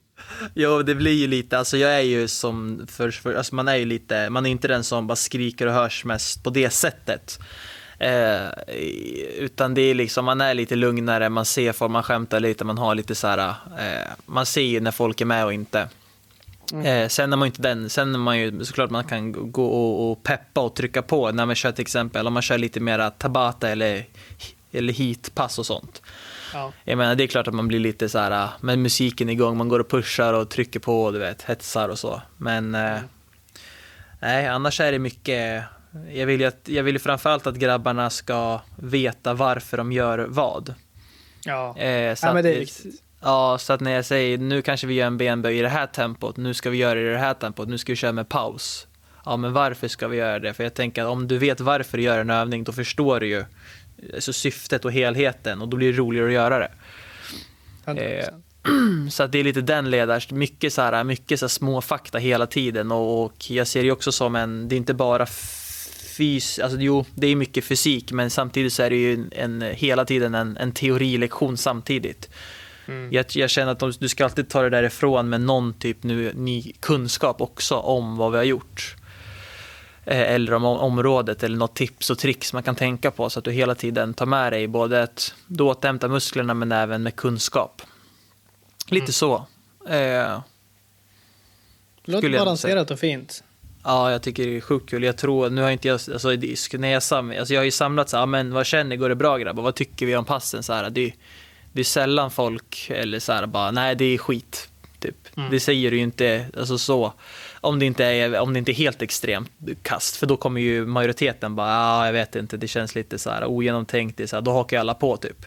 Jo, 0.53 0.81
det 0.83 0.95
blir 0.95 1.13
ju 1.13 1.27
lite, 1.27 1.57
alltså 1.57 1.77
jag 1.77 1.91
är 1.95 1.99
ju 2.01 2.27
som, 2.27 2.85
för, 2.89 3.11
för, 3.11 3.33
alltså 3.33 3.55
man 3.55 3.67
är 3.67 3.75
ju 3.75 3.85
lite, 3.85 4.29
man 4.29 4.45
är 4.45 4.49
inte 4.49 4.67
den 4.67 4.83
som 4.83 5.07
bara 5.07 5.15
skriker 5.15 5.67
och 5.67 5.73
hörs 5.73 6.05
mest 6.05 6.43
på 6.43 6.49
det 6.49 6.69
sättet. 6.69 7.39
Eh, 7.99 8.47
utan 9.37 9.73
det 9.73 9.81
är 9.81 9.93
liksom, 9.95 10.25
man 10.25 10.41
är 10.41 10.53
lite 10.53 10.75
lugnare, 10.75 11.29
man 11.29 11.45
ser 11.45 11.71
folk, 11.71 11.91
man 11.91 12.03
skämtar 12.03 12.39
lite, 12.39 12.65
man 12.65 12.77
har 12.77 12.95
lite 12.95 13.15
så 13.15 13.27
här, 13.27 13.47
eh, 13.79 14.09
man 14.25 14.45
ser 14.45 14.61
ju 14.61 14.79
när 14.79 14.91
folk 14.91 15.21
är 15.21 15.25
med 15.25 15.45
och 15.45 15.53
inte. 15.53 15.87
Eh, 16.73 17.07
sen 17.07 17.33
är 17.33 17.37
man 17.37 17.45
ju 17.45 17.49
inte 17.49 17.61
den, 17.61 17.89
sen 17.89 18.15
är 18.15 18.19
man 18.19 18.39
ju 18.39 18.65
såklart 18.65 18.89
man 18.89 19.03
kan 19.03 19.51
gå 19.51 19.65
och, 19.65 20.11
och 20.11 20.23
peppa 20.23 20.61
och 20.61 20.75
trycka 20.75 21.01
på 21.01 21.31
när 21.31 21.45
man 21.45 21.55
kör 21.55 21.71
till 21.71 21.81
exempel, 21.81 22.27
om 22.27 22.33
man 22.33 22.41
kör 22.41 22.57
lite 22.57 22.79
mera 22.79 23.09
tabata 23.09 23.69
eller, 23.69 24.05
eller 24.71 24.93
heatpass 24.93 25.59
och 25.59 25.65
sånt. 25.65 26.01
Ja. 26.53 26.73
Jag 26.83 26.97
menar, 26.97 27.15
det 27.15 27.23
är 27.23 27.27
klart 27.27 27.47
att 27.47 27.53
man 27.53 27.67
blir 27.67 27.79
lite 27.79 28.09
så 28.09 28.19
här 28.19 28.49
med 28.61 28.79
musiken 28.79 29.29
igång, 29.29 29.57
man 29.57 29.69
går 29.69 29.79
och 29.79 29.89
pushar 29.89 30.33
och 30.33 30.49
trycker 30.49 30.79
på, 30.79 31.11
du 31.11 31.19
vet, 31.19 31.41
hetsar 31.41 31.89
och 31.89 31.99
så. 31.99 32.21
Men 32.37 32.75
eh, 32.75 32.97
nej, 34.19 34.47
annars 34.47 34.81
är 34.81 34.91
det 34.91 34.99
mycket, 34.99 35.63
jag 36.11 36.25
vill 36.25 36.39
ju 36.39 36.47
att, 36.47 36.61
jag 36.63 36.83
vill 36.83 36.99
framförallt 36.99 37.47
att 37.47 37.55
grabbarna 37.55 38.09
ska 38.09 38.61
veta 38.75 39.33
varför 39.33 39.77
de 39.77 39.91
gör 39.91 40.19
vad. 40.29 40.73
Ja. 41.45 41.77
Eh, 41.77 42.15
så 42.15 42.27
ja, 42.27 42.33
men 42.33 42.43
det 42.43 42.55
är 42.55 42.59
viktigt. 42.59 43.03
Ja, 43.21 43.57
så 43.57 43.73
att 43.73 43.81
när 43.81 43.91
jag 43.91 44.05
säger 44.05 44.37
nu 44.37 44.61
kanske 44.61 44.87
vi 44.87 44.93
gör 44.93 45.07
en 45.07 45.17
benböj 45.17 45.59
i 45.59 45.61
det 45.61 45.69
här 45.69 45.87
tempot, 45.87 46.37
nu 46.37 46.53
ska 46.53 46.69
vi 46.69 46.77
göra 46.77 46.93
det 46.93 47.09
i 47.09 47.13
det 47.13 47.17
här 47.17 47.33
tempot, 47.33 47.69
nu 47.69 47.77
ska 47.77 47.91
vi 47.91 47.95
köra 47.95 48.11
med 48.11 48.29
paus. 48.29 48.87
Ja, 49.25 49.37
men 49.37 49.53
varför 49.53 49.87
ska 49.87 50.07
vi 50.07 50.17
göra 50.17 50.39
det? 50.39 50.53
För 50.53 50.63
jag 50.63 50.73
tänker 50.73 51.01
att 51.01 51.07
om 51.09 51.27
du 51.27 51.37
vet 51.37 51.59
varför 51.59 51.97
du 51.97 52.03
gör 52.03 52.19
en 52.19 52.29
övning, 52.29 52.63
då 52.63 52.71
förstår 52.71 53.19
du 53.19 53.27
ju 53.27 53.45
alltså, 54.13 54.33
syftet 54.33 54.85
och 54.85 54.91
helheten 54.91 55.61
och 55.61 55.67
då 55.67 55.77
blir 55.77 55.91
det 55.91 55.97
roligare 55.97 56.27
att 56.27 56.33
göra 56.33 56.59
det. 56.59 56.71
100%. 57.85 57.99
Eh, 57.99 58.27
så 59.09 59.23
att 59.23 59.31
det 59.31 59.39
är 59.39 59.43
lite 59.43 59.61
den 59.61 59.89
ledars, 59.89 60.31
mycket 60.31 60.73
så 60.73 60.81
här, 60.81 61.03
mycket 61.03 61.39
så 61.39 61.45
här 61.45 61.49
små 61.49 61.81
fakta 61.81 62.17
hela 62.17 62.47
tiden 62.47 62.91
och, 62.91 63.23
och 63.23 63.51
jag 63.51 63.67
ser 63.67 63.83
det 63.83 63.91
också 63.91 64.11
som 64.11 64.35
en, 64.35 64.67
det 64.67 64.75
är 64.75 64.77
inte 64.77 64.93
bara 64.93 65.25
fys, 65.25 66.59
alltså 66.59 66.77
jo, 66.79 67.05
det 67.15 67.27
är 67.27 67.35
mycket 67.35 67.65
fysik 67.65 68.11
men 68.11 68.29
samtidigt 68.29 68.73
så 68.73 68.83
är 68.83 68.89
det 68.89 68.95
ju 68.95 69.13
en, 69.13 69.31
en 69.31 69.61
hela 69.61 70.05
tiden 70.05 70.35
en, 70.35 70.57
en 70.57 70.71
teorilektion 70.71 71.57
samtidigt. 71.57 72.29
Mm. 72.89 73.13
Jag, 73.13 73.25
jag 73.29 73.49
känner 73.49 73.71
att 73.71 73.79
de, 73.79 73.91
du 73.99 74.07
ska 74.09 74.23
alltid 74.23 74.49
ta 74.49 74.61
det 74.61 74.69
därifrån 74.69 75.29
med 75.29 75.41
någon 75.41 75.73
typ 75.73 76.03
nu, 76.03 76.33
ny 76.35 76.73
kunskap 76.79 77.41
också 77.41 77.75
om 77.75 78.17
vad 78.17 78.31
vi 78.31 78.37
har 78.37 78.43
gjort. 78.45 78.95
Eh, 80.05 80.19
Eller 80.33 80.53
om 80.53 80.65
området 80.65 81.43
eller 81.43 81.57
något 81.57 81.75
tips 81.75 82.09
och 82.09 82.17
tricks 82.19 82.53
man 82.53 82.63
kan 82.63 82.75
tänka 82.75 83.11
på 83.11 83.29
så 83.29 83.39
att 83.39 83.45
du 83.45 83.51
hela 83.51 83.75
tiden 83.75 84.13
tar 84.13 84.25
med 84.25 84.53
dig 84.53 84.67
både 84.67 85.03
att 85.03 85.33
du 85.47 85.63
återhämtar 85.63 86.07
musklerna 86.07 86.53
men 86.53 86.71
även 86.71 87.03
med 87.03 87.15
kunskap. 87.15 87.81
Lite 88.87 89.03
Mm. 89.03 89.11
så. 89.11 89.45
Eh, 89.89 90.39
Låter 92.03 92.29
balanserat 92.39 92.91
och 92.91 92.99
fint. 92.99 93.43
Ja, 93.83 94.11
jag 94.11 94.21
tycker 94.21 94.47
det 94.47 94.57
är 94.57 94.61
sjukt 94.61 94.89
kul. 94.89 95.03
Jag 95.03 95.17
tror, 95.17 95.49
nu 95.49 95.61
har 95.61 95.69
inte 95.69 95.87
jag, 95.87 95.93
alltså, 95.93 96.29
när 96.77 96.87
jag, 96.87 97.03
sam, 97.03 97.33
alltså 97.39 97.53
jag 97.53 97.61
har 97.61 97.65
ju 97.65 97.71
samlat 97.71 98.09
så 98.09 98.17
här, 98.17 98.21
"Ja, 98.21 98.25
men 98.25 98.53
vad 98.53 98.65
känner 98.65 98.83
ni, 98.83 98.97
går 98.97 99.09
det 99.09 99.15
bra 99.15 99.37
grabbar? 99.37 99.63
Vad 99.63 99.75
tycker 99.75 100.05
vi 100.05 100.15
om 100.15 100.25
passen? 100.25 100.63
Så 100.63 100.73
här, 100.73 100.89
det, 100.89 101.13
det 101.71 101.79
är 101.79 101.83
sällan 101.83 102.31
folk, 102.31 102.91
eller 102.93 103.19
så 103.19 103.33
här, 103.33 103.45
bara, 103.45 103.71
nej 103.71 103.95
det 103.95 104.05
är 104.05 104.17
skit. 104.17 104.69
Typ. 104.99 105.37
Mm. 105.37 105.51
Det 105.51 105.59
säger 105.59 105.91
du 105.91 105.97
ju 105.97 106.03
inte, 106.03 106.45
alltså 106.57 106.77
så. 106.77 107.13
Om 107.61 107.79
det 107.79 107.85
inte 107.85 108.05
är, 108.05 108.39
om 108.39 108.53
det 108.53 108.59
inte 108.59 108.71
är 108.71 108.73
helt 108.73 109.01
extremt 109.01 109.51
kast, 109.81 110.15
för 110.15 110.27
då 110.27 110.37
kommer 110.37 110.61
ju 110.61 110.85
majoriteten 110.85 111.55
bara, 111.55 111.69
ja 111.69 112.05
jag 112.05 112.13
vet 112.13 112.35
inte, 112.35 112.57
det 112.57 112.67
känns 112.67 112.95
lite 112.95 113.19
så 113.19 113.29
här 113.29 113.45
ogenomtänkt, 113.45 114.17
det 114.17 114.27
så 114.27 114.35
här, 114.35 114.41
då 114.41 114.51
hakar 114.51 114.77
ju 114.77 114.81
alla 114.81 114.93
på 114.93 115.17
typ. 115.17 115.45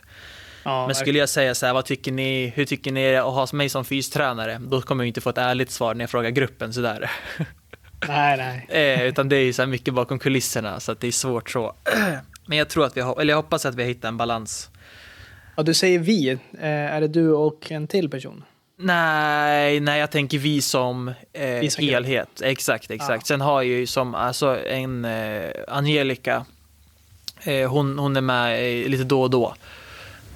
Ja, 0.65 0.87
Men 0.87 0.95
skulle 0.95 1.19
jag 1.19 1.29
säga 1.29 1.55
så 1.55 1.67
här, 1.67 1.73
vad 1.73 1.85
tycker 1.85 2.13
ni, 2.13 2.53
hur 2.57 2.65
tycker 2.65 2.93
ni 2.93 3.17
att 3.17 3.25
ha 3.25 3.47
mig 3.53 3.69
som 3.69 3.85
fystränare? 3.85 4.59
Då 4.59 4.83
kommer 4.83 5.05
jag 5.05 5.09
inte 5.09 5.21
få 5.21 5.31
ett 5.31 5.39
ärligt 5.39 5.71
svar 5.71 5.95
när 5.95 6.03
jag 6.03 6.11
frågar 6.11 6.31
gruppen 6.31 6.73
sådär. 6.73 7.11
Nej, 8.09 8.37
nej. 8.37 8.67
Eh, 8.97 9.03
utan 9.03 9.29
det 9.29 9.37
är 9.37 9.45
ju 9.45 9.53
så 9.53 9.67
mycket 9.67 9.95
bakom 9.95 10.19
kulisserna 10.19 10.81
så 10.81 10.93
att 10.93 11.01
det 11.01 11.07
är 11.07 11.13
svårt 11.13 11.51
så. 11.51 11.75
Men 12.47 12.59
jag 12.59 12.69
tror 12.69 12.87
att 12.87 12.97
vi 12.97 13.01
har, 13.01 13.21
eller 13.21 13.33
jag 13.33 13.37
hoppas 13.37 13.67
att 13.67 13.75
vi 13.75 13.83
har 13.83 13.89
hittat 13.89 14.09
en 14.09 14.17
balans. 14.17 14.71
Ja, 15.63 15.67
du 15.67 15.75
säger 15.75 15.99
vi. 15.99 16.31
Eh, 16.31 16.39
är 16.63 17.01
det 17.01 17.09
du 17.09 17.33
och 17.33 17.73
en 17.73 17.87
till 17.87 18.11
person? 18.11 18.45
Nej, 18.79 19.81
nej 19.81 20.01
jag 20.01 20.11
tänker 20.11 20.39
vi 20.39 20.63
som 20.63 21.09
eh, 21.33 21.71
helhet. 21.79 22.43
Exakt, 22.45 22.91
exakt. 22.91 23.23
Ja. 23.23 23.35
Sen 23.35 23.41
har 23.41 23.63
jag 23.63 23.65
ju 23.65 23.87
som 23.87 24.15
alltså 24.15 24.67
en 24.67 25.05
eh, 25.05 25.51
Angelica, 25.69 26.45
eh, 27.43 27.71
hon, 27.71 27.99
hon 27.99 28.17
är 28.17 28.21
med 28.21 28.83
eh, 28.83 28.89
lite 28.89 29.05
då 29.05 29.23
och 29.23 29.31
då. 29.31 29.55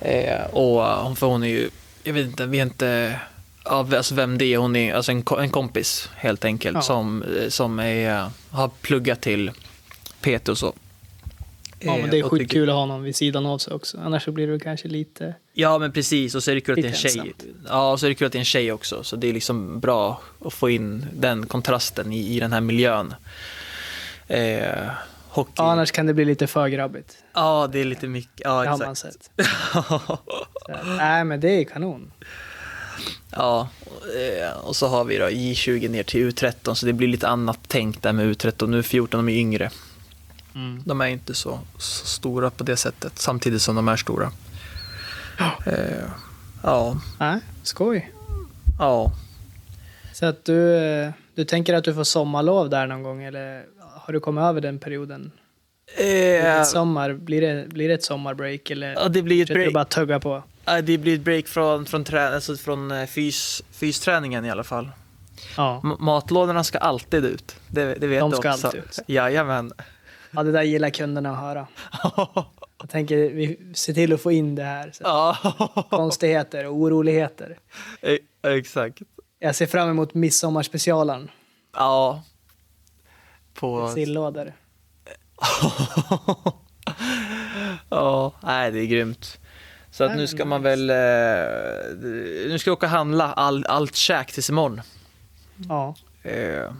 Eh, 0.00 0.44
och 0.44 0.82
hon, 0.82 1.16
för 1.16 1.26
hon 1.26 1.42
är 1.42 1.48
ju, 1.48 1.70
jag 2.02 2.12
vet 2.12 2.26
inte, 2.26 2.46
vi 2.46 2.58
är 2.58 2.62
inte, 2.62 3.20
ja, 3.64 3.86
alltså 3.96 4.14
vem 4.14 4.38
det 4.38 4.44
är, 4.54 4.58
hon 4.58 4.76
är 4.76 4.94
alltså 4.94 5.12
en, 5.12 5.24
en 5.38 5.50
kompis 5.50 6.10
helt 6.16 6.44
enkelt 6.44 6.74
Ja. 6.74 6.82
som, 6.82 7.22
eh, 7.22 7.48
som 7.48 7.78
är, 7.78 8.30
har 8.50 8.68
pluggat 8.68 9.20
till 9.20 9.50
PT 10.20 10.48
och 10.48 10.58
så. 10.58 10.74
Ja, 11.80 11.92
men 11.96 12.04
Eh, 12.04 12.10
det 12.10 12.18
är 12.18 12.22
sjukt 12.22 12.40
tycker- 12.42 12.54
kul 12.60 12.68
att 12.68 12.74
ha 12.74 12.86
någon 12.86 13.02
vid 13.02 13.16
sidan 13.16 13.46
av 13.46 13.58
sig 13.58 13.74
också. 13.74 13.98
Annars 14.04 14.24
så 14.24 14.32
blir 14.32 14.46
det 14.46 14.58
kanske 14.60 14.88
lite... 14.88 15.34
Ja 15.52 15.78
men 15.78 15.92
precis, 15.92 16.34
och 16.34 16.42
så 16.42 16.50
är 16.50 16.54
det 16.54 16.60
kul 16.60 16.72
att 16.72 16.82
det 16.82 16.88
är 16.88 16.90
en 16.90 16.94
tjej. 16.96 17.18
ensamt. 17.18 17.44
Ja, 17.68 17.92
och 17.92 18.00
så 18.00 18.06
är 18.06 18.08
det 18.10 18.14
kul 18.14 18.26
att 18.26 18.32
det 18.32 18.38
är 18.38 18.40
en 18.40 18.44
tjej 18.44 18.72
också. 18.72 19.04
Så 19.04 19.16
det 19.16 19.26
är 19.28 19.32
liksom 19.32 19.80
bra 19.80 20.20
att 20.44 20.52
få 20.52 20.70
in 20.70 21.06
den 21.12 21.46
kontrasten 21.46 22.12
i, 22.12 22.36
i 22.36 22.40
den 22.40 22.52
här 22.52 22.60
miljön. 22.60 23.14
Eh, 24.28 24.86
hockey. 25.28 25.52
Ja, 25.56 25.70
annars 25.72 25.90
kan 25.92 26.06
det 26.06 26.14
bli 26.14 26.24
lite 26.24 26.46
för 26.46 26.68
grabbigt. 26.68 27.16
Ja, 27.34 27.68
det 27.72 27.80
är 27.80 27.84
lite 27.84 28.06
mycket. 28.08 28.40
Ja, 28.44 28.62
Det 28.62 28.68
har 28.68 28.78
man 28.78 28.96
sett. 28.96 29.30
Nej, 30.98 31.24
men 31.24 31.40
det 31.40 31.50
är 31.50 31.64
kanon. 31.64 32.12
ja, 33.30 33.68
eh, 34.42 34.58
och 34.58 34.76
så 34.76 34.86
har 34.88 35.04
vi 35.04 35.18
då 35.18 35.24
J20 35.26 35.88
ner 35.88 36.02
till 36.02 36.30
U13, 36.30 36.74
så 36.74 36.86
det 36.86 36.92
blir 36.92 37.08
lite 37.08 37.28
annat 37.28 37.68
tänkt 37.68 38.02
där 38.02 38.12
med 38.12 38.26
U13. 38.26 38.66
Nu 38.66 38.78
är 38.78 38.82
14, 38.82 39.26
de 39.26 39.32
är 39.32 39.38
yngre. 39.38 39.70
De 40.84 41.00
är 41.00 41.06
inte 41.06 41.34
så, 41.34 41.58
så 41.78 42.06
stora 42.06 42.50
på 42.50 42.64
det 42.64 42.76
sättet, 42.76 43.18
samtidigt 43.18 43.62
som 43.62 43.76
de 43.76 43.88
är 43.88 43.96
stora. 43.96 44.32
Eh, 45.66 46.04
ja, 46.62 46.96
Nej, 47.20 47.40
skoj. 47.62 48.12
ja. 48.78 49.12
Så 50.12 50.26
att 50.26 50.44
du, 50.44 50.74
eh, 50.76 51.10
du 51.34 51.44
tänker 51.44 51.74
att 51.74 51.84
du 51.84 51.94
får 51.94 52.04
sommarlov 52.04 52.70
där 52.70 52.86
någon 52.86 53.02
gång 53.02 53.22
eller 53.22 53.64
har 53.80 54.12
du 54.12 54.20
kommit 54.20 54.42
över 54.42 54.60
den 54.60 54.78
perioden? 54.78 55.30
Eh, 55.98 56.62
sommar, 56.62 57.12
blir 57.12 57.40
det, 57.40 57.68
blir 57.68 57.88
det 57.88 57.94
ett 57.94 58.04
sommarbreak 58.04 58.70
eller 58.70 58.92
ja, 58.92 59.08
det 59.08 59.22
blir 59.22 59.42
ett 59.42 59.48
du 59.48 59.54
break. 59.54 59.72
bara 59.74 59.84
tugga 59.84 60.20
på? 60.20 60.42
Ja, 60.64 60.80
det 60.80 60.98
blir 60.98 61.14
ett 61.14 61.20
break 61.20 61.46
från, 61.46 61.86
från, 61.86 62.04
trä, 62.04 62.34
alltså 62.34 62.56
från 62.56 62.90
eh, 62.90 63.06
fys, 63.06 63.62
fysträningen 63.72 64.44
i 64.44 64.50
alla 64.50 64.64
fall. 64.64 64.88
Ja. 65.56 65.80
M- 65.84 65.96
matlådorna 66.00 66.64
ska 66.64 66.78
alltid 66.78 67.24
ut. 67.24 67.56
Det, 67.68 67.94
det 67.94 68.06
vet 68.06 68.20
De 68.20 68.30
du 68.30 68.36
ska 68.36 68.52
också. 68.52 68.66
alltid 68.66 68.80
ut. 68.82 68.98
Jajamän. 69.06 69.72
Ja, 70.36 70.42
det 70.42 70.52
där 70.52 70.62
gillar 70.62 70.90
kunderna 70.90 71.30
att 71.30 71.40
höra. 71.40 71.66
Jag 72.78 72.90
tänker 72.90 73.16
vi 73.16 73.72
ser 73.74 73.94
till 73.94 74.12
att 74.12 74.20
få 74.20 74.32
in 74.32 74.54
det 74.54 74.62
här. 74.62 74.92
Konstigheter 75.90 76.66
och 76.66 76.74
oroligheter. 76.74 77.58
E- 78.02 78.18
exakt. 78.42 78.98
Jag 79.38 79.54
ser 79.54 79.66
fram 79.66 79.88
emot 79.88 80.14
midsommarspecialen. 80.14 81.30
Ja. 81.72 82.22
På... 83.54 83.88
Sillådor. 83.88 84.52
ja, 87.90 88.32
nej 88.42 88.72
det 88.72 88.78
är 88.78 88.86
grymt. 88.86 89.38
Så 89.90 90.04
att 90.04 90.16
nu 90.16 90.26
ska 90.26 90.44
man 90.44 90.62
väl... 90.62 90.90
Eh, 90.90 90.96
nu 92.48 92.56
ska 92.58 92.70
jag 92.70 92.76
åka 92.76 92.86
och 92.86 92.90
handla 92.90 93.32
all, 93.32 93.66
allt 93.66 93.96
käk 93.96 94.32
tills 94.32 94.50
imorgon. 94.50 94.80
Ja. 95.68 95.94
Eh, 96.22 96.72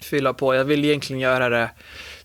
fylla 0.00 0.34
på. 0.34 0.54
Jag 0.54 0.64
vill 0.64 0.84
egentligen 0.84 1.20
göra 1.20 1.48
det 1.48 1.70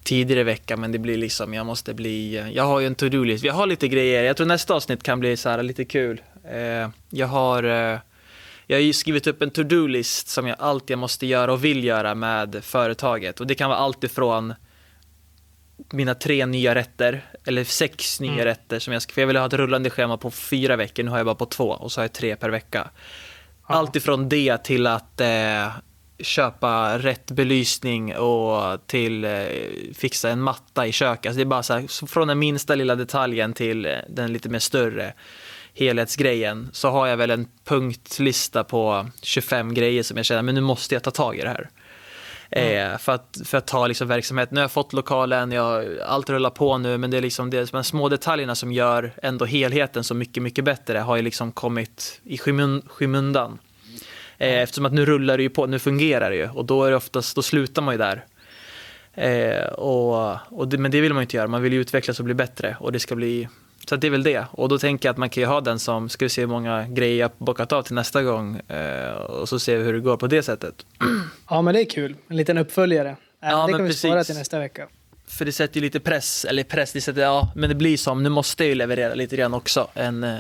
tidigare 0.10 0.40
i 0.40 0.44
veckan, 0.44 0.82
men 0.82 0.92
det 0.92 1.00
blir 1.00 1.18
liksom, 1.18 1.54
jag 1.54 1.66
måste 1.66 1.94
bli, 1.94 2.44
jag 2.54 2.64
har 2.64 2.80
ju 2.80 2.88
en 2.88 2.96
to-do-list. 2.96 3.44
Jag 3.44 3.54
har 3.54 3.68
lite 3.68 3.88
grejer, 3.88 4.24
jag 4.24 4.38
tror 4.38 4.48
nästa 4.48 4.74
avsnitt 4.74 5.04
kan 5.04 5.20
bli 5.20 5.38
så 5.38 5.50
här 5.50 5.64
lite 5.64 5.86
kul. 5.86 6.22
Eh, 6.52 6.90
jag 7.10 7.28
har, 7.28 7.64
eh, 7.64 8.00
jag 8.68 8.78
har 8.78 8.82
ju 8.82 8.94
skrivit 8.94 9.28
upp 9.28 9.42
en 9.42 9.50
to-do-list 9.50 10.28
som 10.28 10.48
jag 10.48 10.56
alltid 10.60 10.98
måste 10.98 11.26
göra 11.26 11.54
och 11.54 11.64
vill 11.66 11.84
göra 11.84 12.16
med 12.16 12.64
företaget. 12.64 13.40
Och 13.40 13.48
det 13.48 13.56
kan 13.56 13.70
vara 13.70 13.80
allt 13.80 14.04
ifrån 14.04 14.54
mina 15.92 16.16
tre 16.16 16.46
nya 16.46 16.76
rätter, 16.76 17.22
eller 17.46 17.64
sex 17.64 18.20
nya 18.20 18.32
Mm. 18.32 18.46
rätter 18.46 18.80
som 18.80 18.94
jag 18.94 19.04
för 19.04 19.22
jag 19.22 19.28
vill 19.28 19.38
ha 19.38 19.46
ett 19.46 19.54
rullande 19.54 19.90
schema 19.90 20.18
på 20.18 20.32
fyra 20.32 20.76
veckor, 20.76 21.04
nu 21.04 21.12
har 21.12 21.18
jag 21.18 21.26
bara 21.26 21.36
på 21.36 21.46
två 21.46 21.70
och 21.70 21.92
så 21.92 22.02
har 22.02 22.04
jag 22.04 22.14
tre 22.14 22.36
per 22.36 22.50
vecka. 22.50 22.90
Ja. 23.68 23.76
Allt 23.76 23.96
ifrån 23.96 24.30
det 24.30 24.64
till 24.64 24.88
att 24.88 25.22
eh, 25.22 25.68
köpa 26.20 26.98
rätt 26.98 27.32
belysning 27.32 28.18
och 28.18 28.88
till 28.88 29.26
eh, 29.26 29.32
fixa 29.94 30.30
en 30.30 30.42
matta 30.42 30.88
i 30.88 30.92
köket. 30.92 31.30
Alltså 31.30 31.38
det 31.38 31.44
är 31.44 31.46
bara 31.46 31.64
så 31.64 31.74
här, 31.74 32.08
från 32.08 32.28
den 32.28 32.40
minsta 32.40 32.76
lilla 32.76 32.96
detaljen 32.96 33.54
till 33.54 33.86
eh, 33.86 33.92
den 34.10 34.34
lite 34.34 34.50
mer 34.50 34.60
större 34.60 35.14
helhetsgrejen 35.74 36.70
så 36.74 36.90
har 36.90 37.08
jag 37.08 37.18
väl 37.18 37.32
en 37.32 37.48
punktlista 37.66 38.64
på 38.64 39.10
25 39.22 39.74
grejer 39.74 40.04
som 40.04 40.18
jag 40.18 40.26
känner, 40.26 40.42
men 40.42 40.56
nu 40.56 40.62
måste 40.62 40.96
jag 40.96 41.04
ta 41.04 41.12
tag 41.12 41.38
i 41.38 41.42
det 41.42 41.50
här. 41.50 41.70
Eh, 42.52 42.98
för, 42.98 43.12
att, 43.12 43.38
för 43.46 43.58
att 43.58 43.68
ta 43.68 43.88
liksom 43.88 44.08
verksamheten. 44.08 44.56
Nu 44.56 44.60
har 44.60 44.64
jag 44.64 44.72
fått 44.72 44.94
lokalen, 44.94 45.52
jag, 45.52 45.86
allt 46.06 46.30
rullar 46.30 46.50
på 46.50 46.78
nu, 46.78 46.98
men 46.98 47.12
det 47.12 47.18
är 47.18 47.22
liksom 47.22 47.50
det, 47.50 47.72
de 47.72 47.84
små 47.84 48.10
detaljerna 48.10 48.56
som 48.56 48.72
gör 48.72 49.12
ändå 49.24 49.46
helheten 49.46 50.04
så 50.04 50.14
mycket, 50.14 50.44
mycket 50.44 50.66
bättre 50.66 50.98
har 50.98 51.16
ju 51.16 51.22
liksom 51.22 51.52
kommit 51.52 52.22
i 52.24 52.38
skymun, 52.38 52.82
skymundan. 52.88 53.60
Eh, 54.40 54.62
eftersom 54.62 54.86
att 54.86 54.94
nu 54.94 55.06
rullar 55.06 55.38
det 55.38 55.44
ju 55.44 55.50
på, 55.50 55.66
nu 55.66 55.80
fungerar 55.80 56.30
det 56.30 56.36
ju 56.36 56.50
och 56.50 56.66
då 56.66 56.84
är 56.84 56.90
det 56.90 56.98
oftast, 56.98 57.36
då 57.36 57.42
slutar 57.42 57.82
man 57.82 57.94
ju 57.94 57.98
där. 57.98 58.26
Eh, 59.14 59.66
och, 59.66 60.38
och 60.50 60.68
det, 60.68 60.78
men 60.78 60.92
det 60.92 61.02
vill 61.02 61.14
man 61.14 61.22
ju 61.22 61.24
inte 61.24 61.38
göra, 61.38 61.48
man 61.48 61.62
vill 61.62 61.74
ju 61.74 61.82
utvecklas 61.82 62.20
och 62.20 62.26
bli 62.26 62.34
bättre 62.34 62.78
och 62.80 62.92
det 62.92 63.00
ska 63.00 63.16
bli 63.16 63.48
så 63.90 63.96
det 63.96 64.08
är 64.08 64.12
väl 64.12 64.24
det. 64.24 64.46
Och 64.52 64.70
då 64.70 64.78
tänker 64.78 65.08
jag 65.08 65.14
att 65.14 65.18
man 65.18 65.30
kan 65.30 65.42
ju 65.42 65.48
ha 65.48 65.62
den 65.62 65.80
som, 65.80 66.10
ska 66.10 66.26
vi 66.26 66.30
se 66.30 66.42
hur 66.42 66.48
många 66.48 66.88
grejer 66.88 67.20
jag 67.20 67.32
bockat 67.38 67.72
av 67.72 67.84
till 67.84 67.96
nästa 67.96 68.24
gång 68.24 68.60
eh, 68.60 69.12
och 69.12 69.50
så 69.50 69.60
ser 69.60 69.78
vi 69.78 69.84
hur 69.84 69.94
det 69.94 70.00
går 70.00 70.18
på 70.18 70.28
det 70.28 70.44
sättet. 70.44 70.86
Ja, 71.50 71.62
men 71.62 71.74
det 71.74 71.82
är 71.82 71.90
kul. 71.90 72.16
En 72.28 72.38
liten 72.38 72.58
uppföljare. 72.58 73.10
Äh, 73.10 73.16
Ja, 73.42 73.68
det 73.68 73.74
kan 73.74 73.86
vi 73.86 73.94
spara 73.94 74.24
till 74.24 74.36
nästa 74.36 74.60
vecka. 74.60 74.88
För 75.28 75.46
det 75.46 75.52
sätter 75.52 75.76
ju 75.76 75.82
lite 75.82 76.00
press, 76.00 76.46
eller 76.46 76.64
press, 76.64 76.94
det 76.94 77.02
sätter, 77.02 77.22
ja, 77.22 77.52
men 77.56 77.70
det 77.70 77.76
blir 77.76 77.98
som, 77.98 78.24
nu 78.24 78.30
måste 78.30 78.64
jag 78.64 78.70
ju 78.70 78.76
leverera 78.76 79.14
lite 79.14 79.36
grann 79.38 79.54
också. 79.54 79.88
En, 79.94 80.24
eh, 80.24 80.38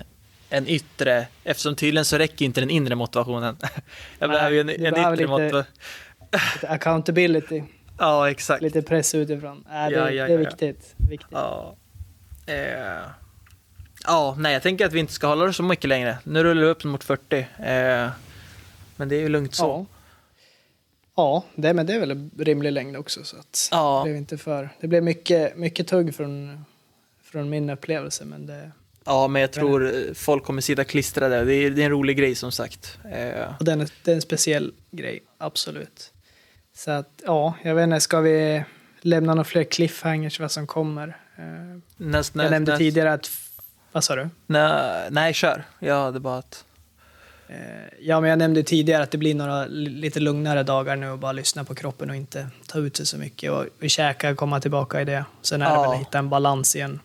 en 0.50 0.68
yttre, 0.68 1.28
eftersom 1.44 1.76
tydligen 1.76 2.06
så 2.06 2.18
räcker 2.18 2.46
inte 2.46 2.60
den 2.62 2.70
inre 2.70 2.96
motivationen. 2.96 3.58
Jag 4.20 4.30
behöver 4.30 4.52
ju 4.56 4.62
en, 4.62 4.70
en 4.70 4.76
yttre 4.76 5.12
lite- 5.16 5.28
motivation. 5.28 5.64
Lite 6.54 6.68
accountability, 6.70 7.64
Ja, 7.98 8.30
exakt. 8.30 8.62
lite 8.62 8.82
press 8.82 9.16
utifrån. 9.16 9.66
Äh, 9.72 9.74
det, 9.90 9.92
Ja, 9.96 10.12
ja, 10.12 10.28
det 10.28 10.34
är 10.34 10.38
viktigt. 10.38 10.94
viktigt. 10.98 11.28
Ja. 11.32 11.76
Eh. 12.46 13.00
ja, 14.06 14.36
nej, 14.40 14.54
jag 14.54 14.62
tänker 14.62 14.86
att 14.86 14.94
vi 14.94 15.00
inte 15.00 15.14
ska 15.14 15.28
hålla 15.28 15.46
det 15.46 15.54
så 15.54 15.64
mycket 15.64 15.90
längre. 15.90 16.18
Nu 16.24 16.44
rullar 16.44 16.62
det 16.62 16.68
upp 16.70 16.84
mot 16.84 17.04
40. 17.04 17.38
Eh. 17.40 18.10
Men 18.96 19.10
det 19.10 19.16
är 19.16 19.20
ju 19.22 19.30
lugnt 19.30 19.56
så. 19.56 19.64
Ja. 19.66 19.86
Ja, 21.16 21.44
det, 21.56 21.74
men 21.74 21.86
det 21.86 21.94
är 21.94 22.00
väl 22.00 22.12
en 22.12 22.32
rimlig 22.38 22.72
längd 22.72 22.98
också. 22.98 23.24
Så 23.24 23.38
att 23.38 23.70
Ja. 23.72 23.98
det 24.04 24.10
blev 24.10 24.18
inte 24.18 24.38
för... 24.38 24.70
Det 24.82 24.88
blev 24.88 25.04
mycket, 25.04 25.58
mycket 25.58 25.88
tugg 25.88 26.16
från, 26.16 26.66
från 27.24 27.50
min 27.50 27.70
upplevelse, 27.70 28.26
men 28.26 28.46
det... 28.46 28.72
Ja, 29.10 29.28
men 29.28 29.42
jag 29.42 29.52
tror 29.52 29.86
eh, 29.88 30.14
folk 30.14 30.44
kommer 30.44 30.62
sitta 30.62 30.84
klistrade. 30.84 31.44
Det 31.46 31.54
är, 31.56 31.70
det 31.70 31.82
är 31.82 31.86
en 31.86 31.92
rolig 31.92 32.18
grej 32.18 32.36
som 32.36 32.52
sagt. 32.52 32.98
Eh. 33.12 33.58
Och 33.60 33.66
den, 33.66 33.82
är- 33.82 33.92
det 34.04 34.12
är 34.12 34.16
en 34.16 34.22
speciell 34.22 34.74
grej, 34.92 35.24
absolut. 35.38 36.14
Så 36.76 36.92
att, 36.92 37.10
ja, 37.26 37.54
jag 37.64 37.76
vet 37.76 37.84
inte, 37.84 38.00
ska 38.00 38.20
vi 38.22 38.64
lämna 39.02 39.34
några 39.34 39.44
fler 39.44 39.64
cliffhangers 39.64 40.40
vad 40.40 40.52
som 40.52 40.68
kommer? 40.68 41.08
Eh, 41.38 41.44
Näst, 41.98 42.36
jag 42.36 42.52
nämnde 42.52 42.72
näst, 42.72 42.80
tidigare 42.80 43.14
att... 43.14 43.32
Vad 43.92 44.04
sa 44.04 44.16
du? 44.16 44.30
Nej, 44.48 45.08
nej, 45.12 45.34
kör. 45.34 45.64
Ja, 45.80 46.12
det 46.12 46.20
bara 46.20 46.38
att... 46.38 46.66
Ja, 48.00 48.20
men 48.22 48.30
jag 48.30 48.40
nämnde 48.40 48.64
tidigare 48.64 49.04
att 49.04 49.12
det 49.12 49.18
blir 49.18 49.36
några 49.36 49.66
li- 49.66 49.90
lite 49.90 50.20
lugnare 50.20 50.64
dagar 50.64 50.96
nu 50.96 51.10
och 51.10 51.20
bara 51.20 51.32
lyssna 51.32 51.64
på 51.64 51.76
kroppen 51.76 52.10
och 52.10 52.16
inte 52.16 52.48
ta 52.68 52.80
ut 52.80 52.98
sig 52.98 53.06
så 53.06 53.18
mycket. 53.18 53.52
Och 53.52 53.66
vi 53.80 53.90
käkar, 53.90 54.36
komma 54.36 54.60
tillbaka 54.60 55.02
i 55.02 55.06
det. 55.06 55.26
Sen 55.42 55.62
är 55.62 55.66
det 55.66 55.72
Ja. 55.76 55.82
väl 55.82 55.92
att 55.92 56.00
hitta 56.00 56.20
en 56.20 56.30
balans 56.30 56.76
igen. 56.76 57.00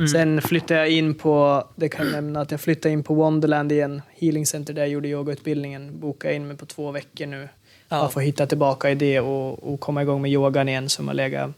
Mm. 0.00 0.08
Sen 0.08 0.42
flyttade 0.42 0.80
jag 0.80 0.90
in 0.90 1.14
på, 1.14 1.64
det 1.76 1.88
kan 1.88 2.06
jag 2.06 2.12
nämna, 2.12 2.40
att 2.40 2.50
jag 2.50 2.60
flyttade 2.60 2.92
in 2.92 3.02
på 3.02 3.14
Wonderland 3.14 3.72
igen. 3.72 4.02
Healing 4.18 4.46
Center 4.46 4.74
där 4.74 4.82
jag 4.82 4.88
gjorde 4.88 5.08
yogautbildningen. 5.08 6.00
Bokade 6.00 6.34
in 6.34 6.48
mig 6.48 6.56
på 6.56 6.66
två 6.66 6.90
veckor 6.90 7.26
nu. 7.26 7.48
Ja. 7.88 8.00
Bara 8.00 8.08
för 8.08 8.20
att 8.20 8.26
hitta 8.26 8.46
tillbaka 8.46 8.90
i 8.90 8.94
det 8.94 9.20
och, 9.20 9.72
och 9.72 9.80
komma 9.80 10.02
igång 10.02 10.22
med 10.22 10.30
yogan 10.30 10.68
igen 10.68 10.88
som 10.88 11.08
har 11.08 11.14
legat 11.14 11.50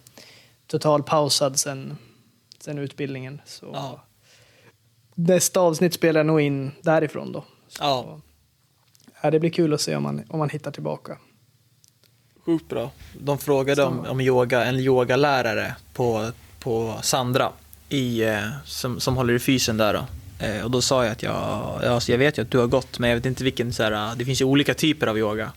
total 0.67 1.03
pausad 1.03 1.59
sen, 1.59 1.97
sen 2.61 2.79
utbildningen. 2.79 3.41
Så 3.47 3.67
Ja. 3.73 4.01
nästa 5.15 5.61
avsnitt 5.61 5.95
spelar 5.95 6.19
jag 6.21 6.27
nog 6.27 6.41
in 6.41 6.71
därifrån 6.83 7.33
då. 7.33 7.45
Så, 7.69 7.83
Ja. 7.85 8.21
ja, 9.23 9.31
det 9.31 9.41
blir 9.41 9.51
kul 9.51 9.75
att 9.75 9.81
se 9.81 9.97
om 9.97 10.03
man, 10.03 10.23
om 10.29 10.39
man 10.39 10.49
hittar 10.51 10.71
tillbaka. 10.71 11.19
Sjukt 12.45 12.69
bra. 12.69 12.91
De 13.21 13.39
frågade 13.39 13.85
om, 13.85 14.07
om 14.07 14.21
yoga, 14.21 14.65
en 14.65 14.77
yogalärare 14.77 15.77
på, 15.93 16.31
på 16.61 16.99
Sandra 17.03 17.53
i, 17.93 18.23
eh, 18.23 18.49
som, 18.65 19.01
som 19.01 19.17
håller 19.17 19.35
i 19.35 19.39
fysen 19.39 19.77
där. 19.77 19.95
Då. 19.95 20.07
Eh, 20.47 20.65
och 20.65 20.71
då 20.71 20.83
sa 20.83 21.05
jag 21.05 21.13
att 21.13 21.23
jag, 21.23 21.35
ja, 21.83 21.89
alltså 21.89 22.13
jag 22.13 22.19
vet 22.19 22.39
ju 22.39 22.43
att 22.43 22.51
du 22.51 22.59
har 22.59 22.67
gått, 22.67 22.99
men 22.99 23.11
jag 23.11 23.17
vet 23.17 23.27
inte 23.27 23.45
vilken, 23.45 23.73
så 23.73 23.83
här, 23.83 24.17
det 24.17 24.25
finns 24.25 24.41
ju 24.41 24.45
olika 24.45 24.75
typer 24.75 25.07
av 25.07 25.19
yoga. 25.19 25.53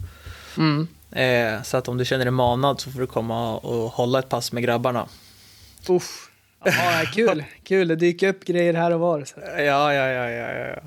Mm. 0.58 0.88
Eh, 1.12 1.64
så 1.64 1.78
att 1.78 1.88
om 1.88 1.98
du 1.98 2.06
känner 2.06 2.26
dig 2.26 2.32
manad 2.32 2.82
så 2.82 2.92
får 2.92 3.00
du 3.00 3.08
komma 3.08 3.58
och 3.58 3.92
hålla 3.92 4.20
ett 4.20 4.30
pass 4.30 4.52
med 4.52 4.64
grabbarna. 4.64 5.08
Uff. 5.88 6.32
Ja, 6.66 7.04
kul. 7.14 7.44
kul, 7.64 7.88
det 7.88 7.96
dyker 7.96 8.30
upp 8.30 8.46
grejer 8.46 8.74
här 8.74 8.92
och 8.92 9.00
var. 9.00 9.24
Så. 9.26 9.40
Ja, 9.58 9.94
ja, 9.94 10.08
ja, 10.08 10.30
ja, 10.30 10.54
ja. 10.54 10.82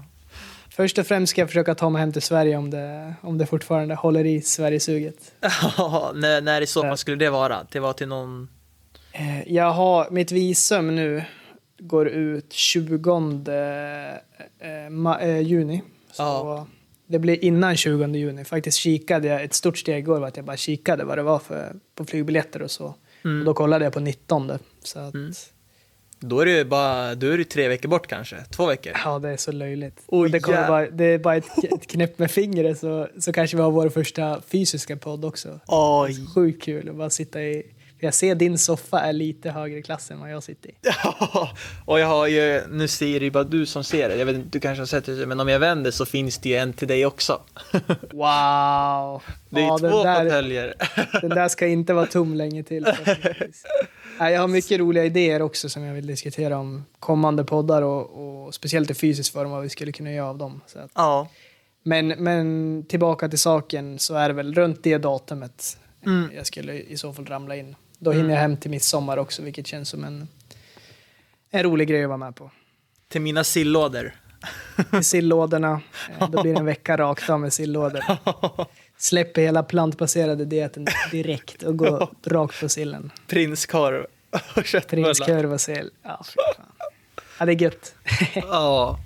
Först 0.71 0.99
och 0.99 1.07
främst 1.07 1.31
ska 1.31 1.41
jag 1.41 1.49
försöka 1.49 1.75
ta 1.75 1.91
mig 1.91 2.01
hem 2.01 2.13
till 2.13 2.23
Sverige 2.23 2.57
om 2.57 2.71
det, 2.71 3.15
om 3.21 3.39
det 3.39 3.47
fortfarande 3.47 3.95
håller 3.95 4.25
i 4.27 4.43
Sverigesuget. 4.43 5.33
när, 6.15 6.41
när 6.41 6.61
i 6.61 6.67
så 6.67 6.83
fall 6.83 6.99
skulle 6.99 7.17
det 7.17 7.31
vara? 7.31 7.67
Det 7.73 7.81
var 7.81 7.93
till 7.93 8.09
någon... 8.09 8.49
Eh, 9.13 9.53
Jag 9.53 9.73
har, 9.73 10.11
mitt 10.11 10.33
visum 10.33 10.95
nu 10.95 11.25
går 11.79 12.09
ut 12.09 12.53
20 12.53 13.43
eh, 13.49 15.29
eh, 15.29 15.41
juni. 15.41 15.83
Så 16.13 16.23
Ja. 16.23 16.67
Det 17.07 17.19
blir 17.19 17.45
innan 17.45 17.77
20 17.77 18.07
juni. 18.07 18.45
Faktiskt 18.45 18.79
kikade 18.79 19.29
jag, 19.29 19.43
ett 19.45 19.55
stort 19.55 19.79
steg 19.79 19.99
igår 19.99 20.21
var 20.21 20.29
att 20.29 20.37
jag 20.37 20.47
bara 20.47 20.57
kikade 20.57 21.05
vad 21.05 21.19
det 21.19 21.23
var 21.23 21.39
för, 21.39 21.77
på 21.95 22.05
flygbiljetter 22.05 22.63
och 22.63 22.71
så. 22.71 22.95
Mm. 23.25 23.39
Och 23.39 23.45
då 23.45 23.55
kollade 23.55 23.85
jag 23.85 23.93
på 23.93 24.01
19. 24.01 24.53
Så 24.83 24.99
att, 24.99 25.15
Mm. 25.15 25.33
Då 26.21 26.41
är 26.41 26.47
det 26.47 26.53
ju 26.59 26.65
bara, 26.65 27.15
då 27.15 27.27
är 27.27 27.39
det 27.39 27.45
tre 27.45 27.69
veckor 27.69 27.89
bort 27.89 28.07
kanske, 28.07 28.37
två 28.51 28.67
veckor. 28.67 28.93
Ja, 29.05 29.19
det 29.19 29.29
är 29.29 29.37
så 29.37 29.53
löjligt. 29.53 30.03
Och 30.07 30.31
det, 30.31 30.41
kommer 30.41 30.59
jä- 30.59 30.69
bara, 30.69 30.91
det 30.91 31.05
är 31.05 31.19
bara 31.19 31.37
ett, 31.37 31.65
ett 31.65 31.87
knäpp 31.87 32.19
med 32.19 32.31
fingret 32.31 32.79
så, 32.79 33.09
så 33.21 33.33
kanske 33.33 33.57
vi 33.57 33.63
har 33.63 33.71
vår 33.71 33.89
första 33.89 34.41
fysiska 34.41 34.97
podd 34.97 35.25
också. 35.25 35.61
Oj. 35.67 36.27
Sjukt 36.35 36.63
kul 36.63 36.89
att 36.89 36.95
bara 36.97 37.11
sitta 37.11 37.43
i... 37.43 37.67
Jag 38.01 38.15
ser 38.15 38.35
din 38.35 38.59
soffa 38.59 39.01
är 39.01 39.13
lite 39.13 39.51
högre 39.51 39.83
klass 39.83 40.11
än 40.11 40.21
vad 40.21 40.31
jag 40.33 40.43
sitter 40.43 40.69
i. 40.71 40.75
Ja, 41.05 41.51
och 41.85 42.01
jag 42.01 42.07
har 42.07 42.27
ju, 42.27 42.63
nu 42.71 42.89
ser 42.89 43.21
ju 43.21 43.31
bara 43.31 43.45
du 43.45 43.67
som 43.67 43.85
ser 43.85 44.09
det, 44.09 44.17
jag 44.17 44.27
vet 44.27 44.37
inte, 44.37 44.49
du 44.49 44.61
kanske 44.61 44.81
har 44.81 44.87
sett 44.87 45.07
det, 45.07 45.27
men 45.27 45.41
om 45.41 45.49
jag 45.49 45.59
vänder 45.59 45.91
så 45.91 46.07
finns 46.07 46.39
det 46.39 46.49
ju 46.49 46.55
en 46.57 46.73
till 46.73 46.89
dig 46.89 47.07
också. 47.07 47.41
Wow! 48.13 49.23
Det 49.51 49.61
är 49.61 49.67
ja, 49.67 49.79
två 49.79 49.91
fåtöljer. 49.91 50.75
den 51.21 51.31
där 51.31 51.49
ska 51.49 51.67
inte 51.67 51.93
vara 51.95 52.07
tom 52.07 52.35
länge 52.35 52.63
till. 52.63 52.87
Jag 54.19 54.41
har 54.41 54.49
mycket 54.49 54.79
roliga 54.81 55.05
idéer 55.05 55.43
också 55.43 55.69
som 55.69 55.83
jag 55.83 55.95
vill 55.95 56.07
diskutera 56.07 56.59
om 56.59 56.85
kommande 56.99 57.45
poddar 57.45 57.83
och, 57.83 58.47
och 58.47 58.55
speciellt 58.55 58.91
i 58.91 58.95
fysisk 58.95 59.33
form 59.33 59.51
vad 59.51 59.63
vi 59.63 59.69
skulle 59.69 59.93
kunna 59.93 60.13
göra 60.13 60.29
av 60.29 60.39
dem. 60.39 60.61
Så 60.67 60.79
att, 60.79 60.91
Ja. 60.95 61.29
men, 61.83 62.09
men 62.09 62.85
tillbaka 62.89 63.29
till 63.29 63.39
saken 63.39 63.99
så 63.99 64.15
är 64.15 64.29
det 64.29 64.35
väl 64.35 64.55
runt 64.55 64.83
det 64.83 64.99
datumet 64.99 65.79
Mm. 66.07 66.31
jag 66.37 66.47
skulle 66.47 66.73
i 66.75 66.97
så 66.97 67.13
fall 67.13 67.27
ramla 67.27 67.57
in. 67.57 67.77
Då 67.99 68.13
hinner 68.13 68.31
jag 68.31 68.41
hem 68.41 68.57
till 68.57 68.71
midsommar 68.71 69.17
också 69.17 69.43
vilket 69.43 69.67
känns 69.67 69.89
som 69.89 70.05
en, 70.05 70.29
en 71.51 71.63
rolig 71.63 71.89
grej 71.89 72.03
att 72.03 72.09
vara 72.09 72.19
med 72.19 72.37
på. 72.37 72.51
Till 73.09 73.21
mina 73.21 73.45
sillådor. 73.45 74.15
I 75.01 75.03
sillådorna, 75.03 75.81
eh, 76.21 76.31
då 76.31 76.43
blir 76.43 76.53
det 76.53 76.59
en 76.59 76.67
vecka 76.67 76.97
rakt 76.97 77.31
av 77.31 77.41
med 77.41 77.53
sillådor. 77.53 78.05
Släpper 78.97 79.43
hela 79.43 79.63
plantbaserade 79.63 80.45
dieten 80.45 80.87
direkt 81.11 81.63
och 81.63 81.77
går 81.77 82.11
rakt 82.31 82.61
på 82.61 82.69
sillen. 82.69 83.11
Prinskorv 83.27 84.07
och 84.57 84.65
köttbullar. 84.65 85.05
Prinskorv 85.05 85.53
och 85.53 85.61
sill. 85.61 85.91
Ja, 86.03 86.25
ja, 87.39 87.45
det 87.47 87.53
är 87.53 87.63
gött. 87.63 87.95
Ja. 88.35 88.99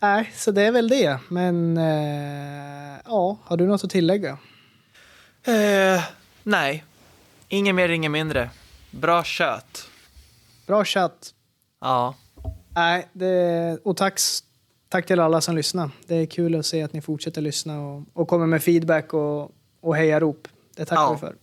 Nej, 0.00 0.32
så 0.34 0.50
det 0.50 0.62
är 0.62 0.72
väl 0.72 0.88
det. 0.88 1.18
Men 1.28 1.76
eh, 1.76 3.00
ja, 3.04 3.38
har 3.44 3.56
du 3.56 3.66
något 3.66 3.84
att 3.84 3.90
tillägga? 3.90 4.38
Eh, 5.46 6.02
nej, 6.42 6.84
inget 7.48 7.74
mer, 7.74 7.88
inget 7.88 8.10
mindre. 8.10 8.50
Bra 8.90 9.24
kött. 9.24 9.88
Bra 10.66 10.84
chatt. 10.84 11.34
Ja. 11.80 12.14
Nej, 12.74 13.08
det, 13.12 13.78
och 13.84 13.96
tack, 13.96 14.20
tack 14.88 15.06
till 15.06 15.20
alla 15.20 15.40
som 15.40 15.56
lyssnar. 15.56 15.90
Det 16.06 16.14
är 16.14 16.26
kul 16.26 16.54
att 16.54 16.66
se 16.66 16.82
att 16.82 16.92
ni 16.92 17.00
fortsätter 17.00 17.40
lyssna 17.40 17.80
och, 17.80 18.02
och 18.12 18.28
kommer 18.28 18.46
med 18.46 18.62
feedback 18.62 19.14
och, 19.14 19.52
och 19.80 19.96
hejarop. 19.96 20.48
Det 20.76 20.84
tackar 20.84 21.02
Ja. 21.02 21.12
vi 21.12 21.18
för. 21.18 21.36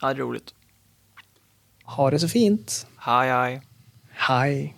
ja, 0.00 0.06
det 0.08 0.12
är 0.12 0.14
roligt. 0.24 0.54
Ha 1.84 2.10
det 2.10 2.18
så 2.18 2.28
fint. 2.28 2.86
Hej, 2.96 3.30
hej. 3.30 3.62
Hej. 4.10 4.76